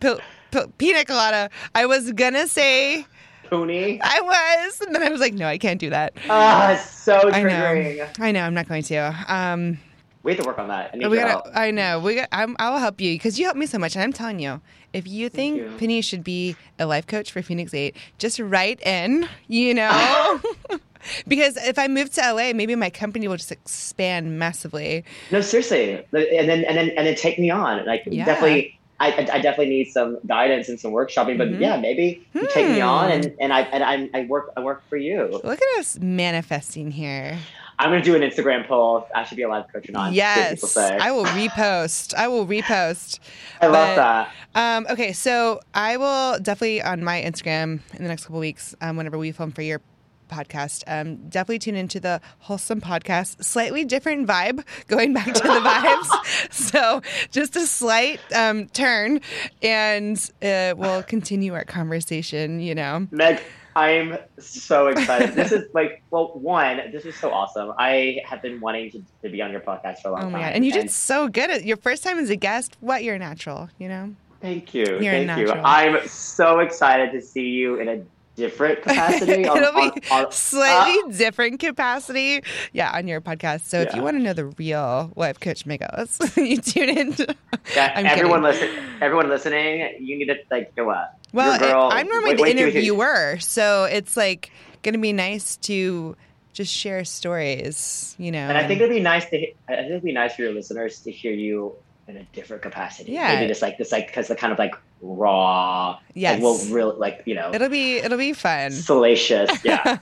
P, 0.00 0.14
P, 0.50 0.60
pina 0.76 1.04
colada. 1.04 1.50
I 1.74 1.86
was 1.86 2.12
gonna 2.12 2.46
say 2.48 3.06
Poonie. 3.50 4.00
I 4.02 4.20
was, 4.66 4.80
and 4.80 4.94
then 4.94 5.02
I 5.04 5.08
was 5.08 5.20
like, 5.20 5.34
no, 5.34 5.46
I 5.46 5.56
can't 5.56 5.80
do 5.80 5.88
that. 5.90 6.14
Ah, 6.28 6.72
it's 6.72 6.90
so 6.90 7.30
I 7.30 7.42
know. 7.42 7.48
triggering. 7.48 8.08
I 8.20 8.32
know 8.32 8.42
I'm 8.42 8.54
not 8.54 8.68
going 8.68 8.82
to. 8.84 9.24
Um, 9.28 9.78
We 10.24 10.32
have 10.32 10.40
to 10.42 10.46
work 10.48 10.58
on 10.58 10.66
that. 10.68 10.90
I 10.94 10.98
gotta. 10.98 11.58
I 11.58 11.70
know. 11.70 12.00
We 12.00 12.16
got. 12.16 12.28
I'm, 12.32 12.56
I'll 12.58 12.78
help 12.80 13.00
you 13.00 13.14
because 13.14 13.38
you 13.38 13.44
help 13.44 13.56
me 13.56 13.66
so 13.66 13.78
much, 13.78 13.94
and 13.94 14.02
I'm 14.02 14.12
telling 14.12 14.40
you, 14.40 14.60
if 14.96 15.06
you 15.06 15.28
think 15.28 15.58
you. 15.58 15.74
Penny 15.78 16.00
should 16.00 16.24
be 16.24 16.56
a 16.78 16.86
life 16.86 17.06
coach 17.06 17.30
for 17.32 17.42
Phoenix 17.42 17.72
Eight, 17.74 17.96
just 18.18 18.38
write 18.40 18.80
in. 18.86 19.28
You 19.48 19.74
know, 19.74 20.40
because 21.28 21.56
if 21.56 21.78
I 21.78 21.88
move 21.88 22.10
to 22.14 22.20
LA, 22.32 22.52
maybe 22.52 22.74
my 22.74 22.90
company 22.90 23.28
will 23.28 23.36
just 23.36 23.52
expand 23.52 24.38
massively. 24.38 25.04
No, 25.30 25.40
seriously. 25.40 25.92
And 26.12 26.48
then 26.48 26.64
and 26.64 26.76
then 26.76 26.90
and 26.96 27.06
then 27.06 27.14
take 27.14 27.38
me 27.38 27.50
on. 27.50 27.84
Like 27.86 28.02
Yeah. 28.06 28.24
definitely. 28.24 28.72
I, 28.98 29.08
I 29.30 29.40
definitely 29.40 29.68
need 29.68 29.90
some 29.92 30.18
guidance 30.26 30.70
and 30.70 30.80
some 30.80 30.90
workshopping, 30.90 31.36
but 31.36 31.48
Mhm. 31.48 31.60
yeah, 31.60 31.76
maybe 31.76 32.26
you 32.32 32.48
take 32.54 32.66
me 32.66 32.78
Hmm. 32.80 32.88
on 32.88 33.10
and, 33.10 33.34
and 33.38 33.52
I 33.52 33.60
and 33.60 33.84
I, 33.84 34.08
I 34.18 34.24
work 34.24 34.46
I 34.56 34.60
work 34.60 34.84
for 34.88 34.96
you. 34.96 35.38
Look 35.44 35.60
at 35.60 35.78
us 35.78 35.98
manifesting 36.00 36.90
here. 36.92 37.36
I'm 37.78 37.90
gonna 37.90 38.02
do 38.02 38.14
an 38.14 38.22
Instagram 38.22 38.66
poll. 38.66 39.06
I 39.14 39.24
should 39.24 39.36
be 39.36 39.42
a 39.42 39.48
life 39.48 39.66
coach 39.72 39.88
or 39.88 39.92
not. 39.92 40.12
see 40.12 40.18
what 40.20 40.50
people 40.50 40.68
Yes. 40.74 40.76
I 41.00 41.10
will 41.10 41.26
repost. 41.26 42.14
I 42.14 42.28
will 42.28 42.46
repost. 42.46 43.18
I 43.60 43.66
love 43.66 43.96
but- 43.96 43.96
that. 43.96 44.30
Um, 44.54 44.86
okay, 44.90 45.12
so 45.12 45.60
I 45.74 45.96
will 45.98 46.38
definitely 46.40 46.80
on 46.82 47.04
my 47.04 47.20
Instagram 47.20 47.80
in 47.92 48.02
the 48.02 48.08
next 48.08 48.24
couple 48.24 48.40
weeks, 48.40 48.74
um, 48.80 48.96
whenever 48.96 49.18
we 49.18 49.30
film 49.32 49.50
for 49.52 49.60
your 49.62 49.82
podcast, 50.30 50.82
um, 50.88 51.16
definitely 51.28 51.58
tune 51.58 51.76
into 51.76 52.00
the 52.00 52.20
wholesome 52.40 52.80
podcast. 52.80 53.44
Slightly 53.44 53.84
different 53.84 54.26
vibe, 54.26 54.64
going 54.88 55.12
back 55.12 55.26
to 55.26 55.32
the 55.34 55.60
vibes. 55.60 56.50
so 56.52 57.02
just 57.30 57.54
a 57.56 57.66
slight 57.66 58.18
um, 58.34 58.66
turn, 58.68 59.20
and 59.62 60.18
uh, 60.42 60.74
we'll 60.76 61.02
continue 61.02 61.52
our 61.54 61.64
conversation. 61.64 62.60
You 62.60 62.74
know, 62.74 63.06
Meg, 63.10 63.40
I'm 63.76 64.16
so 64.38 64.86
excited. 64.88 65.34
this 65.34 65.52
is 65.52 65.68
like, 65.74 66.02
well, 66.10 66.32
one, 66.34 66.90
this 66.92 67.04
is 67.04 67.14
so 67.14 67.30
awesome. 67.30 67.74
I 67.78 68.20
have 68.24 68.40
been 68.40 68.58
wanting 68.58 68.90
to, 68.92 69.02
to 69.22 69.28
be 69.28 69.42
on 69.42 69.52
your 69.52 69.60
podcast 69.60 69.98
for 69.98 70.08
a 70.08 70.12
long 70.12 70.20
oh 70.20 70.22
time. 70.22 70.32
my 70.32 70.40
god, 70.40 70.52
and 70.54 70.64
you 70.64 70.72
did 70.72 70.90
so 70.90 71.28
good. 71.28 71.50
At, 71.50 71.64
your 71.66 71.76
first 71.76 72.02
time 72.02 72.18
as 72.18 72.30
a 72.30 72.36
guest. 72.36 72.78
What 72.80 73.04
you're 73.04 73.18
natural. 73.18 73.68
You 73.78 73.88
know. 73.88 74.14
Thank 74.40 74.74
you. 74.74 74.84
You're 74.84 75.12
Thank 75.12 75.38
you. 75.38 75.46
natural. 75.46 75.62
I'm 75.64 76.08
so 76.08 76.60
excited 76.60 77.12
to 77.12 77.20
see 77.20 77.48
you 77.48 77.78
in 77.78 77.88
a 77.88 78.02
different 78.36 78.82
capacity. 78.82 79.46
on- 79.48 79.56
It'll 79.56 79.72
be 79.72 80.00
on- 80.10 80.24
on- 80.26 80.32
slightly 80.32 81.12
uh, 81.12 81.16
different 81.16 81.58
capacity, 81.60 82.42
yeah, 82.72 82.92
on 82.94 83.08
your 83.08 83.20
podcast. 83.20 83.62
So 83.62 83.80
if 83.80 83.94
you 83.94 84.02
want 84.02 84.16
to 84.18 84.22
know 84.22 84.32
the 84.32 84.46
real 84.46 85.12
life 85.16 85.40
coach 85.40 85.64
Migos, 85.64 86.36
you 86.48 86.58
tune 86.58 86.88
in. 86.90 87.12
to- 87.14 87.34
Yeah, 87.74 87.92
I'm 87.96 88.06
everyone 88.06 88.42
listen, 88.42 88.70
everyone 89.00 89.28
listening, 89.28 89.96
you 90.00 90.16
need 90.18 90.26
to 90.26 90.36
like 90.50 90.74
go 90.76 90.90
up. 90.90 91.18
Well, 91.32 91.58
girl- 91.58 91.88
I- 91.92 92.00
I'm 92.00 92.06
normally 92.08 92.30
wait- 92.30 92.36
the 92.36 92.42
wait 92.42 92.58
interviewer, 92.58 93.38
so 93.40 93.84
it's 93.84 94.16
like 94.16 94.50
going 94.82 94.92
to 94.94 95.00
be 95.00 95.12
nice 95.12 95.56
to 95.56 96.16
just 96.52 96.72
share 96.72 97.04
stories, 97.04 98.14
you 98.18 98.30
know. 98.30 98.38
And 98.48 98.56
I 98.56 98.66
think 98.66 98.80
it'd 98.80 98.94
be 98.94 99.00
nice 99.00 99.24
to. 99.30 99.36
I 99.68 99.76
think 99.76 99.88
it'd 99.90 100.02
be 100.02 100.12
nice 100.12 100.34
for 100.36 100.42
your 100.42 100.52
listeners 100.52 101.00
to 101.00 101.10
hear 101.10 101.32
you 101.32 101.74
in 102.08 102.16
a 102.16 102.22
different 102.32 102.62
capacity. 102.62 103.12
Yeah. 103.12 103.34
Maybe 103.34 103.48
just 103.48 103.62
like 103.62 103.76
this, 103.78 103.90
like 103.92 104.06
because 104.06 104.28
the 104.28 104.36
kind 104.36 104.52
of 104.52 104.58
like 104.58 104.74
raw. 105.02 105.98
yes, 106.14 106.34
Like, 106.34 106.42
well, 106.42 106.58
real 106.74 106.94
like 106.98 107.22
you 107.26 107.34
know, 107.34 107.52
it'll 107.54 107.68
be 107.68 107.96
it'll 107.98 108.18
be 108.18 108.32
fun. 108.32 108.70
salacious. 108.72 109.50
Yeah. 109.64 109.98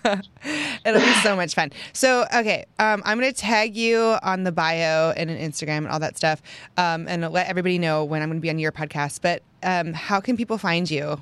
It'll 0.85 1.01
be 1.01 1.13
so 1.23 1.35
much 1.37 1.55
fun. 1.55 1.73
So, 1.95 2.27
okay, 2.35 2.67
um, 2.79 3.03
I'm 3.07 3.19
going 3.19 3.33
to 3.33 3.39
tag 3.39 3.77
you 3.77 4.17
on 4.23 4.45
the 4.45 4.53
bio 4.53 5.13
and 5.17 5.31
an 5.31 5.39
Instagram 5.39 5.79
and 5.79 5.89
all 5.89 5.99
that 6.01 6.17
stuff, 6.17 6.43
um, 6.77 7.07
and 7.09 7.23
let 7.33 7.49
everybody 7.49 7.79
know 7.79 8.05
when 8.05 8.21
I'm 8.23 8.29
going 8.29 8.39
to 8.39 8.43
be 8.43 8.51
on 8.51 8.59
your 8.59 8.73
podcast. 8.73 9.21
But 9.23 9.43
um, 9.63 9.93
how 9.95 10.21
can 10.21 10.37
people 10.37 10.59
find 10.59 10.91
you? 10.91 11.21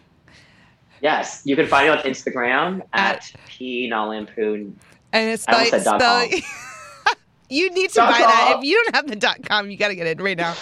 yes, 1.01 1.43
you 1.45 1.57
can 1.57 1.67
find 1.67 1.87
me 1.87 1.91
on 1.91 1.99
Instagram 2.05 2.83
At- 2.93 3.17
at 3.17 3.33
p 3.49 3.89
nalampoon. 3.91 4.73
And 5.13 5.29
it's 5.31 5.47
almost 5.49 5.69
spell, 5.69 5.81
said 5.81 5.99
dot 5.99 6.01
spell 6.01 6.41
You 7.51 7.71
need 7.71 7.91
to 7.91 7.97
Dot 7.97 8.11
buy 8.13 8.19
that. 8.19 8.55
If 8.59 8.65
you 8.65 8.83
don't 8.83 8.95
have 8.97 9.07
the 9.09 9.17
dot 9.17 9.47
com, 9.47 9.71
you 9.71 9.77
got 9.77 9.89
to 9.89 9.95
get 9.95 10.07
it 10.07 10.21
right 10.23 10.39
now. 10.39 10.55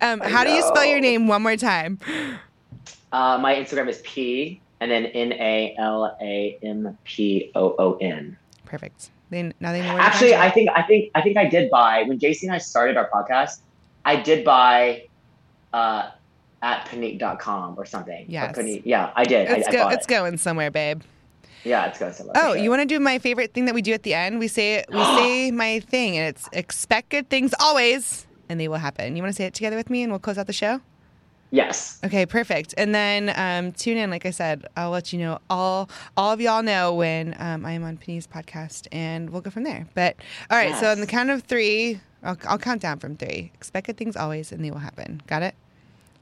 Um, 0.00 0.18
how 0.20 0.42
do 0.42 0.50
you 0.50 0.62
spell 0.62 0.84
your 0.84 0.98
name 1.00 1.28
one 1.28 1.40
more 1.42 1.56
time? 1.56 1.98
Uh, 3.12 3.38
my 3.38 3.54
Instagram 3.54 3.88
is 3.88 4.00
p 4.04 4.60
and 4.80 4.90
then 4.90 5.06
n 5.06 5.32
a 5.32 5.74
l 5.78 6.16
a 6.20 6.58
m 6.62 6.96
p 7.04 7.50
o 7.54 7.74
o 7.78 7.98
n. 8.00 8.36
Perfect. 8.64 9.10
They, 9.30 9.42
now 9.60 9.72
they 9.72 9.80
know 9.80 9.96
Actually, 9.98 10.34
I 10.34 10.50
think 10.50 10.70
I 10.74 10.82
think 10.82 11.10
I 11.14 11.22
think 11.22 11.36
I 11.36 11.46
did 11.46 11.70
buy 11.70 12.02
when 12.02 12.18
JC 12.18 12.42
and 12.44 12.52
I 12.52 12.58
started 12.58 12.96
our 12.96 13.08
podcast. 13.08 13.60
I 14.04 14.16
did 14.16 14.44
buy 14.44 15.04
uh, 15.72 16.10
at 16.62 16.86
panique.com 16.86 17.74
or 17.78 17.84
something. 17.86 18.26
Or 18.26 18.30
Yes. 18.30 18.56
Panique. 18.56 18.82
Yeah, 18.84 19.10
I 19.14 19.24
did. 19.24 19.48
It's, 19.48 19.68
I, 19.68 19.70
I 19.70 19.72
go, 19.72 19.82
bought 19.84 19.92
it's 19.94 20.06
it. 20.06 20.10
going 20.10 20.36
somewhere, 20.36 20.70
babe. 20.70 21.02
Yeah, 21.64 21.86
it's 21.86 21.98
going 21.98 22.12
somewhere. 22.12 22.34
Oh, 22.36 22.54
you 22.54 22.68
want 22.70 22.82
to 22.82 22.86
do 22.86 22.98
my 22.98 23.18
favorite 23.18 23.54
thing 23.54 23.66
that 23.66 23.74
we 23.74 23.82
do 23.82 23.92
at 23.92 24.02
the 24.02 24.14
end? 24.14 24.38
We 24.38 24.48
say 24.48 24.84
we 24.90 25.04
say 25.16 25.50
my 25.50 25.80
thing, 25.80 26.16
and 26.18 26.28
it's 26.28 26.48
expect 26.52 27.10
good 27.10 27.28
things 27.30 27.54
always, 27.60 28.26
and 28.48 28.58
they 28.58 28.68
will 28.68 28.78
happen. 28.78 29.16
You 29.16 29.22
want 29.22 29.32
to 29.32 29.36
say 29.36 29.44
it 29.46 29.54
together 29.54 29.76
with 29.76 29.88
me, 29.90 30.02
and 30.02 30.10
we'll 30.10 30.18
close 30.18 30.38
out 30.38 30.46
the 30.46 30.52
show. 30.52 30.80
Yes. 31.52 32.00
Okay, 32.02 32.24
perfect. 32.24 32.72
And 32.78 32.94
then 32.94 33.30
um, 33.36 33.72
tune 33.72 33.98
in. 33.98 34.08
Like 34.08 34.24
I 34.24 34.30
said, 34.30 34.66
I'll 34.74 34.88
let 34.88 35.12
you 35.12 35.18
know. 35.18 35.38
All 35.50 35.90
all 36.16 36.32
of 36.32 36.40
y'all 36.40 36.62
know 36.62 36.94
when 36.94 37.36
um, 37.38 37.66
I 37.66 37.72
am 37.72 37.84
on 37.84 37.98
Penny's 37.98 38.26
podcast, 38.26 38.88
and 38.90 39.28
we'll 39.28 39.42
go 39.42 39.50
from 39.50 39.64
there. 39.64 39.86
But 39.94 40.16
all 40.50 40.56
right, 40.56 40.74
so 40.76 40.90
on 40.90 41.00
the 41.00 41.06
count 41.06 41.28
of 41.28 41.42
three, 41.42 42.00
I'll, 42.22 42.38
I'll 42.48 42.58
count 42.58 42.80
down 42.80 43.00
from 43.00 43.16
three. 43.16 43.52
Expect 43.54 43.86
good 43.86 43.98
things 43.98 44.16
always, 44.16 44.50
and 44.50 44.64
they 44.64 44.70
will 44.70 44.78
happen. 44.78 45.20
Got 45.26 45.42
it? 45.42 45.54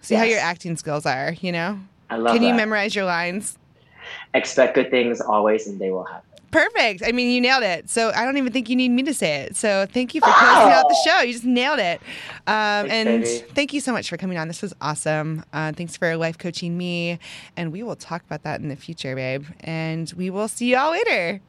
See 0.01 0.16
how 0.16 0.24
your 0.24 0.41
acting 0.41 0.76
skills 0.76 1.07
are. 1.07 1.33
You 1.41 1.53
know? 1.53 1.78
I 2.11 2.16
love 2.16 2.35
Can 2.35 2.43
that. 2.43 2.49
you 2.49 2.55
memorize 2.55 2.97
your 2.97 3.05
lines? 3.05 3.57
Expect 4.35 4.74
good 4.74 4.91
things 4.91 5.20
always, 5.20 5.68
and 5.68 5.81
they 5.81 5.91
will 5.91 6.05
happen. 6.05 6.30
Perfect. 6.51 7.03
I 7.07 7.12
mean, 7.12 7.30
you 7.32 7.40
nailed 7.40 7.62
it. 7.62 7.88
So 7.88 8.11
I 8.14 8.24
don't 8.24 8.36
even 8.36 8.53
think 8.53 8.68
you 8.68 8.74
need 8.76 8.88
me 8.88 9.03
to 9.05 9.14
say 9.14 9.42
it. 9.42 9.57
So 9.57 9.86
thank 9.92 10.14
you 10.14 10.20
for 10.20 10.26
closing 10.26 10.72
out 10.72 10.88
the 10.88 10.96
Oh. 10.98 11.05
show. 11.18 11.22
You 11.22 11.32
just 11.32 11.44
nailed 11.44 11.78
it. 11.78 12.01
Um, 12.46 12.88
Thanks, 12.88 12.92
and 12.94 13.22
baby. 13.22 13.44
thank 13.55 13.72
you 13.72 13.80
so 13.80 13.92
much 13.92 14.09
for 14.11 14.16
coming 14.16 14.36
on. 14.36 14.48
This 14.48 14.61
was 14.61 14.74
awesome. 14.80 15.44
Uh, 15.53 15.70
thanks 15.72 15.96
for 15.96 16.16
life 16.16 16.38
coaching 16.38 16.76
me. 16.76 17.18
And 17.57 17.70
we 17.72 17.82
will 17.84 17.94
talk 17.96 18.22
about 18.24 18.42
that 18.42 18.61
in 18.61 18.68
the 18.68 18.76
future, 18.76 19.14
babe. 19.14 19.44
And 19.61 20.12
we 20.16 20.28
will 20.30 20.48
see 20.48 20.70
you 20.70 20.76
all 20.76 20.90
later. 20.90 21.40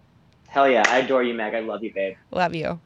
Hell 0.47 0.69
yeah, 0.69 0.83
I 0.87 0.99
adore 0.99 1.23
you, 1.23 1.33
Meg. 1.33 1.55
I 1.55 1.61
love 1.61 1.83
you, 1.83 1.93
babe. 1.93 2.15
Love 2.29 2.53
you. 2.53 2.79